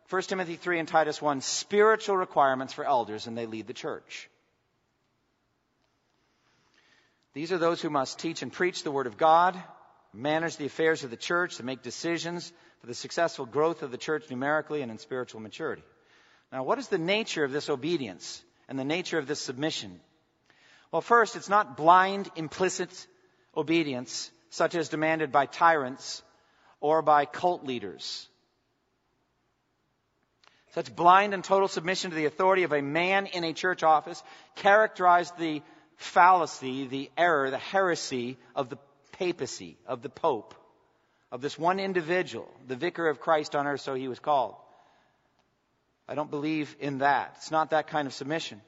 1 0.09 0.21
Timothy 0.23 0.55
3 0.55 0.79
and 0.79 0.87
Titus 0.87 1.21
1, 1.21 1.41
spiritual 1.41 2.15
requirements 2.15 2.73
for 2.73 2.85
elders, 2.85 3.27
and 3.27 3.37
they 3.37 3.45
lead 3.45 3.67
the 3.67 3.73
church. 3.73 4.29
These 7.33 7.51
are 7.51 7.57
those 7.57 7.81
who 7.81 7.89
must 7.89 8.19
teach 8.19 8.41
and 8.41 8.51
preach 8.51 8.83
the 8.83 8.91
Word 8.91 9.05
of 9.05 9.17
God, 9.17 9.61
manage 10.13 10.57
the 10.57 10.65
affairs 10.65 11.03
of 11.03 11.11
the 11.11 11.17
church, 11.17 11.57
to 11.57 11.63
make 11.63 11.81
decisions 11.81 12.51
for 12.79 12.87
the 12.87 12.93
successful 12.93 13.45
growth 13.45 13.83
of 13.83 13.91
the 13.91 13.97
church 13.97 14.29
numerically 14.29 14.81
and 14.81 14.89
in 14.89 14.97
spiritual 14.97 15.41
maturity. 15.41 15.83
Now, 16.51 16.63
what 16.63 16.79
is 16.79 16.87
the 16.87 16.97
nature 16.97 17.43
of 17.43 17.51
this 17.51 17.69
obedience 17.69 18.43
and 18.69 18.79
the 18.79 18.85
nature 18.85 19.17
of 19.17 19.27
this 19.27 19.41
submission? 19.41 19.99
Well, 20.91 21.01
first, 21.01 21.35
it's 21.35 21.49
not 21.49 21.75
blind, 21.75 22.29
implicit 22.35 23.07
obedience, 23.55 24.31
such 24.49 24.75
as 24.75 24.89
demanded 24.89 25.31
by 25.31 25.45
tyrants 25.45 26.23
or 26.79 27.01
by 27.01 27.25
cult 27.25 27.65
leaders. 27.65 28.27
Such 30.73 30.95
blind 30.95 31.33
and 31.33 31.43
total 31.43 31.67
submission 31.67 32.11
to 32.11 32.15
the 32.15 32.25
authority 32.25 32.63
of 32.63 32.71
a 32.71 32.81
man 32.81 33.25
in 33.25 33.43
a 33.43 33.53
church 33.53 33.83
office 33.83 34.21
characterized 34.55 35.37
the 35.37 35.61
fallacy, 35.97 36.87
the 36.87 37.09
error, 37.17 37.49
the 37.49 37.57
heresy 37.57 38.37
of 38.55 38.69
the 38.69 38.77
papacy, 39.13 39.77
of 39.87 40.01
the 40.01 40.09
Pope, 40.09 40.53
of 41.31 41.41
this 41.41 41.57
one 41.57 41.79
individual, 41.79 42.47
the 42.67 42.75
vicar 42.75 43.07
of 43.07 43.19
Christ 43.19 43.55
on 43.55 43.65
earth, 43.65 43.81
so 43.81 43.95
he 43.95 44.07
was 44.07 44.19
called. 44.19 44.55
I 46.07 46.15
don't 46.15 46.31
believe 46.31 46.75
in 46.79 46.99
that. 46.99 47.33
It's 47.37 47.51
not 47.51 47.71
that 47.71 47.87
kind 47.87 48.07
of 48.07 48.13
submission. 48.13 48.61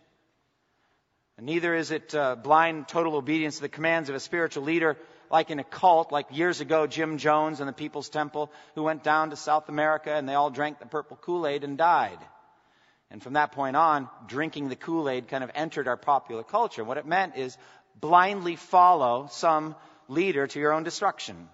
And 1.37 1.45
neither 1.45 1.73
is 1.73 1.91
it 1.91 2.13
uh, 2.13 2.35
blind, 2.35 2.87
total 2.89 3.15
obedience 3.15 3.55
to 3.57 3.61
the 3.61 3.69
commands 3.69 4.09
of 4.09 4.15
a 4.15 4.19
spiritual 4.19 4.63
leader 4.63 4.97
like 5.31 5.51
in 5.51 5.59
a 5.59 5.63
cult, 5.63 6.11
like 6.11 6.35
years 6.35 6.59
ago, 6.59 6.87
Jim 6.87 7.17
Jones 7.17 7.59
and 7.59 7.69
the 7.69 7.73
People's 7.73 8.09
Temple, 8.09 8.51
who 8.75 8.83
went 8.83 9.03
down 9.03 9.29
to 9.29 9.35
South 9.35 9.69
America 9.69 10.11
and 10.11 10.27
they 10.27 10.33
all 10.33 10.49
drank 10.49 10.79
the 10.79 10.85
purple 10.85 11.17
Kool 11.17 11.47
Aid 11.47 11.63
and 11.63 11.77
died. 11.77 12.17
And 13.11 13.23
from 13.23 13.33
that 13.33 13.51
point 13.53 13.75
on, 13.75 14.09
drinking 14.27 14.69
the 14.69 14.75
Kool 14.75 15.09
Aid 15.09 15.27
kind 15.27 15.43
of 15.43 15.51
entered 15.55 15.87
our 15.87 15.97
popular 15.97 16.43
culture. 16.43 16.83
What 16.83 16.97
it 16.97 17.05
meant 17.05 17.37
is 17.37 17.57
blindly 17.99 18.55
follow 18.55 19.27
some 19.31 19.75
leader 20.07 20.45
to 20.47 20.59
your 20.59 20.73
own 20.73 20.83
destruction. 20.83 21.49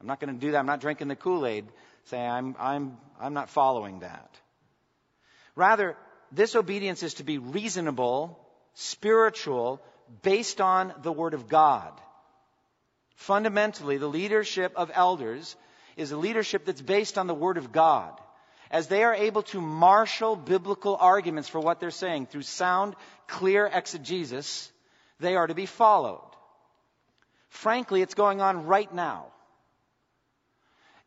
I'm 0.00 0.06
not 0.06 0.20
going 0.20 0.34
to 0.34 0.40
do 0.40 0.52
that. 0.52 0.58
I'm 0.58 0.66
not 0.66 0.80
drinking 0.80 1.08
the 1.08 1.16
Kool 1.16 1.46
Aid. 1.46 1.66
Say, 2.04 2.18
I'm, 2.18 2.54
I'm, 2.58 2.98
I'm 3.20 3.34
not 3.34 3.50
following 3.50 4.00
that. 4.00 4.30
Rather, 5.56 5.96
this 6.30 6.54
obedience 6.54 7.02
is 7.02 7.14
to 7.14 7.24
be 7.24 7.38
reasonable, 7.38 8.38
spiritual, 8.74 9.80
based 10.22 10.60
on 10.60 10.92
the 11.02 11.12
Word 11.12 11.34
of 11.34 11.48
God. 11.48 11.92
Fundamentally, 13.16 13.96
the 13.96 14.06
leadership 14.06 14.72
of 14.76 14.90
elders 14.94 15.56
is 15.96 16.12
a 16.12 16.16
leadership 16.16 16.66
that's 16.66 16.82
based 16.82 17.16
on 17.16 17.26
the 17.26 17.34
Word 17.34 17.56
of 17.56 17.72
God. 17.72 18.12
As 18.70 18.88
they 18.88 19.04
are 19.04 19.14
able 19.14 19.42
to 19.44 19.60
marshal 19.60 20.36
biblical 20.36 20.96
arguments 21.00 21.48
for 21.48 21.60
what 21.60 21.80
they're 21.80 21.90
saying 21.90 22.26
through 22.26 22.42
sound, 22.42 22.94
clear 23.26 23.66
exegesis, 23.72 24.70
they 25.20 25.36
are 25.36 25.46
to 25.46 25.54
be 25.54 25.66
followed. 25.66 26.28
Frankly, 27.48 28.02
it's 28.02 28.14
going 28.14 28.40
on 28.42 28.66
right 28.66 28.92
now. 28.92 29.26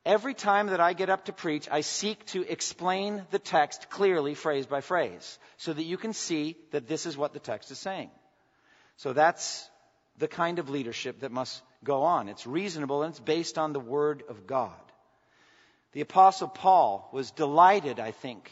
Every 0.10 0.34
time 0.34 0.68
that 0.68 0.80
I 0.80 0.94
get 0.94 1.12
up 1.12 1.26
to 1.26 1.34
preach, 1.34 1.70
I 1.70 1.82
seek 1.82 2.26
to 2.34 2.42
explain 2.42 3.28
the 3.30 3.38
text 3.38 3.92
clearly, 3.92 4.34
phrase 4.34 4.66
by 4.66 4.82
phrase, 4.82 5.38
so 5.58 5.72
that 5.72 5.84
you 5.84 5.98
can 5.98 6.14
see 6.14 6.58
that 6.72 6.88
this 6.88 7.06
is 7.06 7.16
what 7.16 7.32
the 7.32 7.40
text 7.40 7.70
is 7.70 7.78
saying. 7.78 8.10
So 8.98 9.14
that's 9.14 9.70
the 10.18 10.28
kind 10.28 10.58
of 10.58 10.68
leadership 10.68 11.20
that 11.20 11.32
must 11.32 11.62
go 11.84 12.02
on. 12.02 12.28
It's 12.28 12.48
reasonable 12.48 13.04
and 13.04 13.12
it's 13.12 13.20
based 13.20 13.60
on 13.60 13.72
the 13.72 13.80
Word 13.80 14.24
of 14.28 14.48
God. 14.48 14.82
The 15.92 16.02
Apostle 16.02 16.48
Paul 16.48 17.08
was 17.14 17.30
delighted, 17.30 18.00
I 18.00 18.10
think. 18.10 18.50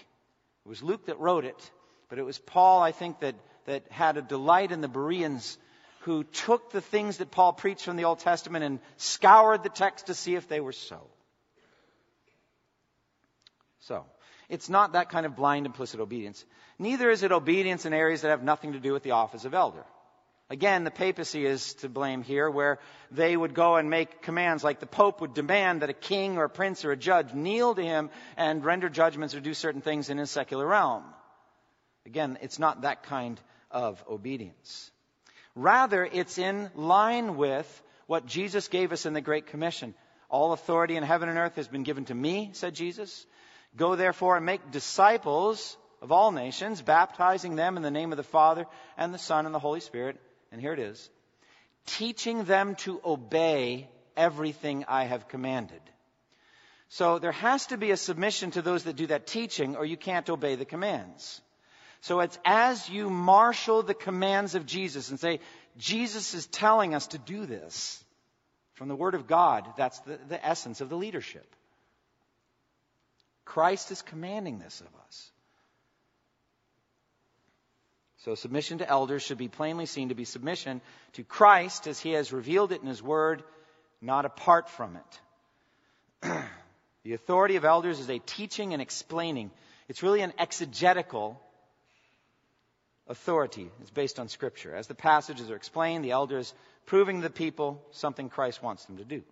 It 0.64 0.70
was 0.70 0.84
Luke 0.84 1.08
that 1.08 1.20
wrote 1.20 1.44
it, 1.44 1.72
but 2.08 2.20
it 2.20 2.24
was 2.24 2.38
Paul, 2.38 2.84
I 2.84 2.92
think, 2.92 3.22
that, 3.22 3.34
that 3.66 3.92
had 3.92 4.18
a 4.18 4.22
delight 4.22 4.72
in 4.72 4.82
the 4.82 4.88
Bereans 4.88 5.58
who 6.02 6.24
took 6.24 6.70
the 6.70 6.82
things 6.82 7.18
that 7.18 7.32
Paul 7.32 7.52
preached 7.54 7.86
from 7.86 7.98
the 7.98 8.06
Old 8.06 8.20
Testament 8.20 8.64
and 8.64 8.80
scoured 8.98 9.64
the 9.64 9.70
text 9.70 10.06
to 10.06 10.14
see 10.14 10.36
if 10.36 10.48
they 10.48 10.60
were 10.60 10.72
so. 10.72 11.02
So, 13.82 14.06
it's 14.50 14.70
not 14.70 14.94
that 14.94 15.10
kind 15.10 15.26
of 15.26 15.36
blind 15.36 15.66
implicit 15.66 16.00
obedience. 16.00 16.44
Neither 16.80 17.10
is 17.10 17.24
it 17.24 17.32
obedience 17.32 17.86
in 17.86 17.94
areas 17.94 18.22
that 18.22 18.30
have 18.30 18.44
nothing 18.44 18.74
to 18.74 18.80
do 18.80 18.94
with 18.94 19.04
the 19.04 19.12
office 19.12 19.46
of 19.46 19.54
elder. 19.54 19.84
Again, 20.50 20.86
the 20.86 20.92
papacy 20.92 21.46
is 21.46 21.74
to 21.76 21.90
blame 21.90 22.24
here, 22.24 22.50
where 22.50 22.80
they 23.12 23.36
would 23.36 23.54
go 23.54 23.76
and 23.76 23.90
make 23.90 24.22
commands 24.22 24.64
like 24.64 24.80
the 24.80 24.86
Pope 24.86 25.20
would 25.20 25.34
demand 25.34 25.82
that 25.82 25.90
a 25.90 25.94
king 25.94 26.38
or 26.38 26.46
a 26.46 26.50
prince 26.50 26.86
or 26.86 26.92
a 26.92 26.98
judge 26.98 27.34
kneel 27.34 27.76
to 27.76 27.84
him 27.84 28.10
and 28.38 28.64
render 28.64 28.88
judgments 28.88 29.36
or 29.36 29.42
do 29.42 29.54
certain 29.54 29.82
things 29.82 30.10
in 30.10 30.18
his 30.18 30.32
secular 30.32 30.66
realm. 30.66 31.04
Again, 32.06 32.38
it's 32.42 32.60
not 32.60 32.84
that 32.84 33.04
kind 33.04 33.42
of 33.70 34.02
obedience. 34.10 34.90
Rather, 35.54 36.06
it's 36.06 36.38
in 36.38 36.70
line 36.76 37.36
with 37.36 37.84
what 38.06 38.26
Jesus 38.26 38.70
gave 38.70 38.94
us 38.94 39.06
in 39.06 39.12
the 39.12 39.20
Great 39.20 39.48
Commission. 39.48 39.94
All 40.30 40.54
authority 40.54 40.96
in 40.96 41.04
heaven 41.04 41.28
and 41.28 41.38
earth 41.38 41.56
has 41.56 41.68
been 41.68 41.84
given 41.84 42.06
to 42.06 42.16
me, 42.16 42.52
said 42.54 42.74
Jesus. 42.74 43.26
Go 43.78 43.96
therefore 43.96 44.36
and 44.36 44.46
make 44.46 44.72
disciples 44.72 45.78
of 46.02 46.12
all 46.12 46.32
nations, 46.32 46.82
baptizing 46.82 47.56
them 47.56 47.78
in 47.78 47.84
the 47.84 47.92
name 47.92 48.12
of 48.12 48.18
the 48.18 48.24
Father 48.24 48.66
and 48.98 49.14
the 49.14 49.20
Son 49.20 49.46
and 49.46 49.56
the 49.56 49.60
Holy 49.60 49.80
Spirit 49.80 50.20
and 50.52 50.62
here 50.62 50.74
it 50.74 50.80
is 50.80 51.10
teaching 51.86 52.44
them 52.44 52.76
to 52.76 53.00
obey 53.06 53.88
everything 54.18 54.84
I 54.90 55.06
have 55.06 55.30
commanded. 55.30 55.80
So 56.90 57.18
there 57.18 57.32
has 57.32 57.68
to 57.68 57.78
be 57.78 57.92
a 57.92 57.98
submission 57.98 58.52
to 58.52 58.62
those 58.62 58.84
that 58.84 58.98
do 58.98 59.08
that 59.08 59.26
teaching, 59.26 59.78
or 59.78 59.86
you 59.86 59.96
can't 59.96 60.30
obey 60.30 60.56
the 60.56 60.66
commands. 60.66 61.42
So 62.02 62.20
it's 62.20 62.38
as 62.44 62.90
you 62.90 63.10
marshal 63.10 63.84
the 63.84 63.94
commands 63.94 64.56
of 64.56 64.66
Jesus 64.66 65.10
and 65.10 65.20
say, 65.20 65.40
Jesus 65.78 66.34
is 66.34 66.46
telling 66.48 66.94
us 66.94 67.08
to 67.08 67.18
do 67.18 67.46
this 67.46 68.04
from 68.74 68.90
the 68.90 68.96
Word 68.96 69.16
of 69.16 69.28
God, 69.28 69.66
that's 69.78 70.00
the, 70.00 70.20
the 70.28 70.46
essence 70.46 70.82
of 70.82 70.90
the 70.90 70.98
leadership. 70.98 71.56
Christ 73.48 73.92
is 73.92 74.02
commanding 74.02 74.60
this 74.60 74.82
of 74.82 74.88
us. 75.08 75.32
So 78.18 78.36
submission 78.36 78.80
to 78.80 78.90
elders 78.90 79.24
should 79.24 79.38
be 79.38 79.48
plainly 79.48 79.86
seen 79.86 80.10
to 80.10 80.16
be 80.16 80.26
submission 80.26 80.82
to 81.14 81.24
Christ 81.24 81.88
as 81.88 81.98
he 81.98 82.12
has 82.12 82.34
revealed 82.34 82.74
it 82.74 82.82
in 82.82 82.88
his 82.88 83.02
word, 83.02 83.42
not 84.02 84.26
apart 84.26 84.70
from 84.70 84.98
it. 84.98 86.30
the 87.04 87.14
authority 87.14 87.56
of 87.56 87.64
elders 87.64 88.02
is 88.02 88.10
a 88.10 88.20
teaching 88.20 88.74
and 88.74 88.82
explaining. 88.82 89.50
It's 89.88 90.04
really 90.04 90.22
an 90.22 90.34
exegetical 90.38 91.42
authority. 93.08 93.72
It's 93.80 93.92
based 93.92 94.20
on 94.20 94.28
scripture. 94.28 94.76
As 94.76 94.88
the 94.88 94.94
passages 94.94 95.50
are 95.50 95.56
explained, 95.56 96.04
the 96.04 96.12
elders 96.12 96.54
proving 96.86 97.22
to 97.22 97.28
the 97.28 97.34
people 97.34 97.82
something 97.92 98.28
Christ 98.28 98.62
wants 98.62 98.84
them 98.86 98.98
to 98.98 99.06
do. 99.06 99.24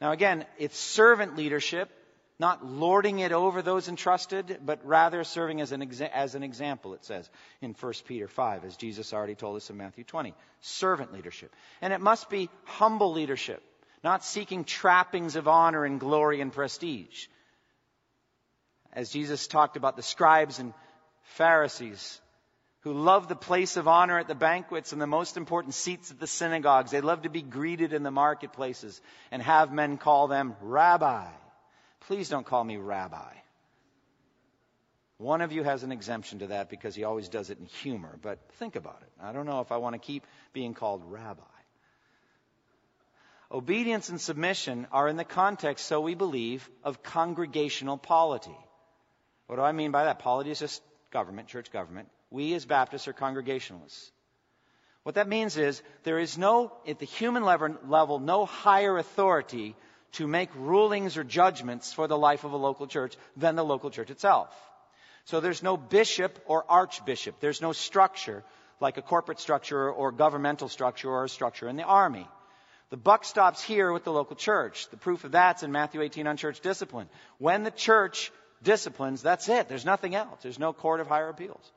Now 0.00 0.12
again, 0.12 0.44
it's 0.58 0.78
servant 0.78 1.36
leadership 1.36 1.90
not 2.38 2.64
lording 2.64 3.18
it 3.18 3.32
over 3.32 3.62
those 3.62 3.88
entrusted, 3.88 4.60
but 4.64 4.84
rather 4.86 5.24
serving 5.24 5.60
as 5.60 5.72
an, 5.72 5.80
exa- 5.80 6.10
as 6.10 6.34
an 6.34 6.42
example, 6.42 6.94
it 6.94 7.04
says 7.04 7.28
in 7.60 7.74
1 7.78 7.92
Peter 8.06 8.28
5, 8.28 8.64
as 8.64 8.76
Jesus 8.76 9.12
already 9.12 9.34
told 9.34 9.56
us 9.56 9.70
in 9.70 9.76
Matthew 9.76 10.04
20. 10.04 10.34
Servant 10.60 11.12
leadership. 11.12 11.54
And 11.80 11.92
it 11.92 12.00
must 12.00 12.30
be 12.30 12.48
humble 12.64 13.12
leadership, 13.12 13.62
not 14.04 14.24
seeking 14.24 14.64
trappings 14.64 15.34
of 15.34 15.48
honor 15.48 15.84
and 15.84 15.98
glory 15.98 16.40
and 16.40 16.52
prestige. 16.52 17.26
As 18.92 19.10
Jesus 19.10 19.48
talked 19.48 19.76
about 19.76 19.96
the 19.96 20.02
scribes 20.02 20.60
and 20.60 20.72
Pharisees 21.22 22.20
who 22.82 22.92
love 22.92 23.28
the 23.28 23.36
place 23.36 23.76
of 23.76 23.88
honor 23.88 24.18
at 24.18 24.28
the 24.28 24.34
banquets 24.34 24.92
and 24.92 25.02
the 25.02 25.06
most 25.06 25.36
important 25.36 25.74
seats 25.74 26.10
at 26.10 26.20
the 26.20 26.26
synagogues. 26.26 26.90
They 26.90 27.00
love 27.00 27.22
to 27.22 27.28
be 27.28 27.42
greeted 27.42 27.92
in 27.92 28.04
the 28.04 28.10
marketplaces 28.10 29.00
and 29.30 29.42
have 29.42 29.72
men 29.72 29.98
call 29.98 30.28
them 30.28 30.54
rabbi. 30.62 31.26
Please 32.08 32.30
don't 32.30 32.46
call 32.46 32.64
me 32.64 32.78
rabbi. 32.78 33.34
One 35.18 35.42
of 35.42 35.52
you 35.52 35.62
has 35.62 35.82
an 35.82 35.92
exemption 35.92 36.38
to 36.38 36.46
that 36.46 36.70
because 36.70 36.94
he 36.94 37.04
always 37.04 37.28
does 37.28 37.50
it 37.50 37.58
in 37.58 37.66
humor, 37.66 38.18
but 38.22 38.38
think 38.58 38.76
about 38.76 39.02
it. 39.02 39.10
I 39.22 39.32
don't 39.32 39.44
know 39.44 39.60
if 39.60 39.70
I 39.70 39.76
want 39.76 39.92
to 39.92 39.98
keep 39.98 40.26
being 40.54 40.72
called 40.72 41.02
rabbi. 41.04 41.42
Obedience 43.52 44.08
and 44.08 44.18
submission 44.18 44.86
are 44.90 45.06
in 45.06 45.18
the 45.18 45.24
context, 45.24 45.84
so 45.84 46.00
we 46.00 46.14
believe, 46.14 46.66
of 46.82 47.02
congregational 47.02 47.98
polity. 47.98 48.56
What 49.46 49.56
do 49.56 49.62
I 49.62 49.72
mean 49.72 49.90
by 49.90 50.04
that? 50.04 50.18
Polity 50.18 50.50
is 50.50 50.60
just 50.60 50.82
government, 51.10 51.48
church 51.48 51.70
government. 51.70 52.08
We 52.30 52.54
as 52.54 52.64
Baptists 52.64 53.06
are 53.08 53.12
congregationalists. 53.12 54.10
What 55.02 55.16
that 55.16 55.28
means 55.28 55.58
is 55.58 55.82
there 56.04 56.18
is 56.18 56.38
no, 56.38 56.72
at 56.86 57.00
the 57.00 57.04
human 57.04 57.44
level, 57.44 58.18
no 58.18 58.46
higher 58.46 58.96
authority 58.96 59.76
to 60.12 60.26
make 60.26 60.50
rulings 60.56 61.16
or 61.16 61.24
judgments 61.24 61.92
for 61.92 62.06
the 62.06 62.18
life 62.18 62.44
of 62.44 62.52
a 62.52 62.56
local 62.56 62.86
church 62.86 63.16
than 63.36 63.56
the 63.56 63.64
local 63.64 63.90
church 63.90 64.10
itself. 64.10 64.48
So 65.24 65.40
there's 65.40 65.62
no 65.62 65.76
bishop 65.76 66.38
or 66.46 66.64
archbishop. 66.68 67.40
There's 67.40 67.60
no 67.60 67.72
structure 67.72 68.42
like 68.80 68.96
a 68.96 69.02
corporate 69.02 69.40
structure 69.40 69.90
or 69.90 70.12
governmental 70.12 70.68
structure 70.68 71.10
or 71.10 71.24
a 71.24 71.28
structure 71.28 71.68
in 71.68 71.76
the 71.76 71.82
army. 71.82 72.26
The 72.90 72.96
buck 72.96 73.24
stops 73.24 73.62
here 73.62 73.92
with 73.92 74.04
the 74.04 74.12
local 74.12 74.36
church. 74.36 74.88
The 74.88 74.96
proof 74.96 75.24
of 75.24 75.32
that's 75.32 75.62
in 75.62 75.72
Matthew 75.72 76.00
18 76.00 76.26
on 76.26 76.36
church 76.38 76.60
discipline. 76.60 77.08
When 77.36 77.64
the 77.64 77.70
church 77.70 78.32
disciplines, 78.62 79.20
that's 79.20 79.48
it. 79.48 79.68
There's 79.68 79.84
nothing 79.84 80.14
else. 80.14 80.42
There's 80.42 80.58
no 80.58 80.72
court 80.72 81.00
of 81.00 81.06
higher 81.06 81.28
appeals. 81.28 81.72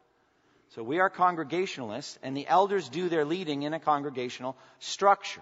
So 0.70 0.84
we 0.84 1.00
are 1.00 1.10
congregationalists, 1.10 2.18
and 2.24 2.38
the 2.38 2.48
elders 2.48 2.88
do 2.88 3.10
their 3.10 3.26
leading 3.26 3.64
in 3.64 3.74
a 3.74 3.80
congregational 3.80 4.56
structure. 4.80 5.42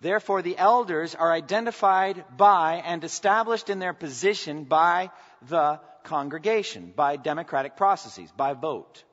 Therefore, 0.00 0.40
the 0.40 0.56
elders 0.56 1.14
are 1.14 1.30
identified 1.30 2.24
by 2.34 2.76
and 2.76 3.04
established 3.04 3.68
in 3.68 3.78
their 3.78 3.92
position 3.92 4.64
by 4.64 5.10
the 5.42 5.80
congregation, 6.04 6.92
by 6.96 7.16
democratic 7.16 7.76
processes, 7.76 8.32
by 8.34 8.54
vote. 8.54 9.04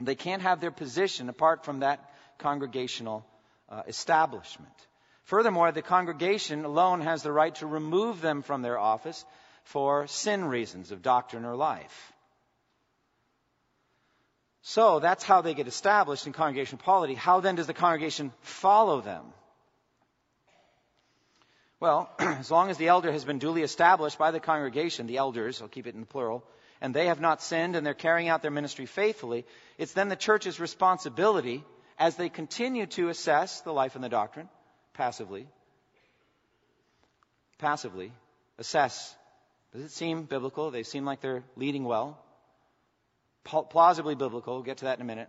They 0.00 0.14
can't 0.14 0.42
have 0.42 0.60
their 0.60 0.70
position 0.70 1.28
apart 1.28 1.64
from 1.64 1.80
that 1.80 2.10
congregational 2.38 3.26
uh, 3.68 3.82
establishment. 3.86 4.72
Furthermore, 5.24 5.70
the 5.70 5.82
congregation 5.82 6.64
alone 6.64 7.02
has 7.02 7.22
the 7.22 7.32
right 7.32 7.54
to 7.56 7.66
remove 7.66 8.20
them 8.20 8.42
from 8.42 8.62
their 8.62 8.78
office 8.78 9.24
for 9.64 10.06
sin 10.06 10.44
reasons 10.46 10.90
of 10.90 11.02
doctrine 11.02 11.44
or 11.44 11.54
life. 11.54 12.13
So 14.66 14.98
that's 14.98 15.22
how 15.22 15.42
they 15.42 15.52
get 15.52 15.68
established 15.68 16.26
in 16.26 16.32
congregational 16.32 16.82
polity. 16.82 17.12
How 17.12 17.40
then 17.40 17.54
does 17.54 17.66
the 17.66 17.74
congregation 17.74 18.32
follow 18.40 19.02
them? 19.02 19.22
Well, 21.80 22.10
as 22.18 22.50
long 22.50 22.70
as 22.70 22.78
the 22.78 22.88
elder 22.88 23.12
has 23.12 23.26
been 23.26 23.38
duly 23.38 23.62
established 23.62 24.18
by 24.18 24.30
the 24.30 24.40
congregation, 24.40 25.06
the 25.06 25.18
elders, 25.18 25.60
I'll 25.60 25.68
keep 25.68 25.86
it 25.86 25.94
in 25.94 26.00
the 26.00 26.06
plural, 26.06 26.42
and 26.80 26.94
they 26.94 27.06
have 27.06 27.20
not 27.20 27.42
sinned 27.42 27.76
and 27.76 27.84
they're 27.84 27.92
carrying 27.92 28.28
out 28.28 28.40
their 28.40 28.50
ministry 28.50 28.86
faithfully, 28.86 29.44
it's 29.76 29.92
then 29.92 30.08
the 30.08 30.16
church's 30.16 30.58
responsibility 30.58 31.62
as 31.98 32.16
they 32.16 32.30
continue 32.30 32.86
to 32.86 33.10
assess 33.10 33.60
the 33.60 33.72
life 33.72 33.96
and 33.96 34.02
the 34.02 34.08
doctrine 34.08 34.48
passively, 34.94 35.46
passively 37.58 38.12
assess. 38.58 39.14
Does 39.74 39.82
it 39.82 39.90
seem 39.90 40.22
biblical? 40.22 40.70
They 40.70 40.84
seem 40.84 41.04
like 41.04 41.20
they're 41.20 41.44
leading 41.54 41.84
well. 41.84 42.23
Plausibly 43.44 44.14
biblical. 44.14 44.54
We'll 44.54 44.62
get 44.62 44.78
to 44.78 44.86
that 44.86 44.98
in 44.98 45.02
a 45.02 45.06
minute. 45.06 45.28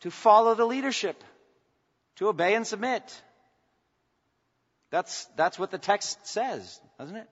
To 0.00 0.10
follow 0.10 0.54
the 0.54 0.66
leadership. 0.66 1.22
To 2.16 2.28
obey 2.28 2.54
and 2.54 2.66
submit. 2.66 3.22
That's, 4.90 5.24
that's 5.36 5.58
what 5.58 5.70
the 5.70 5.78
text 5.78 6.26
says, 6.26 6.80
doesn't 6.98 7.16
it? 7.16 7.28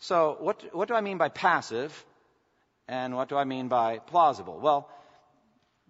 So, 0.00 0.36
what, 0.40 0.74
what 0.74 0.88
do 0.88 0.94
I 0.94 1.00
mean 1.00 1.18
by 1.18 1.28
passive? 1.28 2.04
And 2.88 3.16
what 3.16 3.28
do 3.28 3.36
I 3.36 3.44
mean 3.44 3.68
by 3.68 3.98
plausible? 3.98 4.58
Well, 4.58 4.90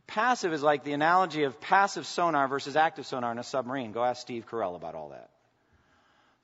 passive 0.06 0.52
is 0.52 0.62
like 0.62 0.84
the 0.84 0.92
analogy 0.92 1.44
of 1.44 1.60
passive 1.60 2.06
sonar 2.06 2.46
versus 2.46 2.76
active 2.76 3.06
sonar 3.06 3.32
in 3.32 3.38
a 3.38 3.42
submarine. 3.42 3.92
Go 3.92 4.04
ask 4.04 4.20
Steve 4.20 4.46
Carell 4.46 4.76
about 4.76 4.94
all 4.94 5.08
that. 5.08 5.30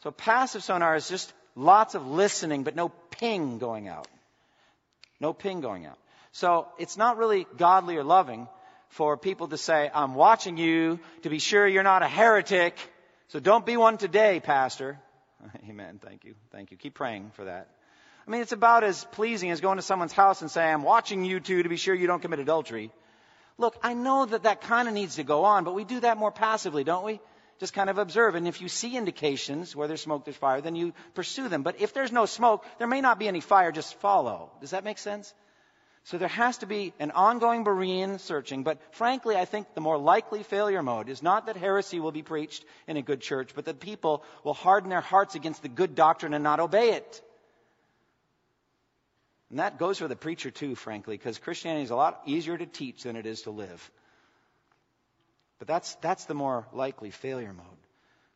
So 0.02 0.10
passive 0.10 0.64
sonar 0.64 0.96
is 0.96 1.08
just 1.08 1.32
lots 1.54 1.94
of 1.94 2.06
listening, 2.06 2.62
but 2.62 2.74
no 2.74 2.88
ping 3.10 3.58
going 3.58 3.88
out. 3.88 4.08
No 5.20 5.32
ping 5.32 5.60
going 5.60 5.86
out. 5.86 5.98
So 6.32 6.68
it's 6.78 6.96
not 6.96 7.16
really 7.16 7.46
godly 7.56 7.96
or 7.96 8.04
loving 8.04 8.48
for 8.90 9.16
people 9.16 9.48
to 9.48 9.56
say, 9.56 9.90
I'm 9.92 10.14
watching 10.14 10.56
you 10.56 11.00
to 11.22 11.30
be 11.30 11.38
sure 11.38 11.66
you're 11.66 11.82
not 11.82 12.02
a 12.02 12.08
heretic. 12.08 12.78
So 13.28 13.40
don't 13.40 13.66
be 13.66 13.76
one 13.76 13.98
today, 13.98 14.40
Pastor. 14.40 14.98
Amen. 15.68 16.00
Thank 16.02 16.24
you. 16.24 16.34
Thank 16.52 16.70
you. 16.70 16.76
Keep 16.76 16.94
praying 16.94 17.32
for 17.34 17.44
that. 17.44 17.68
I 18.26 18.30
mean, 18.30 18.42
it's 18.42 18.52
about 18.52 18.84
as 18.84 19.04
pleasing 19.12 19.50
as 19.50 19.60
going 19.60 19.76
to 19.76 19.82
someone's 19.82 20.12
house 20.12 20.42
and 20.42 20.50
saying, 20.50 20.74
I'm 20.74 20.82
watching 20.82 21.24
you 21.24 21.40
two 21.40 21.62
to 21.62 21.68
be 21.68 21.76
sure 21.76 21.94
you 21.94 22.06
don't 22.06 22.20
commit 22.20 22.40
adultery. 22.40 22.90
Look, 23.56 23.76
I 23.82 23.94
know 23.94 24.26
that 24.26 24.44
that 24.44 24.60
kind 24.60 24.86
of 24.86 24.94
needs 24.94 25.16
to 25.16 25.24
go 25.24 25.44
on, 25.44 25.64
but 25.64 25.74
we 25.74 25.84
do 25.84 26.00
that 26.00 26.18
more 26.18 26.30
passively, 26.30 26.84
don't 26.84 27.04
we? 27.04 27.20
Just 27.58 27.74
kind 27.74 27.90
of 27.90 27.98
observe. 27.98 28.34
And 28.34 28.46
if 28.46 28.60
you 28.60 28.68
see 28.68 28.96
indications 28.96 29.74
where 29.74 29.88
there's 29.88 30.00
smoke, 30.00 30.24
there's 30.24 30.36
fire, 30.36 30.60
then 30.60 30.76
you 30.76 30.92
pursue 31.14 31.48
them. 31.48 31.62
But 31.62 31.80
if 31.80 31.92
there's 31.92 32.12
no 32.12 32.26
smoke, 32.26 32.64
there 32.78 32.86
may 32.86 33.00
not 33.00 33.18
be 33.18 33.26
any 33.26 33.40
fire, 33.40 33.72
just 33.72 33.94
follow. 33.96 34.50
Does 34.60 34.70
that 34.70 34.84
make 34.84 34.98
sense? 34.98 35.34
So 36.04 36.16
there 36.16 36.28
has 36.28 36.58
to 36.58 36.66
be 36.66 36.94
an 36.98 37.10
ongoing 37.10 37.64
Berean 37.64 38.18
searching. 38.20 38.62
But 38.62 38.78
frankly, 38.94 39.36
I 39.36 39.44
think 39.44 39.74
the 39.74 39.80
more 39.80 39.98
likely 39.98 40.42
failure 40.42 40.82
mode 40.82 41.08
is 41.08 41.22
not 41.22 41.46
that 41.46 41.56
heresy 41.56 42.00
will 42.00 42.12
be 42.12 42.22
preached 42.22 42.64
in 42.86 42.96
a 42.96 43.02
good 43.02 43.20
church, 43.20 43.50
but 43.54 43.66
that 43.66 43.80
people 43.80 44.22
will 44.44 44.54
harden 44.54 44.88
their 44.88 45.00
hearts 45.00 45.34
against 45.34 45.60
the 45.60 45.68
good 45.68 45.94
doctrine 45.94 46.34
and 46.34 46.44
not 46.44 46.60
obey 46.60 46.92
it. 46.92 47.22
And 49.50 49.58
that 49.58 49.78
goes 49.78 49.98
for 49.98 50.08
the 50.08 50.16
preacher 50.16 50.50
too, 50.50 50.74
frankly, 50.74 51.16
because 51.16 51.38
Christianity 51.38 51.84
is 51.84 51.90
a 51.90 51.96
lot 51.96 52.22
easier 52.26 52.56
to 52.56 52.66
teach 52.66 53.02
than 53.02 53.16
it 53.16 53.26
is 53.26 53.42
to 53.42 53.50
live. 53.50 53.90
But 55.58 55.68
that's, 55.68 55.94
that's 55.96 56.24
the 56.26 56.34
more 56.34 56.66
likely 56.72 57.10
failure 57.10 57.52
mode. 57.52 57.66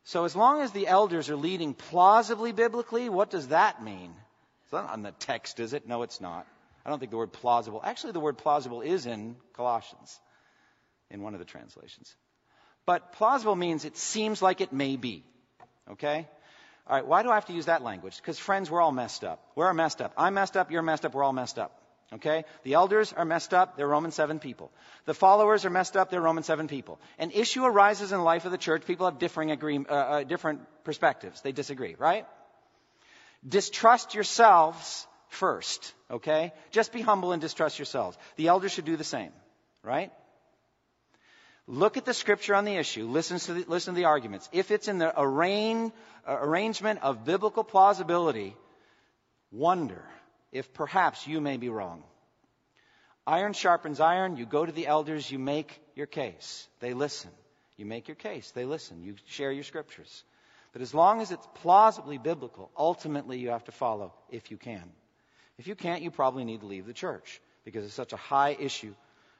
So 0.05 0.25
as 0.25 0.35
long 0.35 0.61
as 0.61 0.71
the 0.71 0.87
elders 0.87 1.29
are 1.29 1.35
leading 1.35 1.73
plausibly 1.73 2.51
biblically, 2.51 3.07
what 3.07 3.29
does 3.29 3.49
that 3.49 3.83
mean? 3.83 4.13
It's 4.63 4.73
not 4.73 4.89
on 4.89 5.01
the 5.03 5.11
text, 5.11 5.59
is 5.59 5.73
it? 5.73 5.87
No, 5.87 6.03
it's 6.03 6.19
not. 6.19 6.45
I 6.85 6.89
don't 6.89 6.99
think 6.99 7.11
the 7.11 7.17
word 7.17 7.31
plausible, 7.31 7.81
actually 7.83 8.11
the 8.11 8.19
word 8.19 8.37
plausible 8.37 8.81
is 8.81 9.05
in 9.05 9.37
Colossians, 9.53 10.19
in 11.09 11.21
one 11.21 11.33
of 11.33 11.39
the 11.39 11.45
translations. 11.45 12.13
But 12.85 13.13
plausible 13.13 13.55
means 13.55 13.85
it 13.85 13.95
seems 13.95 14.41
like 14.41 14.59
it 14.59 14.73
may 14.73 14.97
be. 14.97 15.23
Okay? 15.91 16.27
All 16.85 16.95
right, 16.97 17.07
why 17.07 17.23
do 17.23 17.29
I 17.29 17.35
have 17.35 17.45
to 17.45 17.53
use 17.53 17.67
that 17.67 17.81
language? 17.81 18.17
Because, 18.17 18.37
friends, 18.37 18.69
we're 18.69 18.81
all 18.81 18.91
messed 18.91 19.23
up. 19.23 19.41
We're 19.55 19.67
all 19.67 19.73
messed 19.73 20.01
up. 20.01 20.13
I'm 20.17 20.33
messed 20.33 20.57
up, 20.57 20.69
you're 20.69 20.81
messed 20.81 21.05
up, 21.05 21.13
we're 21.13 21.23
all 21.23 21.31
messed 21.31 21.57
up. 21.57 21.79
Okay? 22.13 22.45
The 22.63 22.73
elders 22.73 23.13
are 23.13 23.25
messed 23.25 23.53
up, 23.53 23.75
they're 23.75 23.87
Roman 23.87 24.11
7 24.11 24.39
people. 24.39 24.71
The 25.05 25.13
followers 25.13 25.65
are 25.65 25.69
messed 25.69 25.97
up, 25.97 26.09
they're 26.09 26.21
Roman 26.21 26.43
7 26.43 26.67
people. 26.67 26.99
An 27.17 27.31
issue 27.31 27.63
arises 27.63 28.11
in 28.11 28.19
the 28.19 28.23
life 28.23 28.45
of 28.45 28.51
the 28.51 28.57
church, 28.57 28.85
people 28.85 29.07
have 29.07 29.19
differing, 29.19 29.51
agree, 29.51 29.77
uh, 29.77 29.93
uh, 29.93 30.23
different 30.23 30.61
perspectives. 30.83 31.41
They 31.41 31.51
disagree, 31.51 31.95
right? 31.97 32.27
Distrust 33.47 34.13
yourselves 34.13 35.07
first, 35.29 35.93
okay? 36.11 36.53
Just 36.71 36.93
be 36.93 37.01
humble 37.01 37.31
and 37.31 37.41
distrust 37.41 37.79
yourselves. 37.79 38.17
The 38.35 38.47
elders 38.47 38.71
should 38.71 38.85
do 38.85 38.95
the 38.95 39.03
same, 39.03 39.31
right? 39.81 40.11
Look 41.65 41.97
at 41.97 42.05
the 42.05 42.13
scripture 42.13 42.55
on 42.55 42.65
the 42.65 42.75
issue. 42.75 43.07
Listen 43.07 43.39
to 43.39 43.53
the, 43.53 43.65
listen 43.67 43.93
to 43.93 43.97
the 43.97 44.05
arguments. 44.05 44.49
If 44.51 44.69
it's 44.69 44.87
in 44.87 44.97
the 44.97 45.13
arraign, 45.19 45.93
uh, 46.27 46.37
arrangement 46.41 46.99
of 47.01 47.25
biblical 47.25 47.63
plausibility, 47.63 48.55
wonder 49.51 50.03
if 50.53 50.71
perhaps 50.71 51.27
you 51.27 51.41
may 51.41 51.57
be 51.57 51.67
wrong. 51.67 52.03
Iron 53.25 53.53
sharpens 53.53 53.99
iron. 53.99 54.37
You 54.37 54.45
go 54.45 54.65
to 54.65 54.71
the 54.71 54.87
elders. 54.87 55.29
You 55.29 55.39
make 55.39 55.81
your 55.95 56.05
case. 56.05 56.67
They 56.79 56.93
listen. 56.93 57.31
You 57.75 57.85
make 57.85 58.07
your 58.07 58.15
case. 58.15 58.51
They 58.51 58.63
listen. 58.63 59.03
You 59.03 59.15
share 59.27 59.51
your 59.51 59.63
scriptures. 59.63 60.23
But 60.71 60.81
as 60.81 60.93
long 60.93 61.21
as 61.21 61.31
it's 61.31 61.47
plausibly 61.55 62.17
biblical, 62.17 62.69
ultimately 62.77 63.39
you 63.39 63.49
have 63.49 63.63
to 63.65 63.71
follow 63.71 64.13
if 64.29 64.51
you 64.51 64.57
can. 64.57 64.83
If 65.57 65.67
you 65.67 65.75
can't, 65.75 66.03
you 66.03 66.11
probably 66.11 66.45
need 66.45 66.61
to 66.61 66.65
leave 66.67 66.85
the 66.85 66.93
church 66.93 67.41
because 67.65 67.85
it's 67.85 67.93
such 67.93 68.13
a 68.13 68.17
high 68.17 68.55
issue 68.59 68.93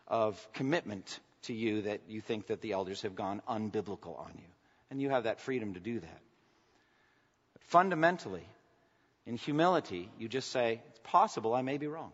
of 0.07 0.47
commitment 0.53 1.20
to 1.43 1.53
you 1.53 1.84
that 1.84 2.01
you 2.07 2.22
think 2.22 2.47
that 2.47 2.61
the 2.61 2.72
elders 2.72 3.01
have 3.03 3.16
gone 3.16 3.41
unbiblical 3.47 4.20
on 4.20 4.32
you. 4.36 4.49
And 4.89 5.01
you 5.01 5.09
have 5.09 5.24
that 5.24 5.41
freedom 5.41 5.74
to 5.74 5.80
do 5.80 5.99
that. 5.99 6.22
But 7.53 7.64
fundamentally, 7.64 8.47
in 9.26 9.38
humility, 9.38 10.09
you 10.20 10.28
just 10.28 10.51
say, 10.51 10.82
possible 11.04 11.54
I 11.54 11.62
may 11.62 11.78
be 11.78 11.88
wrong. 11.88 12.12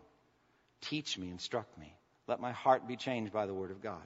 Teach 0.82 1.18
me, 1.18 1.30
instruct 1.30 1.76
me. 1.78 1.94
Let 2.26 2.40
my 2.40 2.52
heart 2.52 2.86
be 2.86 2.96
changed 2.96 3.32
by 3.32 3.46
the 3.46 3.54
word 3.54 3.70
of 3.70 3.82
God. 3.82 4.02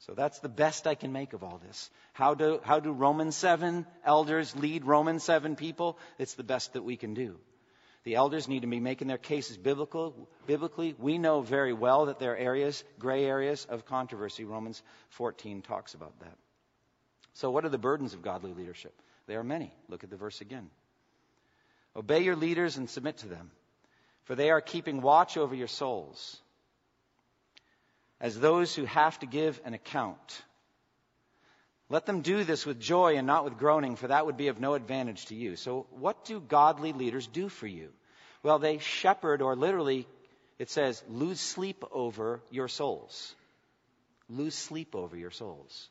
So 0.00 0.12
that's 0.14 0.38
the 0.40 0.48
best 0.48 0.86
I 0.86 0.94
can 0.94 1.12
make 1.12 1.32
of 1.32 1.42
all 1.42 1.60
this. 1.66 1.90
How 2.12 2.34
do, 2.34 2.60
how 2.62 2.80
do 2.80 2.92
Roman 2.92 3.32
7 3.32 3.86
elders 4.04 4.54
lead 4.54 4.84
Roman 4.84 5.18
7 5.18 5.56
people? 5.56 5.98
It's 6.18 6.34
the 6.34 6.42
best 6.42 6.74
that 6.74 6.82
we 6.82 6.96
can 6.96 7.14
do. 7.14 7.38
The 8.04 8.16
elders 8.16 8.48
need 8.48 8.60
to 8.60 8.66
be 8.66 8.80
making 8.80 9.08
their 9.08 9.16
cases 9.16 9.56
biblical, 9.56 10.28
biblically. 10.46 10.94
We 10.98 11.16
know 11.16 11.40
very 11.40 11.72
well 11.72 12.06
that 12.06 12.18
there 12.18 12.32
are 12.32 12.36
areas, 12.36 12.84
gray 12.98 13.24
areas 13.24 13.66
of 13.70 13.86
controversy. 13.86 14.44
Romans 14.44 14.82
14 15.10 15.62
talks 15.62 15.94
about 15.94 16.18
that. 16.20 16.36
So, 17.32 17.50
what 17.50 17.64
are 17.64 17.70
the 17.70 17.78
burdens 17.78 18.12
of 18.12 18.20
godly 18.20 18.52
leadership? 18.52 18.92
There 19.26 19.40
are 19.40 19.44
many. 19.44 19.72
Look 19.88 20.04
at 20.04 20.10
the 20.10 20.16
verse 20.16 20.42
again. 20.42 20.68
Obey 21.96 22.20
your 22.20 22.36
leaders 22.36 22.76
and 22.76 22.90
submit 22.90 23.18
to 23.18 23.28
them, 23.28 23.50
for 24.24 24.34
they 24.34 24.50
are 24.50 24.60
keeping 24.60 25.00
watch 25.00 25.36
over 25.36 25.54
your 25.54 25.68
souls 25.68 26.40
as 28.20 28.38
those 28.38 28.74
who 28.74 28.84
have 28.84 29.18
to 29.18 29.26
give 29.26 29.60
an 29.64 29.74
account. 29.74 30.42
Let 31.90 32.06
them 32.06 32.22
do 32.22 32.42
this 32.42 32.64
with 32.64 32.80
joy 32.80 33.16
and 33.16 33.26
not 33.26 33.44
with 33.44 33.58
groaning, 33.58 33.96
for 33.96 34.08
that 34.08 34.26
would 34.26 34.36
be 34.36 34.48
of 34.48 34.58
no 34.58 34.74
advantage 34.74 35.26
to 35.26 35.34
you. 35.34 35.56
So, 35.56 35.86
what 35.90 36.24
do 36.24 36.40
godly 36.40 36.92
leaders 36.92 37.26
do 37.26 37.48
for 37.48 37.66
you? 37.66 37.90
Well, 38.42 38.58
they 38.58 38.78
shepherd, 38.78 39.42
or 39.42 39.56
literally, 39.56 40.06
it 40.58 40.70
says, 40.70 41.02
lose 41.08 41.40
sleep 41.40 41.84
over 41.92 42.40
your 42.50 42.68
souls. 42.68 43.34
Lose 44.28 44.54
sleep 44.54 44.94
over 44.94 45.16
your 45.16 45.30
souls. 45.30 45.88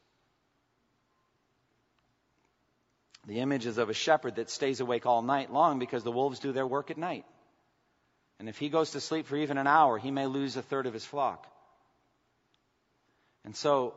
The 3.26 3.40
image 3.40 3.66
is 3.66 3.78
of 3.78 3.90
a 3.90 3.94
shepherd 3.94 4.36
that 4.36 4.50
stays 4.50 4.80
awake 4.80 5.06
all 5.06 5.22
night 5.22 5.52
long 5.52 5.80
because 5.80 6.04
the 6.04 6.12
wolves 6.12 6.40
do 6.40 6.52
their 6.52 6.68
work 6.68 6.92
at 6.92 6.98
night. 6.98 7.26
And 8.40 8.50
if 8.50 8.58
he 8.58 8.70
goes 8.70 8.92
to 8.92 9.00
sleep 9.00 9.28
for 9.28 9.38
even 9.38 9.58
an 9.58 9.68
hour, 9.68 9.98
he 9.98 10.12
may 10.12 10.26
lose 10.26 10.58
a 10.58 10.62
third 10.62 10.86
of 10.86 10.94
his 10.94 11.06
flock. 11.06 11.48
And 13.46 13.56
so 13.56 13.94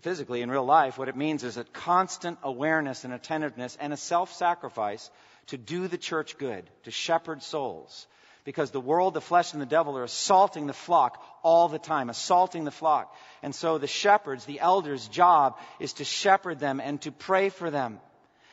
physically 0.00 0.42
in 0.42 0.50
real 0.50 0.64
life, 0.64 0.98
what 0.98 1.08
it 1.08 1.16
means 1.16 1.44
is 1.44 1.56
a 1.56 1.64
constant 1.64 2.38
awareness 2.42 3.04
and 3.04 3.14
attentiveness 3.14 3.76
and 3.80 3.92
a 3.92 3.96
self 3.96 4.32
sacrifice 4.32 5.10
to 5.46 5.56
do 5.56 5.88
the 5.88 5.98
church 5.98 6.36
good, 6.38 6.68
to 6.84 6.90
shepherd 6.90 7.42
souls. 7.42 8.06
Because 8.44 8.70
the 8.70 8.80
world, 8.80 9.14
the 9.14 9.20
flesh, 9.20 9.52
and 9.52 9.62
the 9.62 9.66
devil 9.66 9.96
are 9.96 10.04
assaulting 10.04 10.66
the 10.66 10.72
flock 10.72 11.22
all 11.42 11.68
the 11.68 11.78
time, 11.78 12.10
assaulting 12.10 12.64
the 12.64 12.70
flock. 12.70 13.14
And 13.42 13.54
so 13.54 13.78
the 13.78 13.86
shepherds, 13.86 14.44
the 14.44 14.60
elders' 14.60 15.06
job 15.06 15.58
is 15.78 15.94
to 15.94 16.04
shepherd 16.04 16.58
them 16.58 16.80
and 16.80 17.00
to 17.02 17.12
pray 17.12 17.50
for 17.50 17.70
them 17.70 18.00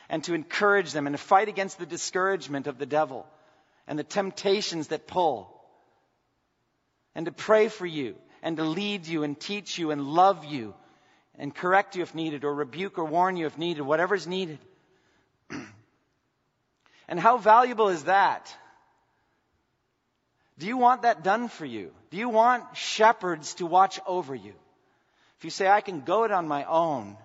and 0.08 0.22
to 0.24 0.34
encourage 0.34 0.92
them 0.92 1.06
and 1.06 1.14
to 1.14 1.22
fight 1.22 1.48
against 1.48 1.78
the 1.78 1.86
discouragement 1.86 2.66
of 2.66 2.78
the 2.78 2.86
devil 2.86 3.26
and 3.86 3.98
the 3.98 4.04
temptations 4.04 4.88
that 4.88 5.06
pull 5.06 5.60
and 7.14 7.26
to 7.26 7.32
pray 7.32 7.68
for 7.68 7.86
you 7.86 8.14
and 8.42 8.56
to 8.56 8.64
lead 8.64 9.06
you 9.06 9.22
and 9.22 9.38
teach 9.38 9.78
you 9.78 9.90
and 9.90 10.02
love 10.02 10.44
you 10.44 10.74
and 11.38 11.54
correct 11.54 11.96
you 11.96 12.02
if 12.02 12.14
needed 12.14 12.44
or 12.44 12.54
rebuke 12.54 12.98
or 12.98 13.04
warn 13.04 13.36
you 13.36 13.46
if 13.46 13.56
needed, 13.56 13.82
whatever's 13.82 14.26
needed. 14.26 14.58
and 17.08 17.18
how 17.18 17.38
valuable 17.38 17.88
is 17.88 18.04
that? 18.04 18.54
Do 20.60 20.66
you 20.66 20.76
want 20.76 21.02
that 21.02 21.24
done 21.24 21.48
for 21.48 21.64
you? 21.64 21.90
Do 22.10 22.18
you 22.18 22.28
want 22.28 22.76
shepherds 22.76 23.54
to 23.54 23.66
watch 23.66 23.98
over 24.06 24.34
you? 24.34 24.52
If 25.38 25.44
you 25.44 25.50
say, 25.50 25.66
I 25.66 25.80
can 25.80 26.02
go 26.02 26.24
it 26.24 26.30
on 26.30 26.46
my 26.46 26.64
own, 26.64 27.16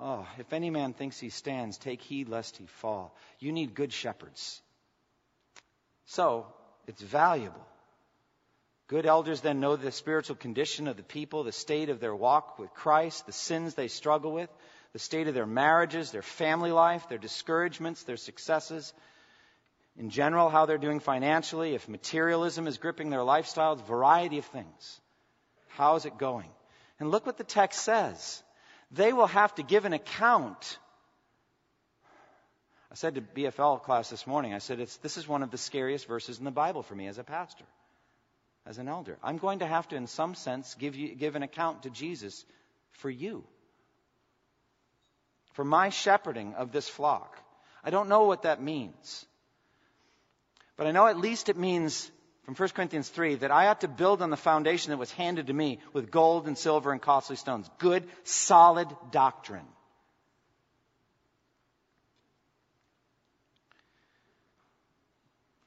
oh, 0.00 0.26
if 0.38 0.54
any 0.54 0.70
man 0.70 0.94
thinks 0.94 1.20
he 1.20 1.28
stands, 1.28 1.76
take 1.76 2.00
heed 2.00 2.30
lest 2.30 2.56
he 2.56 2.64
fall. 2.64 3.14
You 3.40 3.52
need 3.52 3.74
good 3.74 3.92
shepherds. 3.92 4.62
So, 6.06 6.46
it's 6.86 7.02
valuable. 7.02 7.60
Good 8.88 9.04
elders 9.04 9.42
then 9.42 9.60
know 9.60 9.76
the 9.76 9.92
spiritual 9.92 10.36
condition 10.36 10.88
of 10.88 10.96
the 10.96 11.02
people, 11.02 11.44
the 11.44 11.52
state 11.52 11.90
of 11.90 12.00
their 12.00 12.16
walk 12.16 12.58
with 12.58 12.72
Christ, 12.72 13.26
the 13.26 13.32
sins 13.32 13.74
they 13.74 13.88
struggle 13.88 14.32
with, 14.32 14.48
the 14.94 14.98
state 14.98 15.28
of 15.28 15.34
their 15.34 15.44
marriages, 15.44 16.10
their 16.10 16.22
family 16.22 16.72
life, 16.72 17.06
their 17.10 17.18
discouragements, 17.18 18.04
their 18.04 18.16
successes. 18.16 18.94
In 19.98 20.10
general, 20.10 20.50
how 20.50 20.66
they're 20.66 20.78
doing 20.78 21.00
financially, 21.00 21.74
if 21.74 21.88
materialism 21.88 22.66
is 22.66 22.78
gripping 22.78 23.10
their 23.10 23.20
lifestyles, 23.20 23.84
variety 23.86 24.38
of 24.38 24.44
things. 24.44 25.00
How 25.68 25.96
is 25.96 26.04
it 26.04 26.18
going? 26.18 26.50
And 27.00 27.10
look 27.10 27.26
what 27.26 27.38
the 27.38 27.44
text 27.44 27.82
says. 27.82 28.42
They 28.90 29.12
will 29.12 29.26
have 29.26 29.54
to 29.56 29.62
give 29.62 29.84
an 29.84 29.92
account. 29.92 30.78
I 32.90 32.94
said 32.94 33.14
to 33.14 33.20
BFL 33.20 33.82
class 33.82 34.10
this 34.10 34.26
morning, 34.26 34.54
I 34.54 34.58
said, 34.58 34.78
this 34.78 35.16
is 35.16 35.26
one 35.26 35.42
of 35.42 35.50
the 35.50 35.58
scariest 35.58 36.06
verses 36.06 36.38
in 36.38 36.44
the 36.44 36.50
Bible 36.50 36.82
for 36.82 36.94
me 36.94 37.06
as 37.06 37.18
a 37.18 37.24
pastor 37.24 37.64
as 38.66 38.78
an 38.78 38.88
elder. 38.88 39.16
I'm 39.22 39.38
going 39.38 39.60
to 39.60 39.66
have 39.66 39.88
to, 39.88 39.96
in 39.96 40.06
some 40.06 40.34
sense, 40.34 40.74
give, 40.74 40.96
you, 40.96 41.14
give 41.14 41.36
an 41.36 41.42
account 41.42 41.84
to 41.84 41.90
Jesus 41.90 42.44
for 42.90 43.08
you, 43.08 43.44
for 45.52 45.64
my 45.64 45.90
shepherding 45.90 46.54
of 46.54 46.72
this 46.72 46.88
flock. 46.88 47.38
I 47.84 47.90
don't 47.90 48.08
know 48.08 48.24
what 48.24 48.42
that 48.42 48.60
means. 48.60 49.24
But 50.76 50.86
I 50.86 50.90
know 50.90 51.06
at 51.06 51.18
least 51.18 51.48
it 51.48 51.56
means, 51.56 52.10
from 52.44 52.54
1 52.54 52.68
Corinthians 52.70 53.08
3, 53.08 53.36
that 53.36 53.50
I 53.50 53.68
ought 53.68 53.80
to 53.80 53.88
build 53.88 54.20
on 54.20 54.30
the 54.30 54.36
foundation 54.36 54.90
that 54.90 54.98
was 54.98 55.10
handed 55.12 55.46
to 55.46 55.52
me 55.52 55.80
with 55.92 56.10
gold 56.10 56.46
and 56.46 56.56
silver 56.56 56.92
and 56.92 57.00
costly 57.00 57.36
stones. 57.36 57.68
Good, 57.78 58.06
solid 58.24 58.88
doctrine. 59.10 59.66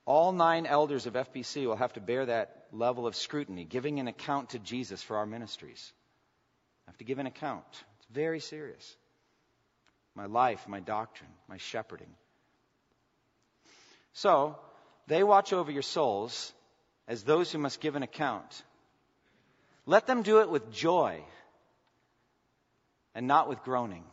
All 0.05 0.31
nine 0.31 0.65
elders 0.65 1.05
of 1.05 1.13
FBC 1.13 1.67
will 1.67 1.75
have 1.75 1.93
to 1.93 2.01
bear 2.01 2.25
that 2.25 2.65
level 2.71 3.05
of 3.05 3.15
scrutiny, 3.15 3.63
giving 3.63 3.99
an 3.99 4.07
account 4.07 4.49
to 4.51 4.59
Jesus 4.59 5.03
for 5.03 5.17
our 5.17 5.27
ministries. 5.27 5.93
I 6.87 6.91
have 6.91 6.97
to 6.97 7.03
give 7.03 7.19
an 7.19 7.27
account. 7.27 7.65
It's 7.99 8.07
very 8.11 8.39
serious. 8.39 8.95
My 10.15 10.25
life, 10.25 10.67
my 10.67 10.79
doctrine, 10.79 11.29
my 11.47 11.57
shepherding. 11.57 12.09
So, 14.13 14.57
they 15.09 15.23
watch 15.23 15.51
over 15.51 15.71
your 15.71 15.81
souls 15.81 16.53
as 17.07 17.23
those 17.23 17.51
who 17.51 17.57
must 17.57 17.81
give 17.81 17.95
an 17.95 18.03
account. 18.03 18.63
Let 19.85 20.05
them 20.05 20.21
do 20.21 20.39
it 20.39 20.49
with 20.49 20.71
joy 20.71 21.21
and 23.15 23.27
not 23.27 23.49
with 23.49 23.63
groaning. 23.63 24.03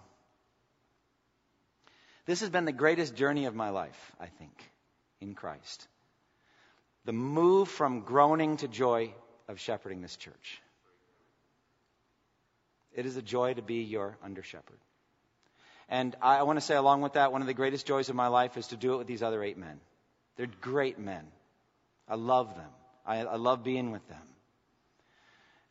This 2.25 2.41
has 2.41 2.49
been 2.49 2.65
the 2.65 2.73
greatest 2.73 3.15
journey 3.15 3.45
of 3.45 3.55
my 3.55 3.69
life, 3.69 4.13
I 4.19 4.27
think 4.27 4.53
in 5.21 5.35
Christ. 5.35 5.87
The 7.05 7.13
move 7.13 7.69
from 7.69 8.01
groaning 8.01 8.57
to 8.57 8.67
joy 8.67 9.13
of 9.49 9.61
shepherding 9.61 10.01
this 10.01 10.17
church. 10.17 10.61
It 12.95 13.05
is 13.05 13.17
a 13.17 13.23
joy 13.23 13.53
to 13.53 13.63
be 13.63 13.83
your 13.83 14.17
under 14.25 14.43
shepherd. 14.43 14.79
And 15.91 16.17
I 16.23 16.43
want 16.45 16.57
to 16.57 16.65
say, 16.65 16.75
along 16.75 17.03
with 17.03 17.13
that, 17.13 17.33
one 17.33 17.43
of 17.43 17.47
the 17.47 17.55
greatest 17.55 17.87
joys 17.87 18.09
of 18.09 18.17
my 18.17 18.29
life 18.29 18.57
is 18.57 18.69
to 18.69 18.77
do 18.77 18.95
it 18.95 18.97
with 18.97 19.07
these 19.07 19.23
other 19.23 19.43
eight 19.43 19.59
men. 19.59 19.79
They're 20.37 20.49
great 20.61 20.99
men. 20.99 21.25
I 22.09 22.15
love 22.15 22.55
them. 22.55 22.71
I, 23.05 23.19
I 23.19 23.37
love 23.37 23.65
being 23.65 23.91
with 23.91 24.07
them. 24.09 24.23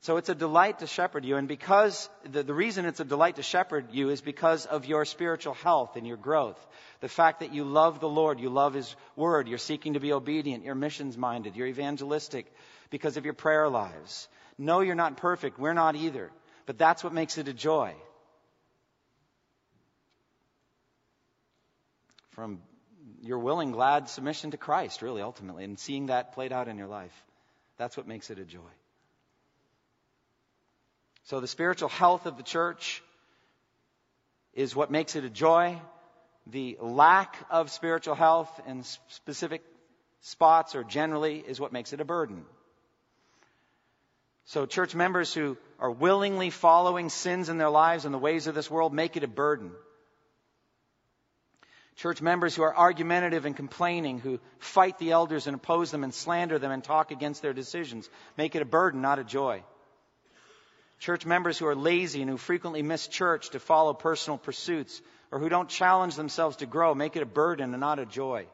So 0.02 0.18
it's 0.18 0.30
a 0.30 0.36
delight 0.36 0.80
to 0.80 0.88
shepherd 0.88 1.26
you. 1.26 1.36
And 1.36 1.48
because 1.48 2.10
the, 2.30 2.44
the 2.44 2.54
reason 2.54 2.86
it's 2.86 3.00
a 3.00 3.06
delight 3.06 3.38
to 3.38 3.42
shepherd 3.42 3.88
you 3.92 4.10
is 4.10 4.22
because 4.22 4.68
of 4.68 4.86
your 4.86 5.04
spiritual 5.04 5.56
health 5.56 5.96
and 5.96 6.06
your 6.06 6.18
growth. 6.18 6.64
The 7.02 7.10
fact 7.10 7.40
that 7.40 7.54
you 7.54 7.64
love 7.64 8.00
the 8.00 8.08
Lord, 8.08 8.40
you 8.40 8.50
love 8.50 8.76
His 8.76 8.96
Word, 9.16 9.48
you're 9.48 9.58
seeking 9.58 9.94
to 9.94 10.00
be 10.00 10.14
obedient, 10.14 10.64
you're 10.64 10.76
missions 10.76 11.18
minded, 11.18 11.56
you're 11.56 11.66
evangelistic 11.66 12.46
because 12.92 13.18
of 13.18 13.26
your 13.26 13.34
prayer 13.34 13.68
lives. 13.68 14.28
No, 14.60 14.82
you're 14.82 14.94
not 14.94 15.18
perfect. 15.18 15.58
We're 15.58 15.74
not 15.74 15.96
either. 15.96 16.32
But 16.68 16.78
that's 16.78 17.04
what 17.04 17.12
makes 17.12 17.40
it 17.40 17.48
a 17.48 17.54
joy. 17.54 17.96
From 22.30 22.60
your 23.26 23.40
willing, 23.40 23.72
glad 23.72 24.08
submission 24.08 24.52
to 24.52 24.58
Christ, 24.58 25.02
really, 25.02 25.22
ultimately, 25.22 25.64
and 25.64 25.80
seeing 25.80 26.08
that 26.08 26.34
played 26.34 26.54
out 26.54 26.68
in 26.68 26.78
your 26.78 26.88
life. 26.88 27.14
That's 27.78 27.98
what 27.98 28.08
makes 28.08 28.30
it 28.30 28.38
a 28.38 28.46
joy. 28.46 28.60
So 31.24 31.40
the 31.40 31.48
spiritual 31.48 31.90
health 31.90 32.28
of 32.28 32.38
the 32.38 32.44
church 32.44 33.02
is 34.54 34.76
what 34.76 34.92
makes 34.92 35.16
it 35.16 35.24
a 35.24 35.30
joy. 35.30 35.82
The 36.48 36.78
lack 36.80 37.36
of 37.50 37.72
spiritual 37.72 38.14
health 38.14 38.62
in 38.68 38.84
specific 39.10 39.64
spots 40.22 40.76
or 40.76 40.84
generally 40.84 41.40
is 41.40 41.60
what 41.60 41.74
makes 41.74 41.94
it 41.94 42.02
a 42.02 42.06
burden. 42.06 42.46
So 44.46 44.68
church 44.68 44.94
members 44.94 45.34
who 45.34 45.58
are 45.80 45.90
willingly 45.90 46.52
following 46.52 47.10
sins 47.10 47.50
in 47.50 47.58
their 47.58 47.72
lives 47.72 48.06
and 48.06 48.14
the 48.14 48.20
ways 48.20 48.46
of 48.46 48.54
this 48.54 48.70
world 48.70 48.94
make 48.94 49.18
it 49.18 49.24
a 49.24 49.28
burden. 49.28 49.72
Church 51.96 52.22
members 52.22 52.56
who 52.56 52.64
are 52.64 52.76
argumentative 52.76 53.46
and 53.46 53.56
complaining, 53.56 54.20
who 54.20 54.40
fight 54.60 54.98
the 54.98 55.12
elders 55.12 55.48
and 55.48 55.56
oppose 55.56 55.92
them 55.92 56.04
and 56.04 56.14
slander 56.14 56.60
them 56.60 56.72
and 56.72 56.84
talk 56.84 57.12
against 57.12 57.42
their 57.42 57.54
decisions, 57.54 58.10
make 58.38 58.56
it 58.56 58.62
a 58.62 58.66
burden, 58.66 59.02
not 59.02 59.20
a 59.20 59.24
joy. 59.24 59.64
Church 61.00 61.26
members 61.26 61.58
who 61.58 61.68
are 61.68 61.76
lazy 61.76 62.22
and 62.22 62.30
who 62.30 62.38
frequently 62.38 62.82
miss 62.82 63.08
church 63.08 63.50
to 63.52 63.60
follow 63.60 63.94
personal 63.94 64.38
pursuits 64.38 65.02
or 65.32 65.40
who 65.40 65.50
don't 65.50 65.70
challenge 65.70 66.16
themselves 66.16 66.58
to 66.58 66.66
grow 66.66 66.94
make 66.94 67.16
it 67.16 67.24
a 67.24 67.26
burden 67.26 67.74
and 67.74 67.80
not 67.80 68.00
a 68.00 68.06
joy. 68.06 68.46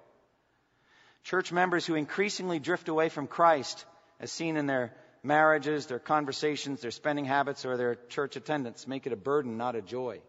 Church 1.24 1.52
members 1.52 1.86
who 1.86 1.96
increasingly 1.96 2.60
drift 2.60 2.90
away 2.90 3.10
from 3.10 3.28
Christ, 3.28 3.86
as 4.20 4.32
seen 4.32 4.58
in 4.58 4.66
their 4.66 4.94
marriages, 5.24 5.86
their 5.86 6.00
conversations, 6.00 6.82
their 6.82 6.92
spending 6.92 7.26
habits, 7.26 7.66
or 7.66 7.78
their 7.78 7.96
church 8.10 8.36
attendance, 8.36 8.88
make 8.88 9.06
it 9.06 9.14
a 9.14 9.18
burden, 9.18 9.58
not 9.58 9.76
a 9.76 9.82
joy. 9.82 10.20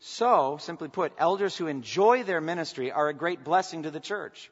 So, 0.00 0.58
simply 0.60 0.88
put, 0.88 1.12
elders 1.18 1.56
who 1.56 1.66
enjoy 1.66 2.24
their 2.24 2.40
ministry 2.40 2.92
are 2.92 3.08
a 3.08 3.14
great 3.14 3.42
blessing 3.44 3.84
to 3.84 3.90
the 3.90 4.00
church. 4.00 4.50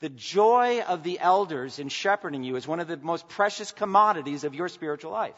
The 0.00 0.08
joy 0.08 0.80
of 0.80 1.02
the 1.02 1.20
elders 1.20 1.78
in 1.78 1.88
shepherding 1.88 2.42
you 2.42 2.56
is 2.56 2.66
one 2.66 2.80
of 2.80 2.88
the 2.88 2.96
most 2.96 3.28
precious 3.28 3.70
commodities 3.70 4.44
of 4.44 4.54
your 4.54 4.68
spiritual 4.68 5.12
life. 5.12 5.36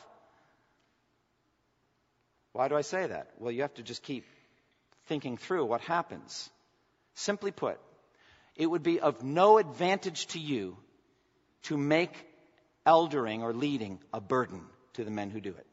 Why 2.53 2.69
do 2.69 2.77
I 2.77 2.83
say 2.83 3.07
that? 3.07 3.31
Well, 3.39 3.51
you 3.51 3.63
have 3.63 3.75
to 3.75 3.83
just 3.83 4.03
keep 4.03 4.25
thinking 5.07 5.37
through 5.37 5.65
what 5.65 5.81
happens. 5.81 6.49
Simply 7.15 7.51
put, 7.51 7.79
it 8.57 8.67
would 8.67 8.83
be 8.83 9.01
of 9.01 9.23
no 9.23 9.59
advantage 9.59 10.27
to 10.29 10.39
you 10.39 10.77
to 11.65 11.77
make 11.77 12.13
eldering 12.87 13.43
or 13.43 13.53
leading 13.53 13.99
a 14.13 14.21
burden 14.21 14.63
to 14.95 15.05
the 15.05 15.11
men 15.11 15.31
who 15.31 15.41
do 15.41 15.51
it. 15.51 15.67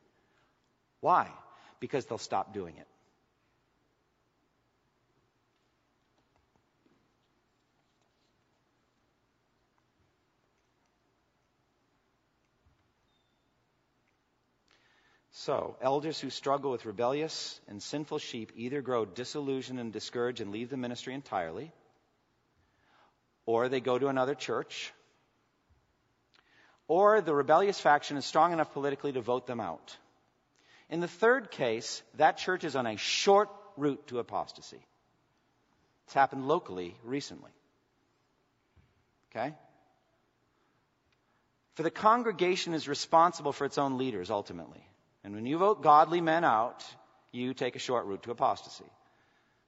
Why? 0.99 1.29
Because 1.79 2.05
they'll 2.05 2.17
stop 2.17 2.53
doing 2.53 2.75
it. 2.77 2.87
So, 15.43 15.77
elders 15.81 16.19
who 16.19 16.29
struggle 16.29 16.69
with 16.69 16.85
rebellious 16.85 17.61
and 17.69 17.81
sinful 17.81 18.17
sheep 18.17 18.51
either 18.57 18.81
grow 18.81 19.05
disillusioned 19.05 19.79
and 19.79 19.93
discouraged 19.93 20.41
and 20.41 20.51
leave 20.51 20.69
the 20.69 20.75
ministry 20.75 21.13
entirely, 21.13 21.71
or 23.45 23.69
they 23.69 23.79
go 23.79 23.97
to 23.97 24.09
another 24.09 24.35
church, 24.35 24.91
or 26.89 27.21
the 27.21 27.33
rebellious 27.33 27.79
faction 27.79 28.17
is 28.17 28.25
strong 28.25 28.51
enough 28.51 28.73
politically 28.73 29.13
to 29.13 29.21
vote 29.21 29.47
them 29.47 29.61
out. 29.61 29.95
In 30.89 30.99
the 30.99 31.07
third 31.07 31.51
case, 31.51 32.03
that 32.15 32.35
church 32.35 32.65
is 32.65 32.75
on 32.75 32.85
a 32.85 32.97
short 32.97 33.47
route 33.77 34.07
to 34.07 34.19
apostasy. 34.19 34.85
It's 36.03 36.13
happened 36.13 36.49
locally 36.49 36.97
recently. 37.05 37.51
Okay? 39.31 39.53
For 41.75 41.83
the 41.83 41.91
congregation 41.91 42.73
is 42.73 42.89
responsible 42.89 43.53
for 43.53 43.63
its 43.63 43.77
own 43.77 43.97
leaders 43.97 44.29
ultimately. 44.29 44.85
And 45.23 45.35
when 45.35 45.45
you 45.45 45.57
vote 45.57 45.83
godly 45.83 46.21
men 46.21 46.43
out, 46.43 46.85
you 47.31 47.53
take 47.53 47.75
a 47.75 47.79
short 47.79 48.05
route 48.05 48.23
to 48.23 48.31
apostasy. 48.31 48.85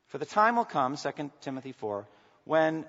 For 0.08 0.18
the 0.18 0.26
time 0.26 0.56
will 0.56 0.66
come, 0.66 0.98
2 0.98 1.32
Timothy 1.42 1.72
4, 1.72 2.08
when 2.46 2.86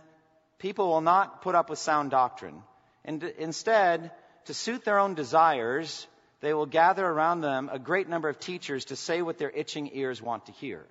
people 0.58 0.88
will 0.88 1.00
not 1.00 1.42
put 1.42 1.54
up 1.54 1.70
with 1.70 1.78
sound 1.78 2.10
doctrine. 2.10 2.62
And 3.04 3.22
instead, 3.22 4.12
to 4.46 4.54
suit 4.54 4.84
their 4.84 4.98
own 4.98 5.14
desires, 5.14 6.06
they 6.40 6.54
will 6.54 6.66
gather 6.66 7.06
around 7.06 7.40
them 7.40 7.68
a 7.72 7.78
great 7.78 8.08
number 8.08 8.28
of 8.28 8.38
teachers 8.38 8.86
to 8.86 8.96
say 8.96 9.22
what 9.22 9.38
their 9.38 9.50
itching 9.50 9.90
ears 9.92 10.22
want 10.22 10.46
to 10.46 10.52
hear. 10.52 10.86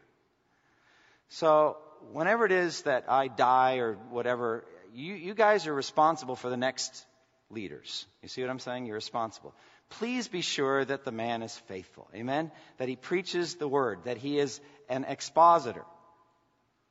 So, 1.30 1.78
whenever 2.11 2.45
it 2.45 2.51
is 2.51 2.82
that 2.84 3.05
I 3.09 3.28
die 3.30 3.78
or 3.78 3.93
whatever, 4.09 4.65
you, 4.93 5.13
you 5.13 5.34
guys 5.34 5.67
are 5.67 5.74
responsible 5.74 6.36
for 6.36 6.49
the 6.49 6.57
next 6.57 7.05
leaders. 7.49 8.05
You 8.22 8.30
see 8.30 8.41
what 8.41 8.49
I'm 8.49 8.59
saying? 8.59 8.86
You're 8.86 8.95
responsible. 8.95 9.53
Please 9.92 10.28
be 10.28 10.42
sure 10.42 10.84
that 10.84 11.06
the 11.06 11.12
man 11.12 11.44
is 11.44 11.56
faithful. 11.68 12.08
Amen? 12.16 12.52
That 12.78 12.88
he 12.88 12.96
preaches 12.96 13.56
the 13.56 13.68
word, 13.68 14.06
that 14.06 14.18
he 14.18 14.39
is 14.39 14.60
an 14.89 15.06
expositor. 15.06 15.86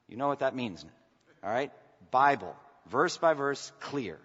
You 0.08 0.16
know 0.16 0.28
what 0.28 0.40
that 0.40 0.54
means. 0.54 0.84
All 1.42 1.50
right? 1.50 1.72
Bible, 2.10 2.54
verse 2.86 3.16
by 3.16 3.34
verse, 3.34 3.72
clear. 3.80 4.18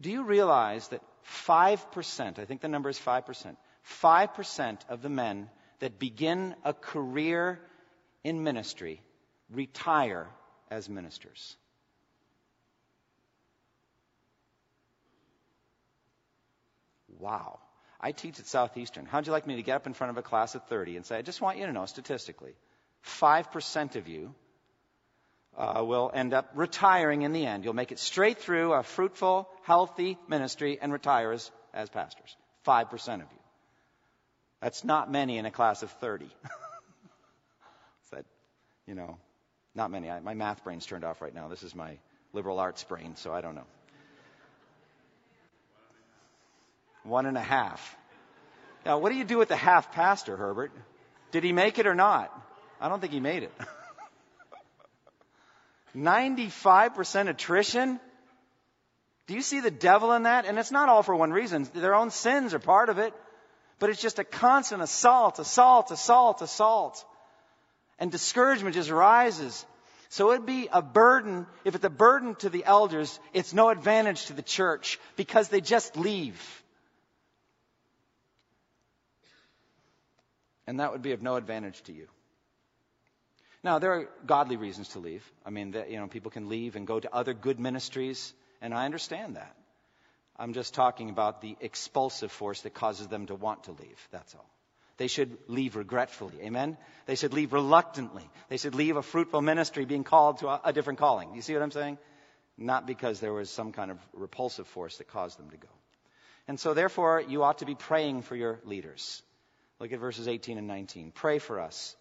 Do 0.00 0.10
you 0.10 0.24
realize 0.24 0.88
that 0.88 1.02
5%, 1.46 2.38
I 2.38 2.44
think 2.44 2.62
the 2.62 2.68
number 2.68 2.88
is 2.88 2.98
5%, 2.98 3.56
5% 4.02 4.78
of 4.88 5.02
the 5.02 5.08
men 5.08 5.50
that 5.80 5.98
begin 5.98 6.54
a 6.64 6.72
career 6.72 7.60
in 8.24 8.42
ministry 8.42 9.02
retire 9.50 10.28
as 10.70 10.88
ministers? 10.88 11.56
Wow. 17.20 17.58
I 18.00 18.12
teach 18.12 18.40
at 18.40 18.46
Southeastern. 18.46 19.04
How'd 19.04 19.26
you 19.26 19.32
like 19.32 19.46
me 19.46 19.56
to 19.56 19.62
get 19.62 19.76
up 19.76 19.86
in 19.86 19.92
front 19.92 20.10
of 20.10 20.16
a 20.16 20.22
class 20.22 20.54
of 20.54 20.64
30 20.64 20.96
and 20.96 21.04
say, 21.04 21.18
I 21.18 21.22
just 21.22 21.40
want 21.40 21.58
you 21.58 21.66
to 21.66 21.72
know 21.72 21.84
statistically, 21.84 22.54
5% 23.20 23.96
of 23.96 24.08
you 24.08 24.34
uh, 25.56 25.84
will 25.84 26.10
end 26.12 26.32
up 26.32 26.50
retiring 26.54 27.22
in 27.22 27.32
the 27.32 27.44
end. 27.44 27.64
You'll 27.64 27.74
make 27.74 27.92
it 27.92 27.98
straight 27.98 28.38
through 28.38 28.72
a 28.72 28.82
fruitful, 28.82 29.48
healthy 29.64 30.16
ministry 30.28 30.78
and 30.80 30.92
retire 30.92 31.32
as, 31.32 31.50
as 31.74 31.90
pastors. 31.90 32.34
5% 32.66 33.14
of 33.14 33.20
you. 33.20 33.26
That's 34.62 34.84
not 34.84 35.10
many 35.10 35.38
in 35.38 35.46
a 35.46 35.50
class 35.50 35.82
of 35.82 35.90
30. 35.92 36.26
that, 38.12 38.24
you 38.86 38.94
know, 38.94 39.18
not 39.74 39.90
many. 39.90 40.10
I, 40.10 40.20
my 40.20 40.34
math 40.34 40.64
brain's 40.64 40.86
turned 40.86 41.04
off 41.04 41.20
right 41.20 41.34
now. 41.34 41.48
This 41.48 41.62
is 41.62 41.74
my 41.74 41.98
liberal 42.32 42.58
arts 42.58 42.84
brain, 42.84 43.16
so 43.16 43.32
I 43.32 43.40
don't 43.40 43.54
know. 43.54 43.66
One 47.04 47.26
and 47.26 47.36
a 47.36 47.42
half. 47.42 47.96
Now, 48.84 48.98
what 48.98 49.10
do 49.10 49.16
you 49.16 49.24
do 49.24 49.38
with 49.38 49.48
the 49.48 49.56
half 49.56 49.92
pastor, 49.92 50.36
Herbert? 50.36 50.72
Did 51.32 51.44
he 51.44 51.52
make 51.52 51.78
it 51.78 51.86
or 51.86 51.94
not? 51.94 52.32
I 52.80 52.88
don't 52.88 53.00
think 53.00 53.12
he 53.12 53.20
made 53.20 53.42
it. 53.42 53.52
95% 55.96 57.28
attrition? 57.28 58.00
Do 59.26 59.34
you 59.34 59.42
see 59.42 59.60
the 59.60 59.70
devil 59.70 60.12
in 60.12 60.24
that? 60.24 60.46
And 60.46 60.58
it's 60.58 60.70
not 60.70 60.88
all 60.88 61.02
for 61.02 61.14
one 61.14 61.32
reason. 61.32 61.68
Their 61.74 61.94
own 61.94 62.10
sins 62.10 62.54
are 62.54 62.58
part 62.58 62.88
of 62.88 62.98
it. 62.98 63.14
But 63.78 63.90
it's 63.90 64.02
just 64.02 64.18
a 64.18 64.24
constant 64.24 64.82
assault, 64.82 65.38
assault, 65.38 65.90
assault, 65.90 66.42
assault. 66.42 67.04
And 67.98 68.10
discouragement 68.10 68.74
just 68.74 68.90
rises. 68.90 69.64
So 70.10 70.32
it'd 70.32 70.46
be 70.46 70.68
a 70.72 70.82
burden. 70.82 71.46
If 71.64 71.74
it's 71.74 71.84
a 71.84 71.90
burden 71.90 72.34
to 72.36 72.50
the 72.50 72.64
elders, 72.64 73.18
it's 73.32 73.54
no 73.54 73.70
advantage 73.70 74.26
to 74.26 74.32
the 74.32 74.42
church 74.42 74.98
because 75.16 75.48
they 75.48 75.60
just 75.60 75.96
leave. 75.96 76.59
And 80.70 80.78
that 80.78 80.92
would 80.92 81.02
be 81.02 81.10
of 81.10 81.20
no 81.20 81.34
advantage 81.34 81.82
to 81.82 81.92
you. 81.92 82.06
Now, 83.64 83.80
there 83.80 83.92
are 83.92 84.08
godly 84.24 84.56
reasons 84.56 84.90
to 84.90 85.00
leave. 85.00 85.28
I 85.44 85.50
mean, 85.50 85.74
you 85.88 85.96
know, 85.96 86.06
people 86.06 86.30
can 86.30 86.48
leave 86.48 86.76
and 86.76 86.86
go 86.86 87.00
to 87.00 87.12
other 87.12 87.34
good 87.34 87.58
ministries, 87.58 88.32
and 88.62 88.72
I 88.72 88.84
understand 88.84 89.34
that. 89.34 89.56
I'm 90.36 90.52
just 90.52 90.72
talking 90.72 91.10
about 91.10 91.40
the 91.40 91.56
expulsive 91.60 92.30
force 92.30 92.60
that 92.60 92.72
causes 92.72 93.08
them 93.08 93.26
to 93.26 93.34
want 93.34 93.64
to 93.64 93.72
leave. 93.72 94.08
That's 94.12 94.32
all. 94.36 94.48
They 94.96 95.08
should 95.08 95.36
leave 95.48 95.74
regretfully. 95.74 96.40
Amen? 96.42 96.76
They 97.06 97.16
should 97.16 97.32
leave 97.32 97.52
reluctantly. 97.52 98.30
They 98.48 98.56
should 98.56 98.76
leave 98.76 98.96
a 98.96 99.02
fruitful 99.02 99.42
ministry 99.42 99.86
being 99.86 100.04
called 100.04 100.38
to 100.38 100.50
a, 100.50 100.60
a 100.66 100.72
different 100.72 101.00
calling. 101.00 101.34
You 101.34 101.42
see 101.42 101.52
what 101.52 101.64
I'm 101.64 101.72
saying? 101.72 101.98
Not 102.56 102.86
because 102.86 103.18
there 103.18 103.32
was 103.32 103.50
some 103.50 103.72
kind 103.72 103.90
of 103.90 103.98
repulsive 104.12 104.68
force 104.68 104.98
that 104.98 105.08
caused 105.08 105.36
them 105.36 105.50
to 105.50 105.56
go. 105.56 105.74
And 106.46 106.60
so, 106.60 106.74
therefore, 106.74 107.20
you 107.20 107.42
ought 107.42 107.58
to 107.58 107.66
be 107.66 107.74
praying 107.74 108.22
for 108.22 108.36
your 108.36 108.60
leaders. 108.64 109.20
Look 109.80 109.92
at 109.92 109.98
verses 109.98 110.28
18 110.28 110.58
and 110.58 110.68
19. 110.68 111.10
Pray 111.12 111.38
for 111.38 111.58
us 111.58 111.96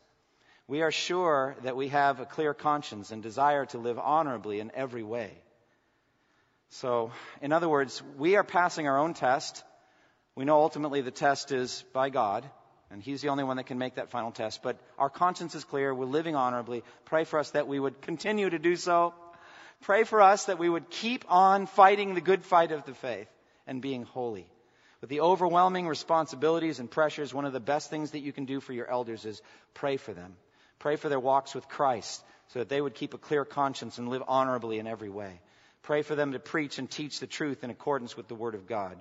we 0.69 0.83
are 0.83 0.91
sure 0.91 1.55
that 1.63 1.75
we 1.75 1.87
have 1.87 2.19
a 2.19 2.27
clear 2.27 2.53
conscience 2.53 3.09
and 3.09 3.23
desire 3.23 3.65
to 3.65 3.79
live 3.79 3.97
honorably 3.97 4.59
in 4.59 4.71
every 4.75 5.01
way. 5.01 5.31
So, 6.69 7.11
in 7.41 7.51
other 7.51 7.67
words, 7.67 8.03
we 8.19 8.35
are 8.35 8.43
passing 8.43 8.87
our 8.87 8.99
own 8.99 9.15
test. 9.15 9.63
We 10.35 10.45
know 10.45 10.61
ultimately 10.61 11.01
the 11.01 11.09
test 11.09 11.51
is 11.51 11.83
by 11.91 12.11
God, 12.11 12.47
and 12.91 13.01
He's 13.01 13.23
the 13.23 13.29
only 13.29 13.43
one 13.43 13.57
that 13.57 13.65
can 13.65 13.79
make 13.79 13.95
that 13.95 14.11
final 14.11 14.31
test. 14.31 14.61
But 14.61 14.77
our 14.99 15.09
conscience 15.09 15.55
is 15.55 15.63
clear. 15.63 15.91
We're 15.91 16.05
living 16.05 16.35
honorably. 16.35 16.83
Pray 17.05 17.23
for 17.23 17.39
us 17.39 17.49
that 17.51 17.67
we 17.67 17.79
would 17.79 17.99
continue 18.03 18.47
to 18.47 18.59
do 18.59 18.75
so. 18.75 19.15
Pray 19.81 20.03
for 20.03 20.21
us 20.21 20.45
that 20.45 20.59
we 20.59 20.69
would 20.69 20.91
keep 20.91 21.25
on 21.29 21.65
fighting 21.65 22.13
the 22.13 22.21
good 22.21 22.45
fight 22.45 22.71
of 22.71 22.85
the 22.85 22.93
faith 22.93 23.27
and 23.65 23.81
being 23.81 24.03
holy. 24.03 24.47
With 25.01 25.09
the 25.09 25.21
overwhelming 25.21 25.87
responsibilities 25.87 26.79
and 26.79 26.91
pressures, 26.91 27.33
one 27.33 27.45
of 27.45 27.53
the 27.53 27.59
best 27.59 27.89
things 27.89 28.11
that 28.11 28.19
you 28.19 28.33
can 28.33 28.45
do 28.45 28.59
for 28.59 28.73
your 28.73 28.89
elders 28.89 29.25
is 29.25 29.41
pray 29.73 29.97
for 29.97 30.13
them. 30.13 30.35
Pray 30.79 30.97
for 30.97 31.09
their 31.09 31.19
walks 31.19 31.55
with 31.55 31.67
Christ 31.69 32.23
so 32.49 32.59
that 32.59 32.69
they 32.69 32.81
would 32.81 32.95
keep 32.95 33.13
a 33.13 33.17
clear 33.17 33.45
conscience 33.45 33.97
and 33.97 34.09
live 34.09 34.23
honorably 34.27 34.79
in 34.79 34.87
every 34.87 35.09
way. 35.09 35.39
Pray 35.83 36.01
for 36.01 36.15
them 36.15 36.33
to 36.33 36.39
preach 36.39 36.79
and 36.79 36.89
teach 36.89 37.19
the 37.19 37.27
truth 37.27 37.63
in 37.63 37.69
accordance 37.69 38.17
with 38.17 38.27
the 38.27 38.35
Word 38.35 38.55
of 38.55 38.67
God. 38.67 38.97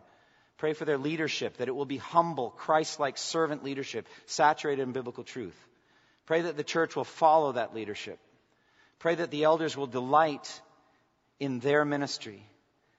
Pray 0.58 0.72
for 0.72 0.84
their 0.84 0.98
leadership, 0.98 1.56
that 1.56 1.68
it 1.68 1.74
will 1.74 1.84
be 1.84 1.96
humble, 1.96 2.50
Christ 2.50 3.00
like 3.00 3.16
servant 3.16 3.64
leadership, 3.64 4.06
saturated 4.26 4.82
in 4.82 4.92
biblical 4.92 5.24
truth. 5.24 5.56
Pray 6.26 6.42
that 6.42 6.56
the 6.56 6.64
church 6.64 6.94
will 6.94 7.04
follow 7.04 7.52
that 7.52 7.74
leadership. 7.74 8.18
Pray 8.98 9.14
that 9.14 9.30
the 9.30 9.44
elders 9.44 9.76
will 9.76 9.86
delight 9.86 10.60
in 11.38 11.60
their 11.60 11.84
ministry. 11.84 12.44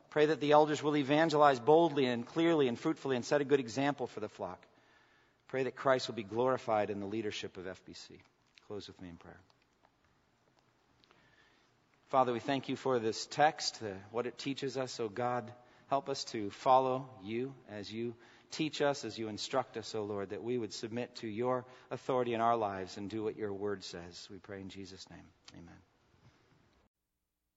Pray 0.09 0.27
that 0.27 0.39
the 0.39 0.51
elders 0.51 0.81
will 0.81 0.97
evangelize 0.97 1.59
boldly 1.59 2.05
and 2.05 2.25
clearly 2.25 2.67
and 2.67 2.79
fruitfully 2.79 3.15
and 3.15 3.23
set 3.23 3.41
a 3.41 3.45
good 3.45 3.59
example 3.59 4.07
for 4.07 4.19
the 4.19 4.29
flock. 4.29 4.59
Pray 5.49 5.63
that 5.63 5.75
Christ 5.75 6.07
will 6.07 6.15
be 6.15 6.23
glorified 6.23 6.89
in 6.89 6.99
the 6.99 7.05
leadership 7.05 7.57
of 7.57 7.65
FBC. 7.65 8.19
Close 8.67 8.87
with 8.87 9.01
me 9.01 9.09
in 9.09 9.17
prayer. 9.17 9.39
Father, 12.09 12.33
we 12.33 12.39
thank 12.39 12.69
you 12.69 12.75
for 12.75 12.97
this 12.97 13.27
text, 13.27 13.81
what 14.11 14.25
it 14.25 14.37
teaches 14.37 14.77
us. 14.77 14.99
Oh 14.99 15.09
God, 15.09 15.51
help 15.89 16.09
us 16.09 16.23
to 16.25 16.49
follow 16.49 17.07
you 17.23 17.53
as 17.71 17.91
you 17.91 18.15
teach 18.51 18.81
us, 18.81 19.05
as 19.05 19.17
you 19.17 19.27
instruct 19.27 19.77
us, 19.77 19.93
oh 19.93 20.03
Lord, 20.03 20.31
that 20.31 20.43
we 20.43 20.57
would 20.57 20.73
submit 20.73 21.15
to 21.17 21.27
your 21.27 21.65
authority 21.91 22.33
in 22.33 22.41
our 22.41 22.55
lives 22.55 22.97
and 22.97 23.09
do 23.09 23.23
what 23.23 23.37
your 23.37 23.53
word 23.53 23.83
says. 23.83 24.27
We 24.31 24.37
pray 24.37 24.61
in 24.61 24.69
Jesus' 24.69 25.07
name. 25.11 25.19
Amen. 25.53 25.88